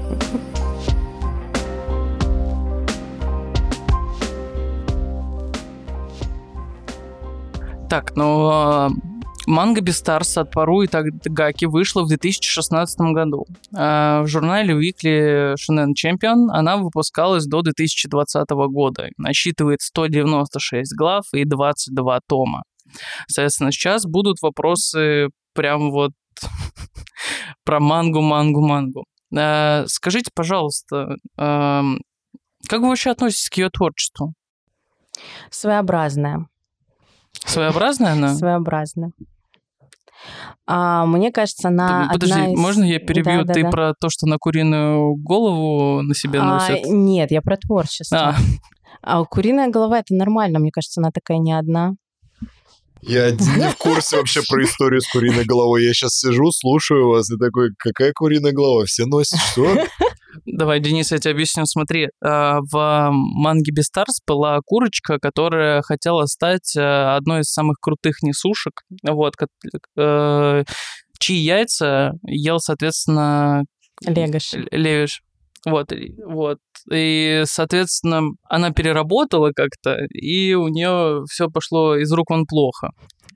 Так, 7.88 8.16
ну, 8.16 8.48
а, 8.50 8.90
манга 9.46 9.80
Бестарс 9.80 10.36
от 10.38 10.50
Пару 10.50 10.82
и 10.82 10.88
Тагаки 10.88 11.66
вышла 11.66 12.02
в 12.02 12.08
2016 12.08 12.98
году. 13.12 13.46
А 13.74 14.22
в 14.22 14.26
журнале 14.26 14.74
Weekly 14.74 15.54
Shonen 15.54 15.92
Champion 15.94 16.48
она 16.50 16.78
выпускалась 16.78 17.46
до 17.46 17.62
2020 17.62 18.50
года. 18.70 19.08
Насчитывает 19.18 19.82
196 19.82 20.96
глав 20.96 21.24
и 21.32 21.44
22 21.44 22.20
тома. 22.26 22.64
Соответственно, 23.28 23.72
сейчас 23.72 24.04
будут 24.04 24.40
вопросы 24.42 25.28
прям 25.54 25.90
вот 25.90 26.12
про 27.64 27.80
мангу, 27.80 28.20
мангу, 28.20 28.60
мангу. 28.66 29.04
Э, 29.36 29.84
скажите, 29.86 30.30
пожалуйста, 30.34 31.16
э, 31.38 31.82
как 32.68 32.80
вы 32.80 32.88
вообще 32.88 33.10
относитесь 33.10 33.48
к 33.48 33.56
ее 33.56 33.70
творчеству? 33.70 34.34
Своеобразная. 35.50 36.46
Своеобразная 37.44 38.12
она? 38.12 38.34
Своеобразная. 38.34 39.12
А, 40.66 41.06
мне 41.06 41.30
кажется, 41.30 41.68
она 41.68 42.08
Подожди, 42.12 42.34
одна 42.34 42.52
из... 42.52 42.58
можно 42.58 42.84
я 42.84 42.98
перебью? 42.98 43.44
Да, 43.44 43.54
Ты 43.54 43.62
да. 43.62 43.70
про 43.70 43.94
то, 43.94 44.08
что 44.08 44.26
на 44.26 44.38
куриную 44.38 45.14
голову 45.14 46.02
на 46.02 46.14
себе 46.14 46.40
а, 46.40 46.44
носит? 46.44 46.86
Нет, 46.86 47.30
я 47.30 47.42
про 47.42 47.56
творчество. 47.56 48.18
А. 48.18 48.36
а 49.02 49.24
куриная 49.24 49.68
голова 49.68 49.98
это 49.98 50.14
нормально, 50.14 50.58
мне 50.58 50.70
кажется, 50.72 51.00
она 51.00 51.10
такая 51.12 51.38
не 51.38 51.52
одна. 51.52 51.92
Я 53.06 53.30
не 53.30 53.70
в 53.70 53.76
курсе 53.76 54.16
вообще 54.16 54.40
про 54.48 54.62
историю 54.64 55.00
с 55.00 55.08
куриной 55.08 55.44
головой. 55.44 55.84
Я 55.84 55.92
сейчас 55.94 56.18
сижу, 56.18 56.50
слушаю 56.50 57.08
вас 57.08 57.30
и 57.30 57.36
такой, 57.38 57.70
какая 57.78 58.12
куриная 58.12 58.52
голова? 58.52 58.84
Все 58.84 59.06
носят 59.06 59.38
что? 59.52 59.86
Давай, 60.44 60.80
Денис, 60.80 61.12
я 61.12 61.18
тебе 61.18 61.32
объясню. 61.32 61.64
Смотри, 61.66 62.08
а, 62.22 62.58
в 62.60 63.10
манге 63.12 63.72
Бестарс 63.72 64.20
была 64.26 64.58
курочка, 64.64 65.18
которая 65.18 65.82
хотела 65.82 66.26
стать 66.26 66.76
э, 66.76 66.80
одной 66.80 67.40
из 67.40 67.50
самых 67.50 67.78
крутых 67.80 68.22
несушек, 68.22 68.82
вот, 69.02 69.34
э, 69.96 70.64
чьи 71.18 71.36
яйца 71.36 72.12
ел, 72.26 72.58
соответственно... 72.58 73.62
Легаш. 74.02 74.52
Левиш. 74.70 75.22
Вот, 75.64 75.92
вот. 76.24 76.58
И, 76.92 77.42
соответственно, 77.46 78.30
она 78.48 78.70
переработала 78.70 79.50
как-то, 79.54 79.96
и 80.12 80.54
у 80.54 80.68
нее 80.68 81.24
все 81.30 81.48
пошло 81.48 81.96
из 81.96 82.12
рук 82.12 82.30
вон 82.30 82.46
плохо. 82.46 82.90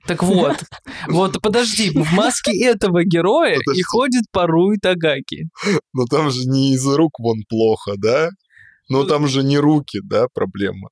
Так 0.07 0.23
вот, 0.23 0.63
вот 1.07 1.41
подожди, 1.41 1.89
в 1.89 2.13
маске 2.13 2.51
этого 2.65 3.03
героя 3.03 3.57
подожди. 3.57 3.79
и 3.79 3.83
ходит 3.83 4.23
Пару 4.31 4.71
и 4.71 4.77
Тагаки. 4.77 5.49
Но 5.93 6.05
там 6.05 6.31
же 6.31 6.47
не 6.47 6.73
из 6.73 6.85
рук 6.85 7.19
вон 7.19 7.43
плохо, 7.47 7.93
да? 7.97 8.29
Но 8.89 9.03
ну, 9.03 9.07
там 9.07 9.27
же 9.27 9.43
не 9.43 9.57
руки, 9.57 9.99
да, 10.03 10.27
проблема. 10.33 10.89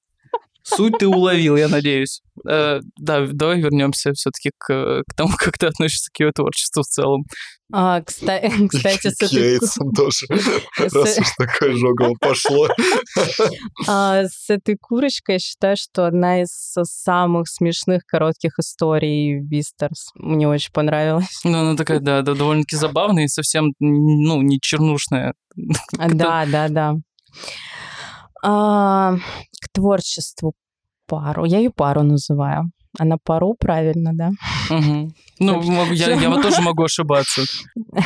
Суть 0.63 0.97
ты 0.99 1.07
уловил, 1.07 1.55
я 1.55 1.67
надеюсь. 1.67 2.21
Э, 2.47 2.79
да, 2.97 3.25
давай 3.27 3.59
вернемся 3.59 4.13
все-таки 4.13 4.51
к, 4.57 5.03
к 5.07 5.13
тому, 5.15 5.31
как 5.37 5.57
ты 5.57 5.67
относишься 5.67 6.09
к 6.13 6.19
ее 6.19 6.31
творчеству 6.31 6.83
в 6.83 6.87
целом. 6.87 7.23
А, 7.71 8.01
кстати, 8.05 8.67
кстати, 8.67 9.09
с 9.09 9.21
этой... 9.21 9.51
яйцам 9.51 9.91
тоже, 9.91 10.25
раз 10.77 11.17
уж 11.19 11.27
такое 11.37 11.75
жогово 11.75 12.15
пошло. 12.19 12.67
А, 13.87 14.23
с 14.23 14.49
этой 14.49 14.75
курочкой 14.75 15.35
я 15.35 15.39
считаю, 15.39 15.77
что 15.77 16.05
одна 16.05 16.41
из 16.41 16.49
самых 16.83 17.47
смешных 17.47 18.03
коротких 18.05 18.57
историй 18.59 19.39
Вистерс. 19.39 20.09
Мне 20.15 20.47
очень 20.47 20.71
понравилась. 20.71 21.41
Ну, 21.43 21.59
она 21.59 21.75
такая, 21.75 21.99
да, 21.99 22.21
да 22.21 22.33
довольно-таки 22.33 22.75
забавная 22.75 23.25
и 23.25 23.27
совсем, 23.27 23.73
ну, 23.79 24.41
не 24.41 24.59
чернушная. 24.59 25.33
Да, 25.55 26.45
да, 26.47 26.69
да. 26.69 26.95
А, 28.43 29.15
к 29.15 29.69
творчеству 29.73 30.53
пару. 31.07 31.45
Я 31.45 31.57
ее 31.57 31.71
пару 31.71 32.03
называю. 32.03 32.71
Она 32.97 33.17
пару, 33.23 33.55
правильно, 33.59 34.11
да? 34.13 34.31
Угу. 34.69 35.11
Ну, 35.39 35.91
я, 35.93 36.13
я 36.15 36.29
вот 36.29 36.41
тоже 36.41 36.61
могу 36.61 36.83
ошибаться. 36.83 37.41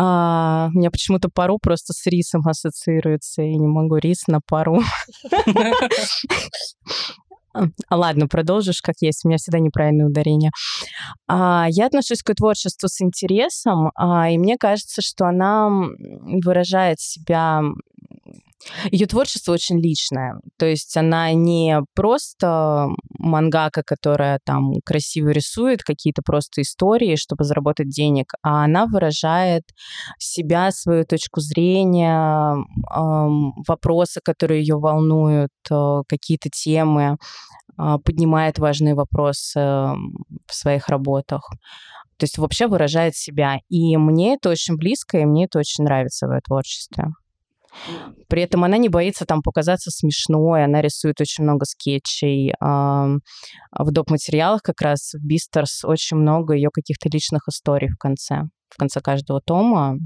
А, 0.00 0.70
у 0.72 0.78
меня 0.78 0.92
почему-то 0.92 1.28
пару 1.28 1.58
просто 1.60 1.92
с 1.92 2.06
рисом 2.06 2.42
ассоциируется, 2.46 3.42
и 3.42 3.56
не 3.56 3.66
могу 3.66 3.96
рис 3.96 4.28
на 4.28 4.38
пару. 4.40 4.80
А, 7.52 7.64
ладно, 7.90 8.28
продолжишь, 8.28 8.80
как 8.80 8.94
есть. 9.00 9.24
У 9.24 9.28
меня 9.28 9.38
всегда 9.38 9.58
неправильное 9.58 10.06
ударение. 10.06 10.52
А, 11.26 11.66
я 11.68 11.86
отношусь 11.86 12.22
к 12.22 12.32
творчеству 12.32 12.88
с 12.88 13.00
интересом, 13.00 13.90
а, 13.96 14.30
и 14.30 14.38
мне 14.38 14.56
кажется, 14.56 15.02
что 15.02 15.26
она 15.26 15.68
выражает 15.68 17.00
себя 17.00 17.62
Ее 18.90 19.06
творчество 19.06 19.52
очень 19.52 19.80
личное. 19.80 20.40
То 20.58 20.66
есть 20.66 20.96
она 20.96 21.32
не 21.32 21.80
просто 21.94 22.88
мангака, 23.18 23.82
которая 23.84 24.40
там 24.44 24.72
красиво 24.84 25.28
рисует 25.28 25.82
какие-то 25.82 26.22
просто 26.22 26.62
истории, 26.62 27.16
чтобы 27.16 27.44
заработать 27.44 27.88
денег, 27.88 28.32
а 28.42 28.64
она 28.64 28.86
выражает 28.86 29.62
себя, 30.18 30.70
свою 30.72 31.04
точку 31.04 31.40
зрения, 31.40 32.56
вопросы, 33.66 34.20
которые 34.22 34.60
ее 34.60 34.76
волнуют, 34.78 35.50
э, 35.70 36.02
какие-то 36.08 36.48
темы, 36.50 37.16
а, 37.76 37.98
поднимает 37.98 38.58
важные 38.58 38.94
вопросы 38.94 39.60
в 39.60 40.52
своих 40.54 40.88
работах. 40.88 41.48
То 42.18 42.24
есть 42.24 42.38
вообще 42.38 42.66
выражает 42.66 43.14
себя. 43.14 43.58
И 43.68 43.96
мне 43.96 44.34
это 44.34 44.50
очень 44.50 44.76
близко, 44.76 45.18
и 45.18 45.24
мне 45.24 45.44
это 45.44 45.60
очень 45.60 45.84
нравится 45.84 46.26
в 46.26 46.32
ее 46.32 46.40
творчестве. 46.40 47.12
При 48.28 48.42
этом 48.42 48.64
она 48.64 48.76
не 48.76 48.88
боится 48.88 49.24
там 49.24 49.42
показаться 49.42 49.90
смешной, 49.90 50.64
она 50.64 50.82
рисует 50.82 51.20
очень 51.20 51.44
много 51.44 51.64
скетчей. 51.64 52.52
В 52.60 53.90
доп. 53.90 54.10
материалах 54.10 54.62
как 54.62 54.80
раз 54.80 55.12
в 55.14 55.24
Beastars 55.24 55.84
очень 55.84 56.16
много 56.16 56.54
ее 56.54 56.70
каких-то 56.72 57.08
личных 57.08 57.42
историй 57.48 57.88
в 57.88 57.96
конце. 57.96 58.42
В 58.68 58.76
конце 58.76 59.00
каждого 59.00 59.40
тома 59.40 59.98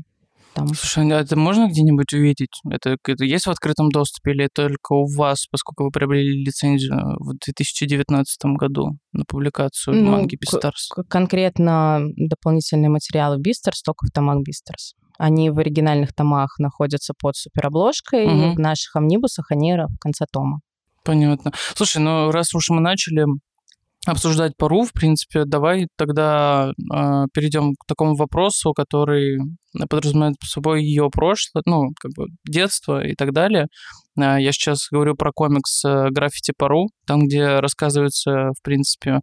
там. 0.55 0.69
Слушай, 0.69 1.11
а 1.13 1.21
это 1.21 1.37
можно 1.37 1.69
где-нибудь 1.69 2.13
увидеть? 2.13 2.61
Это, 2.71 2.97
это 3.07 3.25
есть 3.25 3.47
в 3.47 3.51
открытом 3.51 3.91
доступе 3.91 4.33
или 4.33 4.49
только 4.53 4.93
у 4.93 5.07
вас, 5.07 5.47
поскольку 5.51 5.85
вы 5.85 5.91
приобрели 5.91 6.45
лицензию 6.45 7.17
в 7.19 7.35
2019 7.45 8.27
году 8.57 8.99
на 9.13 9.25
публикацию 9.25 9.97
ну, 9.97 10.11
манги 10.11 10.37
Beastars? 10.41 10.91
Конкретно 11.09 12.03
дополнительные 12.17 12.91
материалы 12.91 13.39
Beastars 13.39 13.83
только 13.83 14.07
в 14.07 14.11
томах 14.11 14.43
Beastars. 14.43 14.95
Они 15.19 15.51
в 15.51 15.59
оригинальных 15.59 16.15
томах 16.15 16.59
находятся 16.59 17.15
под 17.19 17.37
суперобложкой, 17.37 18.27
угу. 18.27 18.35
и 18.35 18.55
в 18.55 18.59
наших 18.59 18.97
омнибусах 18.97 19.51
они 19.51 19.75
в 19.75 19.99
конце 20.01 20.27
тома. 20.31 20.61
Понятно. 21.05 21.53
Слушай, 21.75 21.99
ну 21.99 22.31
раз 22.31 22.55
уж 22.55 22.71
мы 22.71 22.81
начали 22.81 23.25
обсуждать 24.07 24.57
пару, 24.57 24.83
в 24.83 24.93
принципе, 24.93 25.45
давай 25.45 25.87
тогда 25.97 26.71
э, 26.71 27.25
перейдем 27.33 27.75
к 27.75 27.87
такому 27.87 28.17
вопросу, 28.17 28.73
который 28.73 29.39
подразумевает 29.89 30.39
по 30.41 30.47
собой 30.47 30.83
ее 30.83 31.09
прошлое, 31.11 31.63
ну, 31.67 31.91
как 32.01 32.11
бы 32.17 32.27
детство 32.45 33.05
и 33.05 33.15
так 33.15 33.33
далее. 33.33 33.69
Э, 34.19 34.41
я 34.41 34.53
сейчас 34.53 34.89
говорю 34.91 35.15
про 35.15 35.31
комикс 35.33 35.85
э, 35.85 36.09
«Граффити 36.11 36.53
Пару», 36.57 36.89
там, 37.07 37.27
где 37.27 37.61
рассказывается, 37.61 38.51
в 38.59 38.63
принципе, 38.63 39.21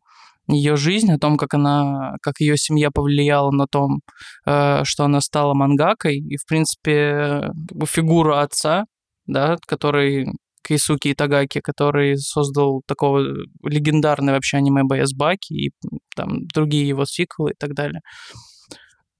ее 0.49 0.75
жизнь, 0.75 1.11
о 1.11 1.19
том, 1.19 1.37
как 1.37 1.53
она, 1.53 2.15
как 2.21 2.39
ее 2.39 2.57
семья 2.57 2.89
повлияла 2.91 3.51
на 3.51 3.65
том, 3.67 4.01
э, 4.45 4.83
что 4.83 5.05
она 5.05 5.21
стала 5.21 5.53
мангакой, 5.53 6.17
и, 6.17 6.37
в 6.37 6.45
принципе, 6.47 7.49
фигура 7.85 8.41
отца, 8.41 8.85
да, 9.25 9.57
который 9.67 10.27
Кейсуки 10.69 11.13
Итагаки, 11.13 11.61
который 11.61 12.17
создал 12.17 12.83
такого 12.85 13.25
легендарный 13.63 14.33
вообще 14.33 14.57
аниме 14.57 14.83
Бояс 14.83 15.13
Баки 15.13 15.53
и 15.53 15.71
там 16.15 16.45
другие 16.53 16.87
его 16.87 17.05
сиквелы 17.05 17.51
и 17.51 17.55
так 17.57 17.73
далее. 17.73 18.01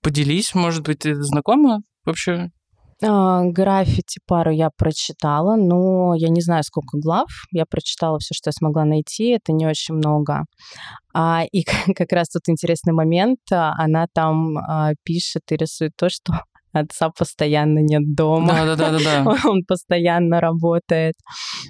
Поделись, 0.01 0.53
может 0.53 0.83
быть, 0.85 0.99
ты 0.99 1.15
знакома 1.15 1.81
вообще 2.05 2.49
а, 3.01 3.43
граффити 3.43 4.19
пару 4.25 4.51
я 4.51 4.69
прочитала, 4.77 5.55
но 5.55 6.15
я 6.15 6.29
не 6.29 6.41
знаю, 6.41 6.63
сколько 6.63 6.97
глав. 6.97 7.27
Я 7.51 7.65
прочитала 7.65 8.17
все, 8.19 8.33
что 8.33 8.49
я 8.49 8.51
смогла 8.53 8.85
найти. 8.85 9.29
Это 9.29 9.53
не 9.53 9.67
очень 9.67 9.95
много. 9.95 10.45
А, 11.13 11.43
и 11.51 11.63
как 11.95 12.11
раз 12.11 12.29
тут 12.29 12.49
интересный 12.49 12.93
момент. 12.93 13.39
А, 13.51 13.73
она 13.77 14.07
там 14.13 14.57
а, 14.57 14.93
пишет 15.03 15.43
и 15.51 15.55
рисует 15.55 15.93
то, 15.97 16.09
что 16.09 16.33
отца 16.73 17.09
постоянно 17.09 17.79
нет 17.79 18.15
дома. 18.15 18.65
Да, 18.65 18.75
да, 18.75 18.91
да, 18.91 18.99
да. 18.99 19.49
Он 19.49 19.63
постоянно 19.63 20.39
работает. 20.39 21.15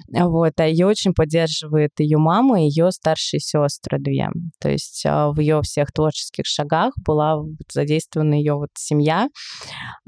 Вот, 0.08 0.58
а 0.58 0.66
ее 0.66 0.86
очень 0.86 1.14
поддерживает 1.14 1.92
ее 1.98 2.18
мама 2.18 2.62
и 2.62 2.64
ее 2.66 2.90
старшие 2.90 3.40
сестры 3.40 3.98
две. 3.98 4.28
То 4.60 4.70
есть 4.70 5.04
а, 5.06 5.30
в 5.30 5.40
ее 5.40 5.62
всех 5.62 5.92
творческих 5.92 6.46
шагах 6.46 6.92
была 7.04 7.42
задействована 7.72 8.34
ее 8.34 8.54
вот 8.54 8.70
семья. 8.74 9.28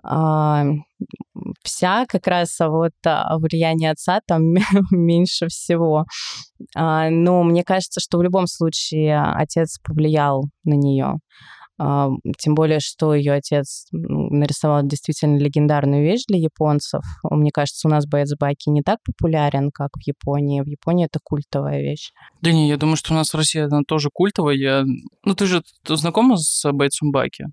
А, 0.05 0.65
вся 1.63 2.07
как 2.07 2.27
раз 2.27 2.61
а 2.61 2.69
вот 2.69 2.93
влияние 3.05 3.91
отца 3.91 4.21
там 4.27 4.43
меньше 4.91 5.49
всего. 5.49 6.05
Но 6.75 7.43
мне 7.43 7.65
кажется, 7.65 8.01
что 8.01 8.19
в 8.19 8.23
любом 8.23 8.47
случае 8.47 9.21
отец 9.21 9.79
повлиял 9.83 10.45
на 10.65 10.75
нее. 10.75 11.15
А, 11.85 12.11
тем 12.39 12.55
более, 12.55 12.79
что 12.79 13.13
ее 13.13 13.33
отец 13.33 13.87
нарисовал 13.91 14.85
действительно 14.85 15.37
легендарную 15.37 16.05
вещь 16.05 16.23
для 16.29 16.39
японцев. 16.39 17.03
Мне 17.29 17.51
кажется, 17.51 17.89
у 17.89 17.91
нас 17.91 18.07
боец 18.07 18.33
Баки 18.39 18.71
не 18.71 18.83
так 18.83 19.01
популярен, 19.05 19.73
как 19.73 19.91
в 19.97 20.07
Японии. 20.07 20.61
В 20.61 20.67
Японии 20.67 21.07
это 21.07 21.19
культовая 21.23 21.83
вещь. 21.83 22.13
Да 22.41 22.53
не, 22.53 22.69
я 22.69 22.77
думаю, 22.77 22.97
что 22.97 23.13
у 23.13 23.17
нас 23.17 23.33
в 23.33 23.37
России 23.37 23.63
она 23.63 23.81
тоже 23.87 24.11
культовая. 24.13 24.55
Я... 24.55 24.85
Ну, 25.25 25.35
ты 25.35 25.47
же 25.47 25.63
ты 25.85 25.97
знакома 25.97 26.37
с 26.37 26.71
бойцом 26.71 27.11
Баки? 27.11 27.47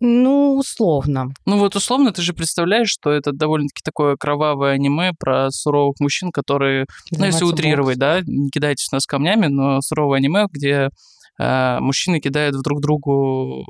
Ну, 0.00 0.56
условно. 0.56 1.28
Ну 1.44 1.58
вот 1.58 1.76
условно 1.76 2.10
ты 2.10 2.22
же 2.22 2.32
представляешь, 2.32 2.88
что 2.88 3.10
это 3.10 3.30
довольно-таки 3.32 3.82
такое 3.84 4.16
кровавое 4.16 4.72
аниме 4.72 5.12
про 5.16 5.50
суровых 5.50 6.00
мужчин, 6.00 6.32
которые, 6.32 6.86
Заниматься 7.10 7.18
ну 7.44 7.46
если 7.46 7.54
утрировать, 7.54 7.98
бокс. 7.98 8.00
да, 8.00 8.20
не 8.26 8.48
кидайтесь 8.50 8.90
нас 8.90 9.06
камнями, 9.06 9.46
но 9.46 9.80
суровое 9.80 10.18
аниме, 10.18 10.46
где 10.50 10.90
мужчины 11.38 12.20
кидают 12.20 12.56
друг 12.62 12.80
другу 12.80 13.64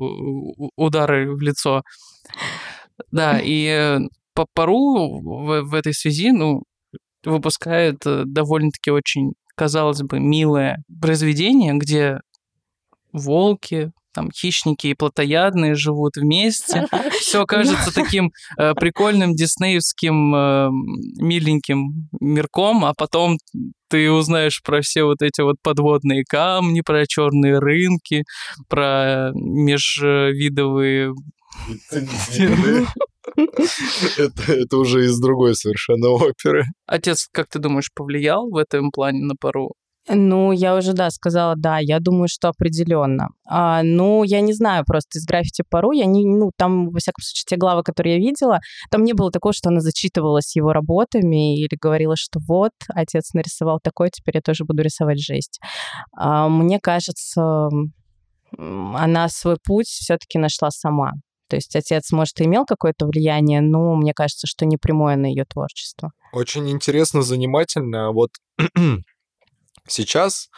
удары 0.75 1.35
в 1.35 1.41
лицо. 1.41 1.83
Да, 3.11 3.39
и 3.43 3.99
по 4.33 4.45
пару 4.53 5.19
в, 5.19 5.61
в 5.63 5.73
этой 5.73 5.93
связи, 5.93 6.31
ну, 6.31 6.63
выпускает 7.25 8.05
э, 8.05 8.23
довольно-таки 8.25 8.91
очень, 8.91 9.33
казалось 9.55 10.01
бы, 10.03 10.19
милое 10.19 10.83
произведение, 11.01 11.73
где 11.73 12.19
волки, 13.17 13.91
там 14.13 14.31
хищники 14.31 14.87
и 14.87 14.95
плотоядные 14.95 15.75
живут 15.75 16.15
вместе. 16.15 16.87
Все 17.19 17.45
кажется 17.45 17.93
таким 17.93 18.31
э, 18.57 18.73
прикольным 18.73 19.35
диснеевским 19.35 20.35
э, 20.35 20.69
миленьким 21.21 22.09
мирком, 22.19 22.85
а 22.85 22.93
потом 22.97 23.37
ты 23.89 24.11
узнаешь 24.11 24.61
про 24.63 24.81
все 24.81 25.03
вот 25.03 25.21
эти 25.21 25.41
вот 25.41 25.57
подводные 25.61 26.23
камни, 26.27 26.81
про 26.81 27.05
черные 27.05 27.59
рынки, 27.59 28.23
про 28.67 29.31
межвидовые 29.33 31.13
это, 34.17 34.53
это 34.53 34.77
уже 34.77 35.05
из 35.05 35.19
другой 35.19 35.55
совершенно 35.55 36.09
оперы. 36.09 36.65
Отец, 36.85 37.27
как 37.31 37.47
ты 37.49 37.59
думаешь, 37.59 37.91
повлиял 37.93 38.49
в 38.49 38.57
этом 38.57 38.91
плане 38.91 39.23
на 39.23 39.35
пару? 39.39 39.73
Ну, 40.09 40.53
я 40.53 40.75
уже, 40.75 40.93
да, 40.93 41.09
сказала, 41.09 41.55
да, 41.57 41.79
я 41.79 41.99
думаю, 41.99 42.27
что 42.29 42.49
определенно. 42.49 43.29
А, 43.45 43.83
ну, 43.83 44.23
я 44.23 44.39
не 44.41 44.53
знаю, 44.53 44.85
просто 44.85 45.19
из 45.19 45.25
граффити 45.25 45.63
пару, 45.69 45.91
я 45.91 46.05
не, 46.05 46.25
ну, 46.25 46.51
там, 46.57 46.89
во 46.89 46.99
всяком 46.99 47.21
случае, 47.23 47.43
те 47.45 47.57
главы, 47.57 47.83
которые 47.83 48.15
я 48.15 48.19
видела, 48.19 48.59
там 48.89 49.03
не 49.03 49.13
было 49.13 49.31
такого, 49.31 49.53
что 49.53 49.69
она 49.69 49.81
зачитывалась 49.81 50.55
его 50.55 50.71
работами 50.71 51.59
или 51.59 51.77
говорила, 51.79 52.15
что 52.15 52.39
вот, 52.47 52.71
отец 52.89 53.33
нарисовал 53.33 53.79
такой, 53.83 54.09
теперь 54.09 54.37
я 54.37 54.41
тоже 54.41 54.63
буду 54.63 54.81
рисовать 54.81 55.19
жесть. 55.19 55.59
А, 56.15 56.47
мне 56.47 56.79
кажется, 56.79 57.69
она 58.57 59.27
свой 59.27 59.57
путь 59.61 59.87
все-таки 59.87 60.37
нашла 60.37 60.71
сама. 60.71 61.11
То 61.49 61.55
есть 61.55 61.75
отец, 61.75 62.11
может, 62.11 62.39
и 62.41 62.45
имел 62.45 62.65
какое-то 62.65 63.07
влияние, 63.07 63.61
но 63.61 63.95
мне 63.95 64.13
кажется, 64.13 64.47
что 64.47 64.65
не 64.65 64.77
прямое 64.77 65.15
на 65.15 65.27
ее 65.27 65.45
творчество. 65.45 66.11
Очень 66.33 66.69
интересно, 66.69 67.21
занимательно. 67.21 68.11
Вот 68.11 68.31
Сейчас 69.87 70.49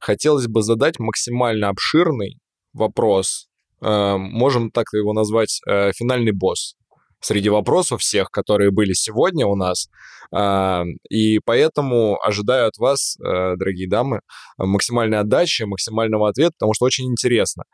хотелось 0.00 0.46
бы 0.46 0.62
задать 0.62 0.98
максимально 0.98 1.68
обширный 1.68 2.38
вопрос. 2.72 3.48
Э, 3.82 4.16
можем 4.16 4.70
так 4.70 4.86
его 4.92 5.12
назвать 5.12 5.60
э, 5.66 5.92
финальный 5.92 6.32
босс 6.32 6.74
среди 7.20 7.48
вопросов 7.48 8.00
всех, 8.00 8.30
которые 8.30 8.70
были 8.70 8.92
сегодня 8.92 9.46
у 9.46 9.56
нас. 9.56 9.88
Э, 10.34 10.84
и 11.10 11.38
поэтому 11.44 12.18
ожидаю 12.22 12.68
от 12.68 12.78
вас, 12.78 13.16
дорогие 13.18 13.88
дамы, 13.88 14.20
максимальной 14.56 15.18
отдачи, 15.18 15.64
максимального 15.64 16.28
ответа, 16.28 16.52
потому 16.58 16.74
что 16.74 16.86
очень 16.86 17.06
интересно. 17.06 17.64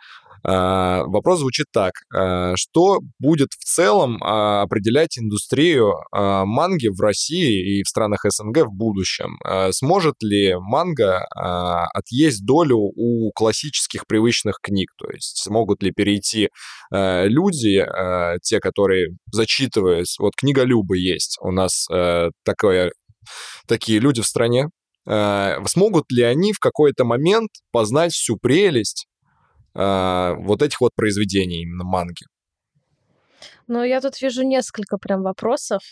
А, 0.46 1.04
вопрос 1.04 1.40
звучит 1.40 1.66
так. 1.72 1.92
А, 2.14 2.54
что 2.56 3.00
будет 3.18 3.48
в 3.58 3.64
целом 3.64 4.22
а, 4.22 4.62
определять 4.62 5.18
индустрию 5.18 5.94
манги 6.12 6.88
в 6.88 7.00
России 7.00 7.78
и 7.78 7.82
в 7.82 7.88
странах 7.88 8.24
СНГ 8.28 8.66
в 8.66 8.72
будущем? 8.72 9.38
Сможет 9.70 10.16
ли 10.22 10.54
манга 10.56 11.24
отъесть 11.92 12.44
долю 12.44 12.76
у 12.76 13.30
классических 13.32 14.06
привычных 14.06 14.58
книг? 14.62 14.90
То 14.98 15.10
есть 15.10 15.42
смогут 15.42 15.82
ли 15.82 15.92
перейти 15.92 16.48
люди, 16.90 17.84
те, 18.42 18.60
которые 18.60 19.16
зачитывают, 19.32 20.06
вот 20.18 20.34
книголюбы 20.36 20.98
есть 20.98 21.38
у 21.40 21.50
нас 21.50 21.86
такое, 22.44 22.92
такие 23.66 23.98
люди 23.98 24.22
в 24.22 24.26
стране, 24.26 24.68
смогут 25.06 26.10
ли 26.10 26.22
они 26.22 26.52
в 26.52 26.58
какой-то 26.58 27.04
момент 27.04 27.50
познать 27.72 28.12
всю 28.12 28.36
прелесть 28.36 29.06
э, 29.74 30.34
вот 30.38 30.62
этих 30.62 30.80
вот 30.80 30.92
произведений, 30.94 31.62
именно 31.62 31.84
манги? 31.84 32.24
Ну, 33.66 33.82
я 33.82 34.00
тут 34.00 34.20
вижу 34.20 34.42
несколько 34.42 34.98
прям 34.98 35.22
вопросов. 35.22 35.82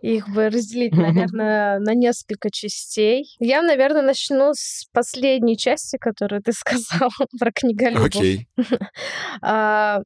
их 0.00 0.28
бы 0.28 0.48
разделить, 0.48 0.92
наверное, 0.96 1.78
на 1.78 1.94
несколько 1.94 2.50
частей. 2.50 3.24
Я, 3.38 3.62
наверное, 3.62 4.02
начну 4.02 4.50
с 4.54 4.86
последней 4.92 5.56
части, 5.56 5.96
которую 5.96 6.42
ты 6.42 6.52
сказал 6.52 7.10
про 7.38 7.52
книголюбов. 7.52 8.06
Окей. 8.06 8.48
А, 9.44 10.02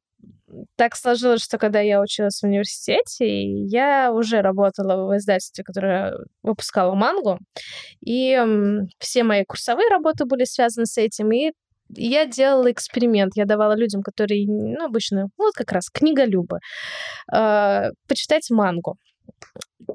так 0.76 0.96
сложилось, 0.96 1.42
что 1.42 1.58
когда 1.58 1.80
я 1.80 2.00
училась 2.00 2.40
в 2.40 2.44
университете, 2.44 3.26
я 3.66 4.12
уже 4.12 4.40
работала 4.40 5.06
в 5.06 5.16
издательстве, 5.16 5.64
которое 5.64 6.14
выпускало 6.42 6.94
мангу, 6.94 7.38
и 8.04 8.38
все 8.98 9.24
мои 9.24 9.44
курсовые 9.44 9.88
работы 9.88 10.24
были 10.24 10.44
связаны 10.44 10.86
с 10.86 10.96
этим, 10.98 11.32
и 11.32 11.52
я 11.88 12.26
делала 12.26 12.70
эксперимент. 12.70 13.32
Я 13.36 13.44
давала 13.44 13.76
людям, 13.76 14.02
которые, 14.02 14.46
ну, 14.46 14.84
обычно, 14.84 15.28
вот 15.38 15.54
как 15.54 15.72
раз 15.72 15.88
книголюбы, 15.90 16.58
э, 17.32 17.90
почитать 18.08 18.50
мангу. 18.50 18.96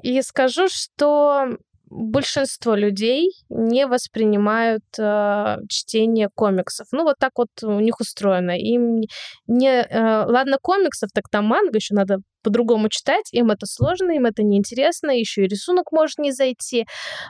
И 0.02 0.22
скажу, 0.22 0.68
что 0.68 1.56
большинство 1.92 2.74
людей 2.74 3.30
не 3.50 3.86
воспринимают 3.86 4.84
э, 4.98 5.56
чтение 5.68 6.28
комиксов. 6.34 6.86
Ну, 6.92 7.04
вот 7.04 7.16
так 7.18 7.32
вот 7.36 7.48
у 7.62 7.80
них 7.80 8.00
устроено. 8.00 8.52
Им 8.52 9.00
не... 9.46 9.68
Э, 9.68 10.24
ладно, 10.26 10.56
комиксов, 10.60 11.10
так 11.14 11.24
там 11.30 11.44
манго 11.44 11.76
еще 11.76 11.94
надо 11.94 12.18
по-другому 12.42 12.88
читать. 12.88 13.28
Им 13.32 13.50
это 13.50 13.66
сложно, 13.66 14.12
им 14.12 14.24
это 14.26 14.42
неинтересно, 14.42 15.10
еще 15.10 15.44
и 15.44 15.48
рисунок 15.48 15.92
может 15.92 16.18
не 16.18 16.32
зайти. 16.32 16.86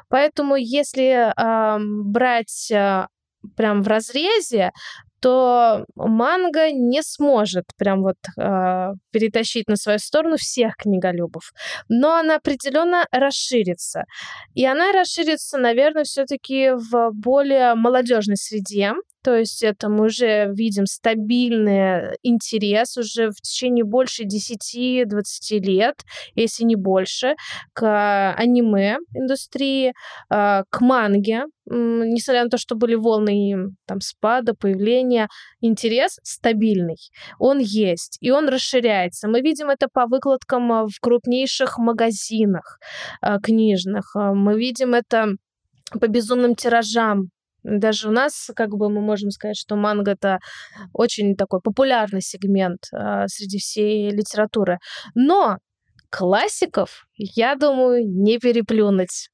Поэтому 0.08 0.56
если 0.56 1.32
э, 1.36 1.78
брать 2.04 2.70
прям 3.56 3.82
в 3.82 3.88
разрезе, 3.88 4.72
то 5.22 5.84
манга 5.94 6.72
не 6.72 7.00
сможет 7.02 7.64
прям 7.78 8.02
вот 8.02 8.16
э, 8.36 8.92
перетащить 9.12 9.68
на 9.68 9.76
свою 9.76 10.00
сторону 10.00 10.36
всех 10.36 10.74
книголюбов, 10.76 11.52
но 11.88 12.16
она 12.16 12.36
определенно 12.36 13.06
расширится. 13.12 14.04
И 14.54 14.66
она 14.66 14.90
расширится, 14.90 15.58
наверное, 15.58 16.02
все-таки 16.02 16.70
в 16.72 17.12
более 17.12 17.76
молодежной 17.76 18.36
среде, 18.36 18.94
то 19.22 19.36
есть 19.36 19.62
это 19.62 19.88
мы 19.88 20.06
уже 20.06 20.52
видим 20.52 20.86
стабильный 20.86 22.16
интерес 22.22 22.96
уже 22.96 23.30
в 23.30 23.40
течение 23.40 23.84
больше 23.84 24.24
10-20 24.24 25.04
лет, 25.60 26.02
если 26.34 26.64
не 26.64 26.76
больше, 26.76 27.36
к 27.72 28.34
аниме 28.34 28.98
индустрии, 29.14 29.92
а, 30.28 30.64
к 30.70 30.80
манге. 30.80 31.44
Несмотря 31.64 32.42
на 32.44 32.50
то, 32.50 32.58
что 32.58 32.74
были 32.74 32.96
волны 32.96 33.74
там 33.86 34.00
спада, 34.00 34.54
появления, 34.54 35.28
интерес 35.60 36.18
стабильный. 36.24 36.98
Он 37.38 37.60
есть, 37.60 38.18
и 38.20 38.32
он 38.32 38.48
расширяется. 38.48 39.28
Мы 39.28 39.40
видим 39.40 39.70
это 39.70 39.86
по 39.92 40.06
выкладкам 40.06 40.72
а, 40.72 40.86
в 40.86 40.98
крупнейших 41.00 41.78
магазинах 41.78 42.80
а, 43.20 43.38
книжных. 43.38 44.14
Мы 44.14 44.58
видим 44.58 44.94
это 44.94 45.36
по 46.00 46.08
безумным 46.08 46.56
тиражам 46.56 47.30
даже 47.62 48.08
у 48.08 48.12
нас, 48.12 48.50
как 48.54 48.70
бы 48.70 48.90
мы 48.90 49.00
можем 49.00 49.30
сказать, 49.30 49.56
что 49.56 49.76
манга 49.76 50.12
это 50.12 50.38
очень 50.92 51.36
такой 51.36 51.60
популярный 51.60 52.20
сегмент 52.20 52.84
э, 52.92 53.24
среди 53.28 53.58
всей 53.58 54.10
литературы. 54.10 54.78
Но 55.14 55.58
классиков, 56.10 57.06
я 57.16 57.54
думаю, 57.56 58.04
не 58.06 58.38
переплюнуть 58.38 59.28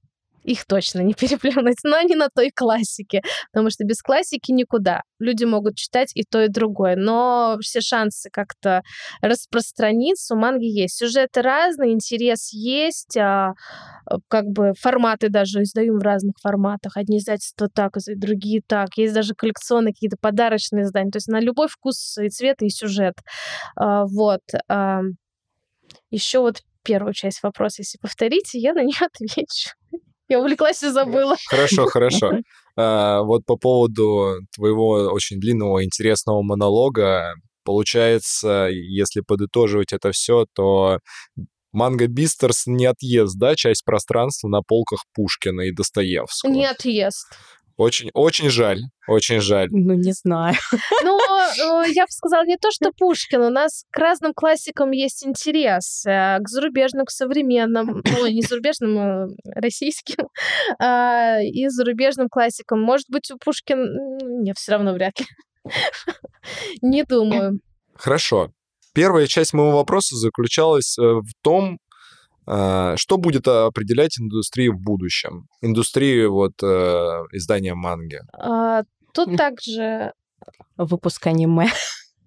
их 0.49 0.65
точно 0.67 1.01
не 1.01 1.15
переплюнуть, 1.21 1.79
но 1.85 1.97
они 1.97 2.15
на 2.15 2.29
той 2.29 2.51
классике, 2.51 3.23
потому 3.53 3.71
что 3.71 3.85
без 3.85 4.03
классики 4.03 4.53
никуда. 4.53 5.03
Люди 5.19 5.45
могут 5.45 5.77
читать 5.77 6.11
и 6.15 6.25
то, 6.25 6.43
и 6.43 6.49
другое, 6.49 6.97
но 6.97 7.59
все 7.61 7.81
шансы 7.81 8.31
как-то 8.33 8.83
распространиться 9.21 10.35
у 10.35 10.39
манги 10.39 10.67
есть. 10.67 10.97
Сюжеты 10.97 11.43
разные, 11.43 11.93
интерес 11.93 12.53
есть, 12.53 13.17
а, 13.17 13.53
как 14.29 14.47
бы 14.47 14.73
форматы 14.79 15.29
даже 15.29 15.63
издаем 15.63 15.99
в 15.99 16.03
разных 16.03 16.37
форматах. 16.41 16.97
Одни 16.97 17.19
издательства 17.19 17.69
так, 17.69 17.93
другие 18.17 18.63
так. 18.67 18.97
Есть 18.97 19.15
даже 19.15 19.35
коллекционные 19.35 19.93
какие-то 19.93 20.17
подарочные 20.21 20.85
издания. 20.85 21.11
То 21.11 21.17
есть 21.17 21.29
на 21.29 21.41
любой 21.41 21.69
вкус 21.69 22.17
и 22.19 22.29
цвет, 22.29 22.63
и 22.63 22.71
сюжет. 22.71 23.15
А, 23.77 24.05
вот. 24.07 24.43
А, 24.69 25.01
еще 26.11 26.41
вот 26.41 26.63
первую 26.83 27.13
часть 27.13 27.43
вопроса, 27.43 27.83
если 27.83 27.99
повторите, 27.99 28.59
я 28.59 28.73
на 28.73 28.83
нее 28.83 28.97
отвечу. 29.01 29.71
Я 30.29 30.41
увлеклась 30.41 30.83
и 30.83 30.89
забыла. 30.89 31.37
Хорошо, 31.47 31.87
хорошо. 31.87 32.33
А, 32.81 33.23
вот 33.23 33.45
по 33.45 33.57
поводу 33.57 34.37
твоего 34.55 35.11
очень 35.11 35.41
длинного 35.41 35.85
интересного 35.85 36.43
монолога, 36.43 37.35
получается, 37.65 38.69
если 38.71 39.21
подытоживать 39.21 39.93
это 39.93 40.13
все, 40.13 40.47
то 40.55 41.01
Манго 41.73 42.07
Бистерс 42.07 42.67
не 42.67 42.87
отъест, 42.87 43.37
да, 43.37 43.57
часть 43.57 43.85
пространства 43.85 44.49
на 44.49 44.63
полках 44.63 45.05
Пушкина 45.13 45.63
и 45.63 45.73
Достоевского? 45.73 46.51
Не 46.53 46.67
отъест. 46.67 47.27
Очень, 47.79 48.11
очень 48.13 48.51
жаль, 48.51 48.81
очень 49.07 49.41
жаль. 49.41 49.69
Ну, 49.71 49.95
не 49.95 50.13
знаю. 50.13 50.57
Ну, 51.05 51.83
я 51.85 52.05
бы 52.05 52.11
сказала, 52.11 52.45
не 52.45 52.57
то, 52.57 52.71
что 52.73 52.91
Пушкин. 52.91 53.41
У 53.41 53.51
нас 53.51 53.85
к 53.91 53.99
разным 53.99 54.35
классикам 54.35 54.91
есть 54.91 55.25
интерес. 55.25 56.05
Э, 56.05 56.39
к 56.41 56.49
зарубежным, 56.49 57.07
к 57.07 57.11
современным. 57.11 58.03
Ну, 58.05 58.27
не 58.27 58.43
зарубежным, 58.43 58.99
а 58.99 59.27
российским. 59.55 60.29
А, 60.81 61.41
и 61.41 61.69
зарубежным 61.69 62.29
классикам. 62.29 62.81
Может 62.81 63.07
быть, 63.11 63.31
у 63.31 63.39
Пушкина... 63.39 63.87
Не, 64.43 64.53
все 64.55 64.73
равно 64.73 64.93
вряд 64.93 65.19
ли. 65.21 65.27
Не 66.83 67.05
думаю. 67.05 67.61
Хорошо. 67.95 68.53
Первая 68.93 69.27
часть 69.27 69.55
моего 69.55 69.77
вопроса 69.77 70.17
заключалась 70.17 70.99
э, 70.99 71.03
в 71.03 71.31
том, 71.43 71.79
что 72.97 73.17
будет 73.19 73.47
определять 73.47 74.19
индустрию 74.19 74.75
в 74.75 74.81
будущем? 74.81 75.49
Индустрию 75.61 76.33
вот 76.33 76.53
э, 76.63 76.67
издания 77.33 77.75
манги? 77.75 78.21
А, 78.33 78.83
тут 79.13 79.37
также... 79.37 80.13
Выпуск 80.77 81.27
аниме. 81.27 81.69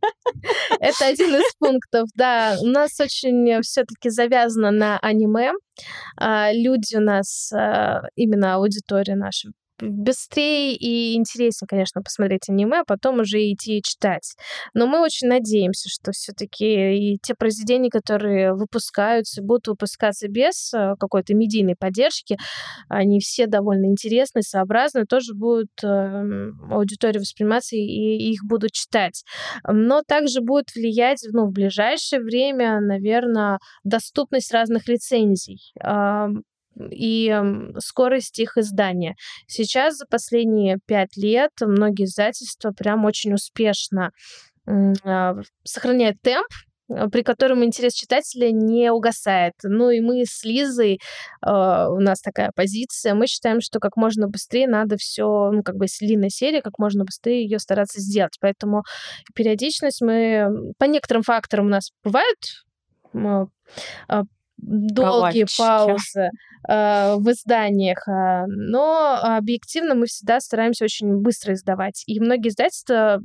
Это 0.80 1.07
один 1.07 1.36
из 1.36 1.53
пунктов, 1.59 2.09
да. 2.15 2.57
У 2.61 2.65
нас 2.65 2.99
очень 2.99 3.61
все-таки 3.61 4.09
завязано 4.09 4.72
на 4.72 4.99
аниме. 4.99 5.53
А, 6.17 6.51
люди 6.51 6.95
у 6.95 7.01
нас, 7.01 7.51
а, 7.53 8.01
именно 8.15 8.55
аудитория 8.55 9.15
наша, 9.15 9.49
быстрее 9.82 10.75
и 10.75 11.15
интереснее, 11.15 11.67
конечно, 11.67 12.01
посмотреть 12.01 12.49
аниме, 12.49 12.82
а 12.82 12.86
потом 12.86 13.19
уже 13.19 13.39
идти 13.39 13.77
и 13.77 13.82
читать. 13.84 14.34
Но 14.73 14.88
мы 14.88 15.01
очень 15.01 15.27
надеемся, 15.27 15.89
что 15.89 16.11
все-таки 16.11 17.13
и 17.13 17.17
те 17.21 17.36
произведения, 17.36 17.89
которые 17.89 18.53
выпускаются, 18.53 19.41
будут 19.41 19.67
выпускаться 19.67 20.27
без 20.27 20.73
э, 20.73 20.95
какой-то 20.99 21.34
медийной 21.34 21.75
поддержки, 21.75 22.38
они 22.89 23.19
все 23.19 23.47
довольно 23.47 23.86
интересные, 23.86 24.43
сообразные, 24.43 25.05
тоже 25.05 25.34
будут 25.34 25.71
э, 25.84 25.88
аудитория 26.69 27.19
восприниматься 27.19 27.75
и 27.75 28.32
их 28.32 28.41
будут 28.47 28.71
читать. 28.71 29.23
Но 29.67 30.01
также 30.07 30.41
будет 30.41 30.73
влиять 30.75 31.25
ну, 31.32 31.47
в 31.47 31.51
ближайшее 31.51 32.21
время, 32.21 32.79
наверное, 32.79 33.59
доступность 33.84 34.53
разных 34.53 34.88
лицензий 34.88 35.73
и 36.89 37.34
скорость 37.79 38.39
их 38.39 38.57
издания. 38.57 39.15
Сейчас 39.47 39.97
за 39.97 40.05
последние 40.05 40.77
пять 40.86 41.15
лет 41.17 41.51
многие 41.61 42.05
издательства 42.05 42.71
прям 42.71 43.05
очень 43.05 43.34
успешно 43.34 44.11
а, 44.67 45.36
сохраняют 45.63 46.17
темп, 46.21 46.47
а, 46.89 47.09
при 47.09 47.23
котором 47.23 47.63
интерес 47.63 47.93
читателя 47.93 48.51
не 48.51 48.91
угасает. 48.91 49.53
Ну 49.63 49.89
и 49.89 50.01
мы 50.01 50.23
с 50.25 50.43
Лизой, 50.43 50.99
э, 51.45 51.49
у 51.49 51.99
нас 51.99 52.21
такая 52.21 52.51
позиция, 52.55 53.13
мы 53.13 53.27
считаем, 53.27 53.61
что 53.61 53.79
как 53.79 53.95
можно 53.97 54.27
быстрее 54.27 54.67
надо 54.67 54.97
все, 54.97 55.51
ну 55.51 55.63
как 55.63 55.75
бы 55.75 55.86
если 55.86 56.05
длинная 56.05 56.29
серия, 56.29 56.61
как 56.61 56.79
можно 56.79 57.03
быстрее 57.03 57.43
ее 57.43 57.59
стараться 57.59 57.99
сделать. 57.99 58.38
Поэтому 58.39 58.84
периодичность 59.36 60.01
мы 60.01 60.73
по 60.77 60.86
некоторым 60.86 61.23
факторам 61.23 61.67
у 61.67 61.69
нас 61.69 61.91
бывают 62.03 62.38
долгие 64.62 65.45
паузы 65.57 66.30
э, 66.68 67.16
в 67.16 67.32
изданиях, 67.32 68.07
э, 68.07 68.45
но 68.47 69.20
объективно 69.22 69.95
мы 69.95 70.05
всегда 70.05 70.39
стараемся 70.39 70.86
очень 70.86 71.18
быстро 71.18 71.53
издавать. 71.53 72.03
И 72.07 72.20
многие 72.20 72.49
издательства, 72.49 73.22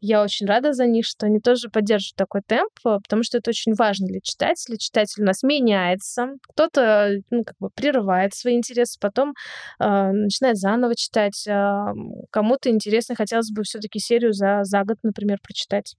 я 0.00 0.22
очень 0.22 0.46
рада 0.46 0.72
за 0.72 0.86
них, 0.86 1.04
что 1.06 1.26
они 1.26 1.40
тоже 1.40 1.68
поддерживают 1.68 2.16
такой 2.16 2.42
темп, 2.46 2.72
потому 2.82 3.22
что 3.22 3.38
это 3.38 3.50
очень 3.50 3.74
важно 3.74 4.06
для 4.06 4.20
читателя. 4.20 4.76
Читатель 4.76 5.22
у 5.22 5.26
нас 5.26 5.42
меняется, 5.42 6.28
кто-то 6.48 7.10
ну, 7.30 7.44
как 7.44 7.56
бы 7.58 7.70
прерывает 7.70 8.34
свои 8.34 8.56
интересы, 8.56 8.98
потом 9.00 9.34
э, 9.80 10.10
начинает 10.12 10.56
заново 10.56 10.94
читать. 10.96 11.46
Э, 11.46 11.92
кому-то 12.30 12.70
интересно, 12.70 13.14
хотелось 13.14 13.50
бы 13.50 13.62
все-таки 13.64 13.98
серию 13.98 14.32
за, 14.32 14.60
за 14.62 14.84
год, 14.84 14.98
например, 15.02 15.38
прочитать. 15.42 15.94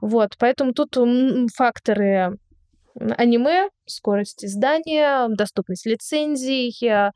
Вот, 0.00 0.36
поэтому 0.38 0.72
тут 0.72 0.96
факторы 1.54 2.38
аниме, 2.98 3.68
скорость 3.86 4.44
издания, 4.44 5.28
доступность 5.28 5.86
лицензий, 5.86 6.74
э, 6.86 7.10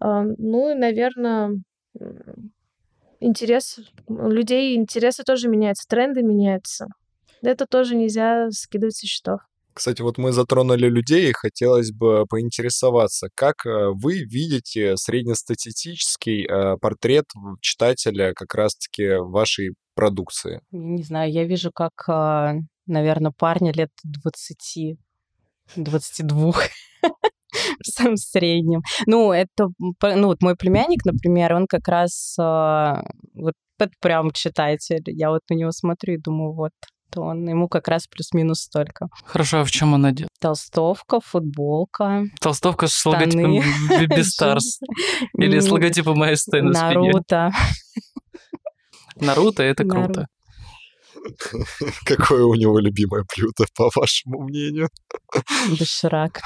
ну 0.00 0.70
и, 0.70 0.74
наверное, 0.74 1.50
интерес 3.20 3.78
людей, 4.08 4.76
интересы 4.76 5.22
тоже 5.24 5.48
меняются, 5.48 5.88
тренды 5.88 6.22
меняются. 6.22 6.86
Это 7.42 7.66
тоже 7.66 7.96
нельзя 7.96 8.50
скидывать 8.50 8.96
со 8.96 9.06
счетов. 9.06 9.40
Кстати, 9.74 10.02
вот 10.02 10.18
мы 10.18 10.32
затронули 10.32 10.86
людей, 10.86 11.30
и 11.30 11.32
хотелось 11.32 11.92
бы 11.92 12.26
поинтересоваться, 12.26 13.28
как 13.34 13.64
э, 13.64 13.88
вы 13.94 14.18
видите 14.18 14.96
среднестатистический 14.96 16.46
э, 16.46 16.76
портрет 16.76 17.24
читателя 17.60 18.34
как 18.34 18.54
раз-таки 18.54 19.14
вашей 19.16 19.74
продукции? 19.94 20.60
Не 20.72 21.02
знаю, 21.02 21.32
я 21.32 21.44
вижу, 21.44 21.70
как, 21.72 21.92
наверное, 22.86 23.32
парня 23.32 23.72
лет 23.72 23.90
20, 24.04 24.98
22 25.76 26.52
в 26.52 27.86
самом 27.86 28.16
среднем. 28.16 28.82
Ну, 29.06 29.32
это, 29.32 29.68
ну, 29.78 30.26
вот 30.26 30.42
мой 30.42 30.56
племянник, 30.56 31.04
например, 31.04 31.54
он 31.54 31.66
как 31.66 31.88
раз 31.88 32.36
вот 32.38 33.54
это 33.78 33.92
прям 34.00 34.30
читатель. 34.30 35.02
Я 35.06 35.30
вот 35.30 35.40
на 35.50 35.54
него 35.54 35.72
смотрю 35.72 36.14
и 36.14 36.18
думаю, 36.18 36.52
вот, 36.52 36.72
то 37.10 37.22
он 37.22 37.46
ему 37.46 37.68
как 37.68 37.88
раз 37.88 38.06
плюс-минус 38.06 38.60
столько. 38.60 39.08
Хорошо, 39.24 39.60
а 39.60 39.64
в 39.64 39.70
чем 39.70 39.92
он 39.92 40.06
одет? 40.06 40.28
Толстовка, 40.40 41.20
футболка. 41.20 42.24
Толстовка 42.40 42.86
с 42.86 43.04
логотипом 43.04 43.58
Baby 43.90 44.22
Stars. 44.22 44.80
Или 45.38 45.58
с 45.58 45.70
логотипом 45.70 46.22
АСТ 46.22 46.52
на. 46.52 46.70
Наруто. 46.70 47.50
Наруто, 49.16 49.62
это 49.62 49.84
круто. 49.84 50.26
Какое 52.04 52.44
у 52.44 52.54
него 52.54 52.78
любимое 52.78 53.24
блюдо, 53.36 53.66
по 53.76 53.90
вашему 53.94 54.42
мнению? 54.44 54.88
Доширак. 55.78 56.40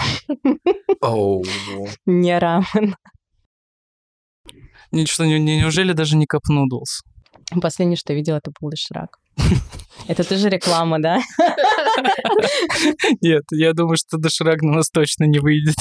Не 2.06 2.38
рамен. 2.38 2.96
Ничего, 4.92 5.26
неужели 5.26 5.92
даже 5.92 6.16
не 6.16 6.26
кап 6.26 6.42
нудлс? 6.48 7.02
Последнее, 7.60 7.96
что 7.96 8.12
я 8.12 8.18
видела, 8.18 8.36
это 8.36 8.50
был 8.60 8.70
доширак. 8.70 9.18
Это 10.08 10.24
тоже 10.24 10.48
реклама, 10.48 11.00
да? 11.00 11.20
Нет, 13.20 13.44
я 13.52 13.72
думаю, 13.72 13.96
что 13.96 14.18
доширак 14.18 14.62
на 14.62 14.72
нас 14.72 14.90
точно 14.90 15.24
не 15.24 15.38
выйдет. 15.38 15.76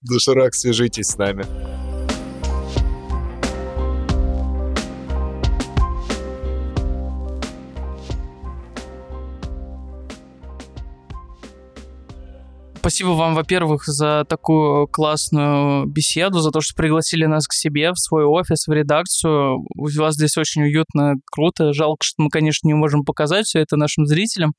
Доширак, 0.00 0.54
свяжитесь 0.54 1.06
с 1.06 1.16
нами. 1.16 1.85
Спасибо 12.86 13.08
вам, 13.08 13.34
во-первых, 13.34 13.84
за 13.86 14.24
такую 14.28 14.86
классную 14.86 15.86
беседу, 15.86 16.38
за 16.38 16.52
то, 16.52 16.60
что 16.60 16.76
пригласили 16.76 17.24
нас 17.26 17.48
к 17.48 17.52
себе 17.52 17.90
в 17.90 17.98
свой 17.98 18.24
офис, 18.24 18.68
в 18.68 18.72
редакцию. 18.72 19.66
У 19.76 19.88
вас 19.98 20.14
здесь 20.14 20.36
очень 20.36 20.62
уютно, 20.62 21.14
круто. 21.28 21.72
Жалко, 21.72 22.04
что 22.04 22.22
мы, 22.22 22.28
конечно, 22.30 22.68
не 22.68 22.74
можем 22.74 23.02
показать 23.04 23.46
все 23.46 23.58
это 23.58 23.76
нашим 23.76 24.06
зрителям. 24.06 24.52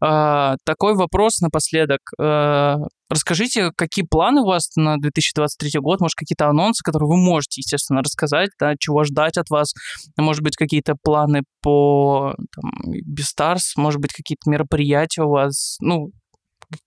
А, 0.00 0.56
такой 0.64 0.96
вопрос 0.96 1.38
напоследок. 1.38 2.00
А, 2.20 2.78
расскажите, 3.08 3.70
какие 3.76 4.04
планы 4.04 4.40
у 4.40 4.46
вас 4.46 4.70
на 4.74 4.96
2023 4.96 5.78
год? 5.78 6.00
Может, 6.00 6.16
какие-то 6.16 6.48
анонсы, 6.48 6.82
которые 6.82 7.06
вы 7.06 7.18
можете, 7.18 7.60
естественно, 7.60 8.02
рассказать, 8.02 8.50
да, 8.58 8.74
чего 8.80 9.04
ждать 9.04 9.36
от 9.36 9.48
вас? 9.48 9.74
Может 10.16 10.42
быть, 10.42 10.56
какие-то 10.56 10.96
планы 11.00 11.42
по 11.62 12.34
там, 12.52 12.72
Бестарс, 13.06 13.76
может 13.76 14.00
быть, 14.00 14.12
какие-то 14.12 14.50
мероприятия 14.50 15.22
у 15.22 15.30
вас? 15.30 15.76
Ну, 15.80 16.10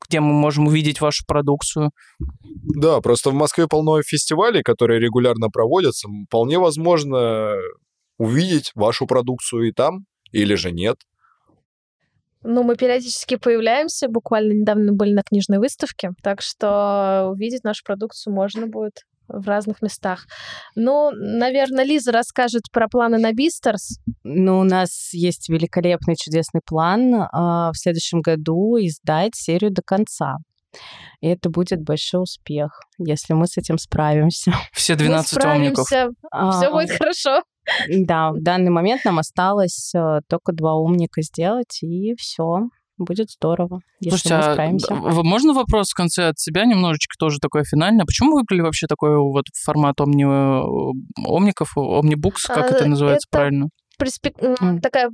где 0.07 0.19
мы 0.19 0.33
можем 0.33 0.67
увидеть 0.67 1.01
вашу 1.01 1.25
продукцию. 1.25 1.91
Да, 2.75 3.01
просто 3.01 3.29
в 3.29 3.33
Москве 3.33 3.67
полно 3.67 4.01
фестивалей, 4.01 4.63
которые 4.63 4.99
регулярно 4.99 5.49
проводятся. 5.49 6.07
Вполне 6.27 6.59
возможно 6.59 7.55
увидеть 8.17 8.71
вашу 8.75 9.05
продукцию 9.07 9.69
и 9.69 9.71
там, 9.71 10.05
или 10.31 10.55
же 10.55 10.71
нет. 10.71 10.97
Ну, 12.43 12.63
мы 12.63 12.75
периодически 12.75 13.37
появляемся, 13.37 14.09
буквально 14.09 14.51
недавно 14.51 14.91
были 14.91 15.13
на 15.13 15.23
книжной 15.23 15.59
выставке, 15.59 16.11
так 16.21 16.41
что 16.41 17.29
увидеть 17.31 17.63
нашу 17.63 17.83
продукцию 17.85 18.33
можно 18.33 18.67
будет 18.67 19.03
в 19.27 19.47
разных 19.47 19.81
местах. 19.81 20.25
Ну, 20.75 21.11
наверное, 21.11 21.83
Лиза 21.83 22.11
расскажет 22.11 22.63
про 22.71 22.87
планы 22.87 23.17
на 23.17 23.33
Бистерс. 23.33 23.99
Ну, 24.23 24.59
у 24.59 24.63
нас 24.63 25.13
есть 25.13 25.49
великолепный, 25.49 26.15
чудесный 26.15 26.61
план 26.65 27.13
э, 27.13 27.27
в 27.31 27.73
следующем 27.75 28.21
году 28.21 28.77
издать 28.77 29.35
серию 29.35 29.71
до 29.71 29.81
конца. 29.81 30.37
И 31.21 31.27
это 31.27 31.49
будет 31.49 31.81
большой 31.81 32.23
успех, 32.23 32.81
если 32.97 33.33
мы 33.33 33.47
с 33.47 33.57
этим 33.57 33.77
справимся. 33.77 34.53
Все 34.73 34.95
12 34.95 35.33
мы 35.33 35.41
справимся, 35.41 36.05
умников. 36.05 36.15
А, 36.31 36.51
Все 36.51 36.71
будет 36.71 36.91
хорошо. 36.91 37.43
Да, 37.87 38.31
в 38.31 38.41
данный 38.41 38.71
момент 38.71 39.05
нам 39.05 39.19
осталось 39.19 39.93
э, 39.95 40.19
только 40.27 40.51
два 40.51 40.75
умника 40.75 41.21
сделать, 41.21 41.81
и 41.81 42.13
все 42.17 42.67
будет 43.03 43.29
здорово, 43.29 43.79
если 43.99 44.17
Слушайте, 44.17 44.35
мы 44.35 44.39
а, 44.39 44.53
справимся. 44.53 44.93
А, 44.93 45.23
можно 45.23 45.53
вопрос 45.53 45.89
в 45.89 45.95
конце 45.95 46.27
от 46.29 46.39
себя 46.39 46.65
немножечко 46.65 47.15
тоже 47.17 47.39
такое 47.39 47.63
финальное? 47.63 48.05
Почему 48.05 48.31
вы 48.31 48.39
выбрали 48.39 48.61
вообще 48.61 48.87
такой 48.87 49.17
вот 49.17 49.45
формат 49.65 49.99
омни... 50.01 50.25
Омников, 50.25 51.77
омнибукс, 51.77 52.45
как 52.45 52.71
а, 52.71 52.75
это 52.75 52.85
называется 52.85 53.27
это 53.31 53.37
правильно? 53.37 53.67
Перспек... 53.97 54.37
Mm. 54.37 54.79
Такая 54.79 55.09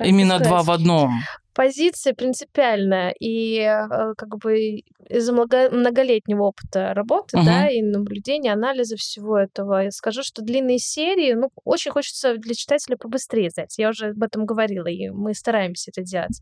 Именно 0.00 0.38
два 0.40 0.62
в 0.62 0.70
одном 0.70 1.12
позиция 1.58 2.14
принципиальная, 2.14 3.12
и 3.18 3.58
э, 3.58 4.14
как 4.16 4.38
бы 4.38 4.82
из-за 5.10 5.32
много, 5.32 5.68
многолетнего 5.72 6.44
опыта 6.44 6.94
работы, 6.94 7.36
uh-huh. 7.36 7.44
да, 7.44 7.68
и 7.68 7.82
наблюдения, 7.82 8.52
анализа 8.52 8.94
всего 8.96 9.36
этого, 9.36 9.82
я 9.82 9.90
скажу, 9.90 10.22
что 10.22 10.40
длинные 10.42 10.78
серии, 10.78 11.32
ну, 11.32 11.50
очень 11.64 11.90
хочется 11.90 12.36
для 12.36 12.54
читателя 12.54 12.96
побыстрее 12.96 13.50
сдать. 13.50 13.76
Я 13.76 13.88
уже 13.88 14.10
об 14.10 14.22
этом 14.22 14.46
говорила, 14.46 14.86
и 14.86 15.08
мы 15.08 15.34
стараемся 15.34 15.90
это 15.90 16.02
делать. 16.02 16.40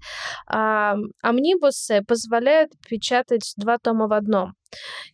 А, 0.49 0.97
амнибусы 1.23 2.03
позволяют 2.07 2.73
печатать 2.87 3.55
два 3.57 3.79
тома 3.79 4.09
в 4.09 4.12
одном. 4.12 4.53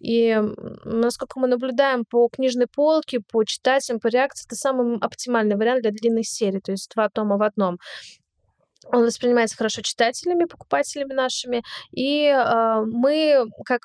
И 0.00 0.36
насколько 0.84 1.38
мы 1.38 1.46
наблюдаем 1.46 2.05
по 2.11 2.28
книжной 2.28 2.66
полке, 2.66 3.20
по 3.20 3.44
читателям, 3.44 4.00
по 4.00 4.09
реакции, 4.09 4.46
это 4.48 4.57
самый 4.57 4.98
оптимальный 4.98 5.55
вариант 5.55 5.82
для 5.82 5.92
длинных 5.92 6.26
серий, 6.26 6.61
то 6.61 6.72
есть 6.72 6.90
два 6.92 7.09
тома 7.09 7.36
в 7.36 7.42
одном 7.42 7.78
он 8.87 9.05
воспринимается 9.05 9.57
хорошо 9.57 9.83
читателями, 9.83 10.45
покупателями 10.45 11.12
нашими, 11.12 11.62
и 11.93 12.26
э, 12.26 12.83
мы, 12.87 13.47
как 13.64 13.83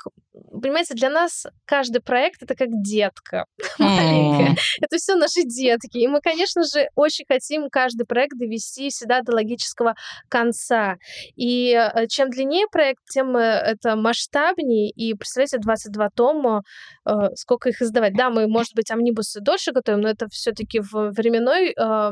понимаете, 0.62 0.94
для 0.94 1.10
нас 1.10 1.46
каждый 1.66 2.02
проект 2.02 2.44
это 2.44 2.56
как 2.56 2.70
детка 2.82 3.46
маленькая. 3.80 4.56
Это 4.82 4.98
все 4.98 5.16
наши 5.16 5.44
детки, 5.44 5.98
и 5.98 6.08
мы, 6.08 6.22
конечно 6.22 6.64
же, 6.64 6.90
очень 6.96 7.26
хотим 7.28 7.70
каждый 7.70 8.06
проект 8.06 8.38
довести 8.38 8.90
всегда 8.90 9.22
до 9.22 9.34
логического 9.34 9.96
конца. 10.30 10.98
И 11.36 11.72
э, 11.72 12.08
чем 12.08 12.30
длиннее 12.30 12.68
проект, 12.72 13.02
тем 13.10 13.36
э, 13.36 13.42
это 13.42 13.96
масштабнее. 13.96 14.90
И 14.90 15.14
представляете, 15.14 15.58
22 15.60 16.10
тома, 16.16 16.64
э, 17.06 17.12
сколько 17.36 17.70
их 17.70 17.82
издавать? 17.82 18.14
Да, 18.16 18.30
мы, 18.30 18.48
может 18.48 18.74
быть, 18.76 18.92
амнибусы 18.92 19.42
дольше 19.42 19.72
готовим, 19.72 20.02
но 20.02 20.10
это 20.10 20.28
все-таки 20.30 20.80
в 20.80 21.12
временной 21.12 21.72
э, 21.72 22.12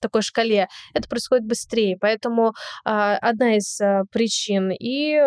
такой 0.00 0.22
шкале 0.22 0.68
это 0.94 1.08
происходит 1.08 1.46
быстрее. 1.46 1.96
Поэтому 2.08 2.54
а, 2.84 3.18
одна 3.18 3.56
из 3.56 3.78
а, 3.82 4.04
причин. 4.10 4.70
И 4.72 5.20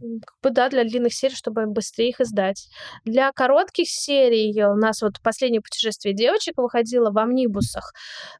как 0.00 0.34
бы, 0.42 0.50
да, 0.50 0.68
для 0.68 0.84
длинных 0.84 1.14
серий, 1.14 1.34
чтобы 1.34 1.66
быстрее 1.66 2.10
их 2.10 2.20
издать. 2.20 2.68
Для 3.04 3.32
коротких 3.32 3.88
серий 3.88 4.52
у 4.64 4.76
нас 4.76 5.02
вот 5.02 5.20
последнее 5.22 5.60
путешествие 5.60 6.14
девочек 6.14 6.58
выходило 6.58 7.10
в 7.10 7.18
амнибусах. 7.18 7.92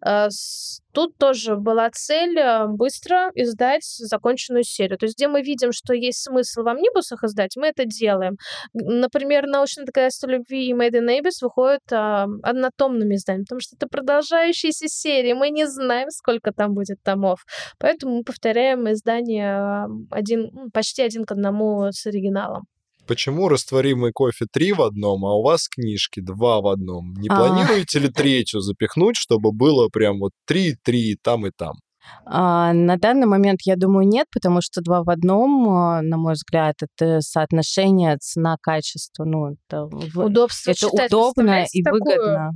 Э, 0.05 0.29
тут 0.93 1.17
тоже 1.19 1.57
была 1.57 1.91
цель 1.91 2.39
э, 2.39 2.67
быстро 2.69 3.31
издать 3.35 3.85
законченную 3.85 4.65
серию. 4.65 4.99
То 4.99 5.07
есть, 5.07 5.17
где 5.17 5.29
мы 5.29 5.43
видим, 5.43 5.73
что 5.73 5.95
есть 5.95 6.23
смысл 6.23 6.63
в 6.63 6.69
амнибусах 6.69 7.25
издать, 7.25 7.57
мы 7.57 7.69
это 7.69 7.85
делаем. 7.85 8.37
Например, 8.73 9.47
научная 9.47 9.85
доказательство 9.85 10.29
любви 10.29 10.69
и 10.69 10.73
Made 10.73 10.93
in 10.93 11.09
Neighbors 11.09 11.39
выходят 11.41 11.83
а, 11.93 12.27
однотомными 12.43 13.15
изданиями, 13.17 13.45
потому 13.45 13.61
что 13.61 13.77
это 13.77 13.87
продолжающиеся 13.89 14.87
серии. 14.89 15.33
Мы 15.33 15.51
не 15.51 15.67
знаем, 15.67 16.11
сколько 16.11 16.53
там 16.53 16.75
будет 16.75 17.03
томов. 17.03 17.45
Поэтому 17.79 18.19
мы 18.19 18.25
повторяем 18.25 18.91
издание 18.91 19.87
один, 20.11 20.71
почти 20.73 21.03
один 21.03 21.25
к 21.25 21.33
одному 21.33 21.44
одному 21.45 21.91
с 21.91 22.07
оригиналом. 22.07 22.65
Почему 23.07 23.49
растворимый 23.49 24.13
кофе 24.13 24.47
три 24.51 24.73
в 24.73 24.81
одном, 24.81 25.27
а 25.27 25.35
у 25.35 25.43
вас 25.43 25.69
книжки 25.69 26.21
два 26.21 26.63
в 26.63 26.67
одном? 26.69 27.13
Не 27.15 27.29
а. 27.29 27.37
планируете 27.37 27.99
ли 27.99 28.09
третью 28.09 28.61
запихнуть, 28.61 29.17
чтобы 29.17 29.53
было 29.53 29.89
прям 29.89 30.21
вот 30.21 30.33
три-три 30.47 31.17
там 31.23 31.47
и 31.47 31.51
там? 31.55 31.75
А, 32.27 32.73
на 32.73 32.97
данный 32.97 33.27
момент, 33.27 33.61
я 33.65 33.77
думаю, 33.77 34.07
нет, 34.07 34.27
потому 34.33 34.61
что 34.63 34.81
два 34.81 35.03
в 35.03 35.11
одном, 35.11 35.69
а, 35.69 36.03
на 36.03 36.17
мой 36.17 36.33
взгляд, 36.33 36.77
это 36.81 37.21
соотношение 37.21 38.17
цена-качество. 38.17 39.25
Ну, 39.25 39.53
это, 39.53 39.85
Удобство 40.15 40.71
это 40.71 40.81
читать, 40.81 41.13
удобно 41.13 41.67
и 41.73 41.83
выгодно 41.83 42.53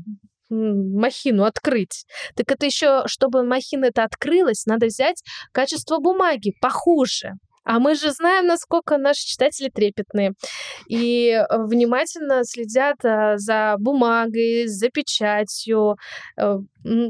махину 0.51 1.45
открыть. 1.45 2.07
Так 2.35 2.51
это 2.51 2.65
еще, 2.65 3.03
чтобы 3.07 3.43
махина 3.43 3.87
это 3.87 4.05
открылась, 4.05 4.65
надо 4.65 4.87
взять 4.87 5.23
качество 5.53 5.99
бумаги 5.99 6.55
похуже 6.61 7.35
А 7.69 7.81
мы 7.81 7.95
же 7.95 8.13
знаем, 8.13 8.47
насколько 8.47 8.97
наши 8.97 9.27
читатели 9.27 9.69
трепетные 9.69 10.33
и 10.89 11.33
э, 11.33 11.45
внимательно 11.67 12.43
следят 12.45 12.97
э, 13.05 13.35
за 13.37 13.77
бумагой, 13.79 14.67
за 14.69 14.89
печатью. 14.89 15.97
Э, 16.39 16.57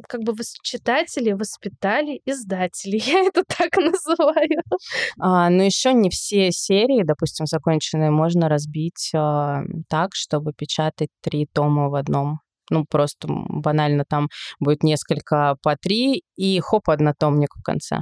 как 0.08 0.22
бы 0.22 0.34
читатели 0.64 1.30
воспитали 1.30 2.20
издателей. 2.24 2.98
Я 3.06 3.20
это 3.28 3.44
так 3.46 3.76
называю. 3.76 4.62
А, 5.20 5.48
но 5.48 5.62
еще 5.62 5.92
не 5.92 6.10
все 6.10 6.50
серии, 6.50 7.04
допустим, 7.04 7.46
законченные, 7.46 8.10
можно 8.10 8.48
разбить 8.48 9.12
а, 9.14 9.62
так, 9.88 10.10
чтобы 10.14 10.52
печатать 10.52 11.10
три 11.22 11.46
тома 11.46 11.88
в 11.88 11.94
одном 11.94 12.40
ну, 12.70 12.84
просто 12.84 13.28
банально 13.28 14.04
там 14.06 14.28
будет 14.60 14.82
несколько 14.82 15.56
по 15.62 15.76
три, 15.76 16.22
и 16.36 16.60
хоп, 16.60 16.90
однотомник 16.90 17.54
в 17.56 17.62
конце. 17.62 18.00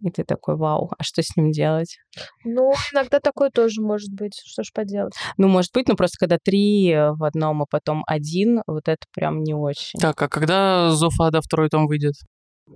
И 0.00 0.10
ты 0.10 0.24
такой, 0.24 0.56
вау, 0.56 0.90
а 0.96 1.02
что 1.02 1.22
с 1.22 1.36
ним 1.36 1.50
делать? 1.50 1.98
Ну, 2.44 2.72
иногда 2.92 3.18
такое 3.18 3.50
тоже 3.50 3.82
может 3.82 4.12
быть. 4.12 4.40
Что 4.44 4.62
ж 4.62 4.72
поделать? 4.72 5.14
Ну, 5.36 5.48
может 5.48 5.72
быть, 5.72 5.88
но 5.88 5.96
просто 5.96 6.18
когда 6.18 6.38
три 6.42 6.94
в 6.94 7.24
одном, 7.24 7.62
а 7.62 7.66
потом 7.68 8.04
один, 8.06 8.62
вот 8.66 8.86
это 8.86 9.04
прям 9.12 9.42
не 9.42 9.54
очень. 9.54 9.98
Так, 9.98 10.20
а 10.22 10.28
когда 10.28 10.90
Зофада 10.90 11.40
второй 11.40 11.68
том 11.68 11.86
выйдет? 11.86 12.14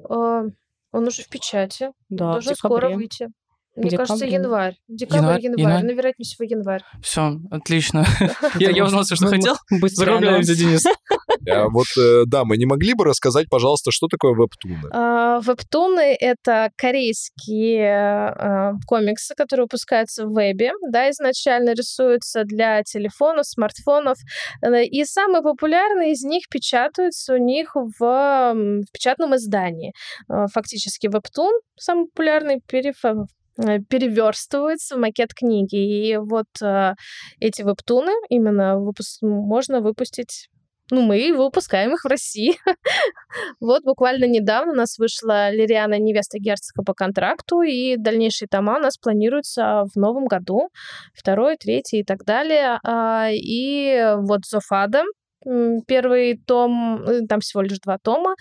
А, 0.08 0.42
он 0.92 1.06
уже 1.06 1.22
в 1.22 1.28
печати. 1.28 1.90
Да, 2.08 2.32
Должен 2.32 2.54
скоро 2.56 2.90
выйти. 2.90 3.28
Мне 3.74 3.90
Декабре. 3.90 4.06
кажется, 4.06 4.26
январь. 4.26 4.76
Декабрь, 4.88 5.40
январь. 5.40 5.60
январь. 5.60 5.84
Ну, 5.84 5.92
вероятнее 5.94 6.24
всего, 6.24 6.46
январь. 6.48 6.82
Все, 7.02 7.38
отлично. 7.50 8.04
я, 8.58 8.84
узнал 8.84 9.02
все, 9.02 9.16
что 9.16 9.26
хотел. 9.26 9.56
Закругляемся, 9.70 10.54
Денис. 10.54 10.84
А 11.50 11.68
вот, 11.68 11.86
э, 11.98 12.22
да, 12.26 12.44
мы 12.44 12.56
не 12.56 12.66
могли 12.66 12.94
бы 12.94 13.04
рассказать, 13.04 13.48
пожалуйста, 13.50 13.90
что 13.90 14.06
такое 14.06 14.32
вебтуны? 14.32 14.78
А, 14.92 15.40
вебтуны— 15.40 16.16
это 16.20 16.70
корейские 16.76 17.88
а, 17.88 18.72
комиксы, 18.86 19.34
которые 19.34 19.64
выпускаются 19.64 20.24
в 20.24 20.32
вебе, 20.32 20.70
да, 20.88 21.10
изначально 21.10 21.70
рисуются 21.70 22.44
для 22.44 22.84
телефонов, 22.84 23.46
смартфонов, 23.46 24.18
э, 24.62 24.84
и 24.84 25.04
самые 25.04 25.42
популярные 25.42 26.12
из 26.12 26.22
них 26.22 26.44
печатаются 26.48 27.34
у 27.34 27.38
них 27.38 27.74
в, 27.74 28.54
печатном 28.92 29.34
издании. 29.34 29.92
Фактически 30.28 31.08
вебтун 31.08 31.52
самый 31.76 32.06
популярный 32.06 32.60
переф 32.64 33.02
Э, 33.04 33.14
переверстывается 33.56 34.96
в 34.96 34.98
макет 34.98 35.34
книги. 35.34 35.76
И 35.76 36.16
вот 36.16 36.46
э, 36.62 36.94
эти 37.40 37.62
вебтуны 37.62 38.12
именно 38.28 38.78
выпуск... 38.78 39.22
можно 39.22 39.80
выпустить 39.80 40.48
ну, 40.90 41.00
мы 41.00 41.32
выпускаем 41.32 41.94
их 41.94 42.04
в 42.04 42.08
России. 42.08 42.54
вот 43.60 43.82
буквально 43.82 44.26
недавно 44.26 44.72
у 44.72 44.76
нас 44.76 44.98
вышла 44.98 45.50
Лириана 45.50 45.98
«Невеста 45.98 46.38
герцога 46.38 46.84
по 46.84 46.92
контракту», 46.92 47.62
и 47.62 47.96
дальнейшие 47.96 48.46
тома 48.46 48.76
у 48.76 48.80
нас 48.80 48.98
планируются 48.98 49.84
в 49.94 49.96
новом 49.98 50.26
году, 50.26 50.68
второй, 51.14 51.56
третий 51.56 52.00
и 52.00 52.04
так 52.04 52.24
далее. 52.24 52.78
А, 52.84 53.28
и 53.30 54.16
вот 54.18 54.40
Зофада, 54.44 55.04
первый 55.86 56.38
том, 56.46 57.02
э, 57.04 57.26
там 57.26 57.40
всего 57.40 57.62
лишь 57.62 57.78
два 57.78 57.96
тома. 57.98 58.34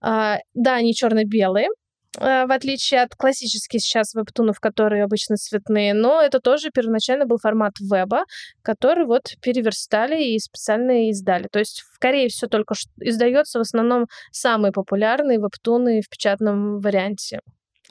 А, 0.00 0.38
да, 0.54 0.76
они 0.76 0.94
черно-белые, 0.94 1.68
Э, 1.68 1.87
в 2.16 2.52
отличие 2.54 3.02
от 3.02 3.14
классических 3.14 3.80
сейчас 3.80 4.14
вебтунов, 4.14 4.60
которые 4.60 5.04
обычно 5.04 5.36
цветные, 5.36 5.94
но 5.94 6.20
это 6.22 6.40
тоже 6.40 6.70
первоначально 6.70 7.26
был 7.26 7.38
формат 7.38 7.74
веба, 7.80 8.24
который 8.62 9.04
вот 9.04 9.34
переверстали 9.42 10.22
и 10.22 10.38
специально 10.38 11.10
издали. 11.10 11.48
То 11.50 11.58
есть 11.58 11.82
в 11.82 11.98
Корее 11.98 12.28
все 12.28 12.46
только 12.46 12.74
что 12.74 12.90
издается 13.00 13.58
в 13.58 13.62
основном 13.62 14.06
самые 14.32 14.72
популярные 14.72 15.38
вебтуны 15.38 16.00
в 16.00 16.08
печатном 16.08 16.80
варианте. 16.80 17.40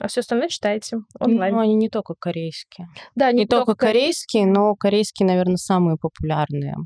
А 0.00 0.06
все 0.08 0.20
остальное 0.20 0.48
читайте 0.48 0.98
онлайн. 1.18 1.54
Ну, 1.54 1.60
они 1.60 1.74
не 1.74 1.88
только 1.88 2.14
корейские. 2.14 2.88
Да, 3.16 3.32
не, 3.32 3.40
не 3.40 3.46
только, 3.46 3.66
только 3.66 3.86
корейские, 3.86 4.46
но 4.46 4.74
корейские, 4.76 5.26
наверное, 5.26 5.56
самые 5.56 5.96
популярные. 5.96 6.76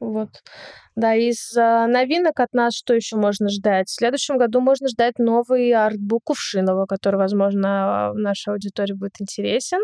Вот. 0.00 0.28
Да, 0.94 1.14
из 1.14 1.56
э, 1.56 1.86
новинок 1.86 2.40
от 2.40 2.52
нас 2.52 2.74
что 2.74 2.94
еще 2.94 3.16
можно 3.16 3.48
ждать? 3.48 3.88
В 3.88 3.94
следующем 3.94 4.38
году 4.38 4.60
можно 4.60 4.88
ждать 4.88 5.18
новый 5.18 5.72
артбук 5.72 6.24
Кувшинова, 6.24 6.86
который, 6.86 7.16
возможно, 7.16 8.12
нашей 8.14 8.52
аудитории 8.52 8.92
будет 8.94 9.20
интересен. 9.20 9.80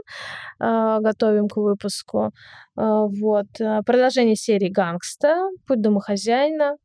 Э, 0.61 0.99
готовим 1.01 1.49
к 1.49 1.57
выпуску. 1.57 2.33
Э, 2.77 3.07
вот. 3.07 3.47
Продолжение 3.87 4.37
серии 4.37 4.69
«Гангста», 4.69 5.49
«Путь 5.67 5.81
домохозяина». 5.81 6.77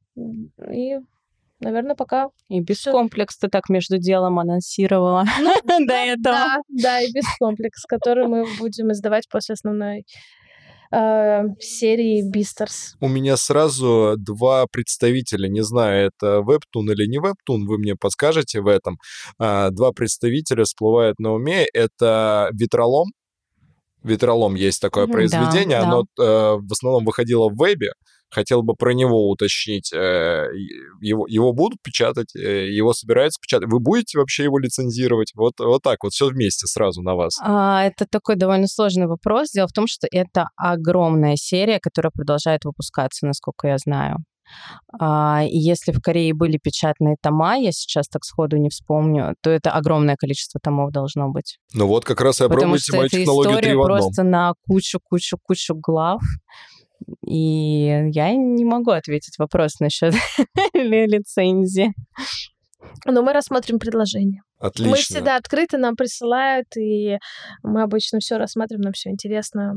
И 0.71 0.97
наверное, 1.59 1.95
пока. 1.95 2.29
И 2.49 2.61
без 2.61 2.77
Всё. 2.77 2.91
комплекс 2.91 3.37
ты 3.37 3.47
так 3.47 3.69
между 3.69 3.97
делом 3.97 4.39
анонсировала 4.39 5.25
ну, 5.39 5.53
до 5.87 5.93
этого. 5.93 6.35
Да, 6.35 6.57
да, 6.69 7.01
и 7.01 7.11
без 7.11 7.25
комплекс, 7.39 7.83
который 7.83 8.27
мы 8.27 8.45
будем 8.59 8.91
издавать 8.91 9.27
после 9.29 9.53
основной 9.53 10.05
э, 10.91 11.43
серии 11.59 12.21
Бистерс. 12.29 12.95
У 12.99 13.07
меня 13.07 13.37
сразу 13.37 14.15
два 14.17 14.65
представителя, 14.71 15.47
не 15.47 15.63
знаю, 15.63 16.07
это 16.07 16.41
вебтун 16.41 16.91
или 16.91 17.07
не 17.07 17.17
вебтун, 17.17 17.65
вы 17.65 17.77
мне 17.77 17.95
подскажете 17.95 18.61
в 18.61 18.67
этом. 18.67 18.97
А, 19.39 19.69
два 19.71 19.91
представителя 19.91 20.63
всплывают 20.63 21.19
на 21.19 21.33
уме. 21.33 21.65
Это 21.73 22.49
Ветролом. 22.53 23.07
Ветролом 24.03 24.55
есть 24.55 24.81
такое 24.81 25.07
произведение, 25.07 25.79
да, 25.79 25.87
оно 25.87 26.03
да. 26.15 26.23
Э, 26.23 26.57
в 26.57 26.71
основном 26.71 27.03
выходило 27.05 27.49
в 27.49 27.57
вебе, 27.57 27.91
Хотел 28.29 28.61
бы 28.63 28.73
про 28.73 28.93
него 28.93 29.29
уточнить. 29.29 29.91
Э, 29.93 30.47
его, 31.01 31.25
его 31.27 31.53
будут 31.53 31.81
печатать, 31.81 32.35
э, 32.35 32.69
его 32.69 32.93
собираются 32.93 33.39
печатать. 33.41 33.69
Вы 33.71 33.79
будете 33.79 34.17
вообще 34.17 34.43
его 34.43 34.59
лицензировать? 34.59 35.31
Вот, 35.35 35.53
вот 35.59 35.81
так 35.81 36.03
вот, 36.03 36.13
все 36.13 36.27
вместе 36.27 36.67
сразу 36.67 37.01
на 37.01 37.15
вас. 37.15 37.37
А, 37.41 37.85
это 37.85 38.05
такой 38.09 38.35
довольно 38.35 38.67
сложный 38.67 39.07
вопрос. 39.07 39.51
Дело 39.51 39.67
в 39.67 39.73
том, 39.73 39.87
что 39.87 40.07
это 40.11 40.49
огромная 40.55 41.35
серия, 41.35 41.79
которая 41.79 42.11
продолжает 42.11 42.65
выпускаться, 42.65 43.25
насколько 43.25 43.67
я 43.67 43.77
знаю. 43.77 44.17
А, 44.99 45.43
если 45.47 45.91
в 45.91 46.01
Корее 46.01 46.33
были 46.33 46.57
печатные 46.57 47.15
тома, 47.21 47.57
я 47.57 47.71
сейчас 47.71 48.07
так 48.07 48.23
сходу 48.23 48.57
не 48.57 48.69
вспомню, 48.69 49.35
то 49.41 49.49
это 49.49 49.71
огромное 49.71 50.15
количество 50.15 50.59
томов 50.61 50.91
должно 50.91 51.29
быть. 51.29 51.57
Ну 51.73 51.87
вот 51.87 52.05
как 52.05 52.21
раз 52.21 52.41
и 52.41 52.45
опробуйте 52.45 52.95
мою 52.95 53.09
технологию 53.09 53.57
3 53.57 53.73
в 53.75 53.81
одном. 53.81 53.85
просто 53.85 54.23
на 54.23 54.53
кучу-кучу-кучу 54.67 55.75
глав. 55.75 56.21
И 57.25 58.09
я 58.11 58.33
не 58.33 58.65
могу 58.65 58.91
ответить 58.91 59.37
вопрос 59.37 59.79
насчет 59.79 60.13
лицензии. 60.73 61.93
Но 63.05 63.21
мы 63.21 63.33
рассмотрим 63.33 63.79
предложение. 63.79 64.41
Отлично. 64.59 64.91
Мы 64.91 64.97
всегда 64.97 65.35
открыты, 65.35 65.77
нам 65.77 65.95
присылают, 65.95 66.67
и 66.77 67.17
мы 67.63 67.83
обычно 67.83 68.19
все 68.19 68.37
рассматриваем, 68.37 68.81
нам 68.81 68.93
все 68.93 69.09
интересно 69.09 69.75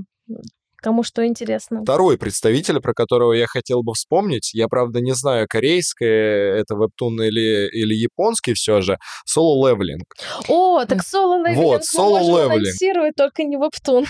кому 0.80 1.02
что 1.02 1.26
интересно. 1.26 1.82
Второй 1.82 2.18
представитель, 2.18 2.80
про 2.80 2.92
которого 2.94 3.32
я 3.32 3.46
хотел 3.46 3.82
бы 3.82 3.92
вспомнить, 3.94 4.52
я, 4.54 4.68
правда, 4.68 5.00
не 5.00 5.14
знаю, 5.14 5.46
корейское 5.48 6.54
это 6.54 6.74
вебтун 6.74 7.20
или, 7.22 7.68
или 7.70 7.94
японский 7.94 8.54
все 8.54 8.80
же, 8.80 8.98
Solo 9.28 9.62
Leveling. 9.62 10.02
О, 10.48 10.84
так 10.84 11.00
Solo 11.00 11.44
Leveling 11.44 11.54
вот, 11.54 11.82
Solo 11.82 12.20
Leveling. 12.20 13.12
только 13.16 13.44
не 13.44 13.56
вебтун. 13.56 14.06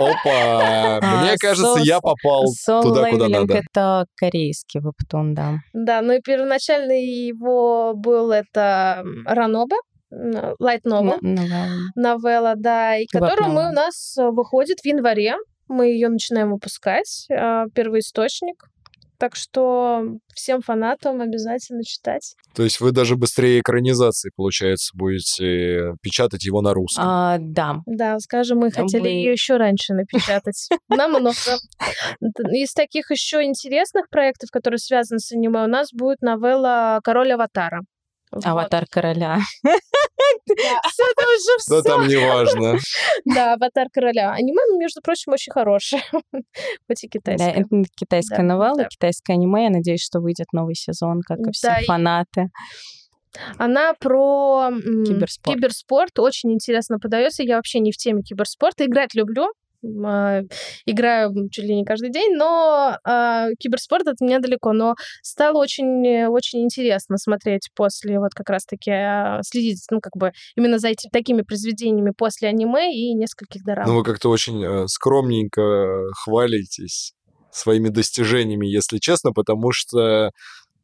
Опа! 0.00 1.00
Мне 1.22 1.36
кажется, 1.38 1.80
я 1.82 2.00
попал 2.00 2.44
туда, 2.82 3.10
куда 3.10 3.28
надо. 3.28 3.54
это 3.54 4.06
корейский 4.16 4.80
вебтун, 4.80 5.34
да. 5.34 5.58
Да, 5.72 6.02
ну 6.02 6.14
и 6.14 6.20
первоначально 6.20 6.92
его 6.92 7.94
был 7.94 8.30
это 8.30 9.04
Ранобе, 9.24 9.76
Light 10.12 10.82
Novel, 10.84 11.18
новелла, 11.94 12.54
да, 12.56 12.96
и 12.96 13.06
которая 13.06 13.48
мы 13.48 13.68
у 13.68 13.72
нас 13.72 14.16
выходит 14.16 14.80
в 14.80 14.86
январе 14.86 15.36
мы 15.70 15.86
ее 15.86 16.08
начинаем 16.08 16.50
выпускать, 16.50 17.26
а, 17.30 17.66
первоисточник. 17.74 18.64
Так 19.18 19.36
что 19.36 20.02
всем 20.34 20.62
фанатам 20.62 21.20
обязательно 21.20 21.84
читать. 21.84 22.36
То 22.54 22.62
есть 22.62 22.80
вы 22.80 22.90
даже 22.90 23.16
быстрее 23.16 23.60
экранизации, 23.60 24.30
получается, 24.34 24.92
будете 24.96 25.94
печатать 26.00 26.42
его 26.44 26.62
на 26.62 26.72
русском. 26.72 27.04
А, 27.06 27.36
да. 27.38 27.80
Да, 27.84 28.18
скажем, 28.18 28.60
мы 28.60 28.70
Там 28.70 28.86
хотели 28.86 29.08
ее 29.08 29.32
еще 29.32 29.58
раньше 29.58 29.92
напечатать. 29.92 30.70
Намного. 30.88 31.32
Из 32.50 32.72
таких 32.72 33.10
еще 33.10 33.44
интересных 33.44 34.08
проектов, 34.08 34.48
которые 34.50 34.78
связаны 34.78 35.18
с 35.18 35.32
аниме, 35.32 35.64
у 35.64 35.68
нас 35.68 35.92
будет 35.92 36.22
новелла 36.22 37.00
«Король 37.04 37.32
Аватара». 37.32 37.82
Аватар 38.44 38.86
короля. 38.86 39.38
Все 40.46 41.04
это 41.04 41.24
уже 41.24 41.58
все. 41.58 41.82
Да, 41.82 41.82
там 41.82 42.08
не 42.08 42.16
важно. 42.16 42.78
Да, 43.24 43.54
аватар 43.54 43.88
короля. 43.92 44.32
Аниме, 44.32 44.60
между 44.78 45.00
прочим, 45.00 45.32
очень 45.32 45.52
хорошее. 45.52 46.02
Хоть 46.88 47.04
и 47.04 47.08
китайское. 47.08 47.66
Да, 47.70 47.82
китайская 47.96 48.42
новелла, 48.42 48.84
китайское 48.84 49.36
аниме. 49.36 49.64
Я 49.64 49.70
надеюсь, 49.70 50.02
что 50.02 50.20
выйдет 50.20 50.46
новый 50.52 50.74
сезон, 50.74 51.20
как 51.22 51.38
и 51.38 51.52
все 51.52 51.82
фанаты. 51.86 52.50
Она 53.58 53.94
про 53.94 54.70
киберспорт. 55.06 55.56
киберспорт. 55.56 56.18
Очень 56.18 56.52
интересно 56.52 56.98
подается. 56.98 57.42
Я 57.42 57.56
вообще 57.56 57.78
не 57.78 57.92
в 57.92 57.96
теме 57.96 58.22
киберспорта. 58.22 58.86
Играть 58.86 59.14
люблю, 59.14 59.52
играю 59.82 61.48
чуть 61.50 61.64
ли 61.64 61.74
не 61.74 61.84
каждый 61.84 62.10
день, 62.10 62.34
но 62.36 62.96
э, 63.04 63.54
киберспорт 63.58 64.06
от 64.08 64.20
меня 64.20 64.38
далеко. 64.38 64.72
Но 64.72 64.94
стало 65.22 65.58
очень, 65.58 66.26
очень 66.26 66.62
интересно 66.62 67.18
смотреть 67.18 67.70
после 67.74 68.18
вот 68.18 68.32
как 68.34 68.50
раз-таки 68.50 68.90
э, 68.90 69.40
следить, 69.42 69.84
ну, 69.90 70.00
как 70.00 70.16
бы 70.16 70.32
именно 70.56 70.78
за 70.78 70.88
этими 70.88 71.10
такими 71.10 71.42
произведениями 71.42 72.12
после 72.16 72.48
аниме 72.48 72.94
и 72.94 73.14
нескольких 73.14 73.64
дорам. 73.64 73.86
Ну, 73.86 73.96
вы 73.96 74.04
как-то 74.04 74.28
очень 74.30 74.64
э, 74.64 74.86
скромненько 74.86 76.04
хвалитесь 76.24 77.14
своими 77.50 77.88
достижениями, 77.88 78.66
если 78.66 78.98
честно, 78.98 79.32
потому 79.32 79.72
что 79.72 80.30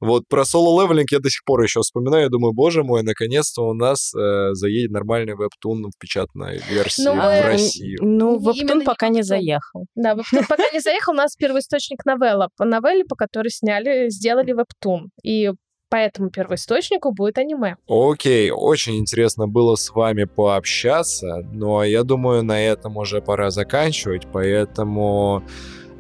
вот 0.01 0.29
про 0.29 0.45
соло-левелинг 0.45 1.07
я 1.11 1.19
до 1.21 1.31
сих 1.31 1.45
пор 1.45 1.63
еще 1.63 1.81
вспоминаю, 1.81 2.31
думаю, 2.31 2.53
боже 2.53 2.83
мой, 2.83 3.03
наконец-то 3.03 3.63
у 3.63 3.75
нас 3.75 4.13
э, 4.15 4.53
заедет 4.53 4.91
нормальный 4.91 5.35
вебтун 5.35 5.85
в 5.91 5.99
печатной 5.99 6.61
версии 6.71 7.03
Ну, 7.03 7.13
в 7.13 7.17
мы- 7.17 7.43
Россию. 7.43 7.99
Ну, 8.03 8.39
Вебтун 8.39 8.85
пока 8.85 9.09
не 9.09 9.23
заехал. 9.23 9.87
Да, 9.95 10.15
вебтун 10.15 10.45
пока 10.49 10.65
не 10.73 10.81
заехал, 10.81 11.13
у 11.13 11.17
нас 11.17 11.35
первый 11.37 11.61
источник 11.61 12.05
новелла. 12.05 12.49
По 12.57 12.65
новелле, 12.65 13.05
по 13.05 13.17
которой 13.17 13.49
сняли, 13.51 14.09
сделали 14.11 14.53
вебтун. 14.53 15.11
И 15.23 15.51
по 15.89 15.97
этому 15.97 16.31
первоисточнику 16.31 17.13
будет 17.13 17.39
аниме. 17.39 17.77
Окей, 17.89 18.51
очень 18.51 18.97
интересно 18.99 19.47
было 19.47 19.77
с 19.77 19.91
вами 19.91 20.25
пообщаться, 20.25 21.43
но 21.53 21.85
я 21.85 22.03
думаю, 22.03 22.43
на 22.43 22.61
этом 22.61 22.97
уже 22.97 23.23
пора 23.23 23.51
заканчивать, 23.51 24.27
поэтому 24.33 25.45
э, 25.47 25.51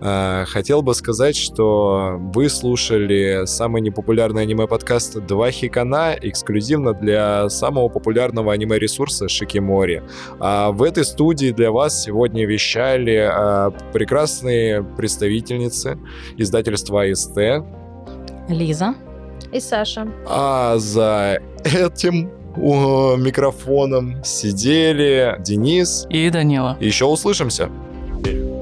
хотел 0.00 0.82
бы 0.82 0.94
сказать, 0.94 1.36
что 1.36 2.16
вы 2.34 2.48
слушали 2.48 3.46
самый 3.46 3.80
непопулярный 3.82 4.42
аниме-подкаст 4.42 5.26
«Два 5.26 5.50
хикана» 5.50 6.14
эксклюзивно 6.20 6.92
для 6.92 7.48
самого 7.48 7.88
популярного 7.88 8.52
аниме-ресурса 8.52 9.28
Шикимори. 9.28 10.02
А 10.38 10.70
в 10.70 10.82
этой 10.82 11.04
студии 11.04 11.50
для 11.50 11.70
вас 11.70 12.02
сегодня 12.02 12.46
вещали 12.46 13.30
э, 13.30 13.70
прекрасные 13.92 14.82
представительницы 14.82 15.98
издательства 16.36 17.02
АСТ, 17.04 17.64
Лиза. 18.48 18.94
И 19.52 19.60
Саша. 19.60 20.08
а 20.26 20.76
за 20.78 21.40
этим 21.64 22.30
о, 22.56 23.16
микрофоном 23.16 24.22
сидели 24.24 25.36
Денис. 25.40 26.06
И 26.10 26.28
Данила. 26.30 26.76
Еще 26.80 27.04
услышимся. 27.04 27.70
Yeah. 28.22 28.55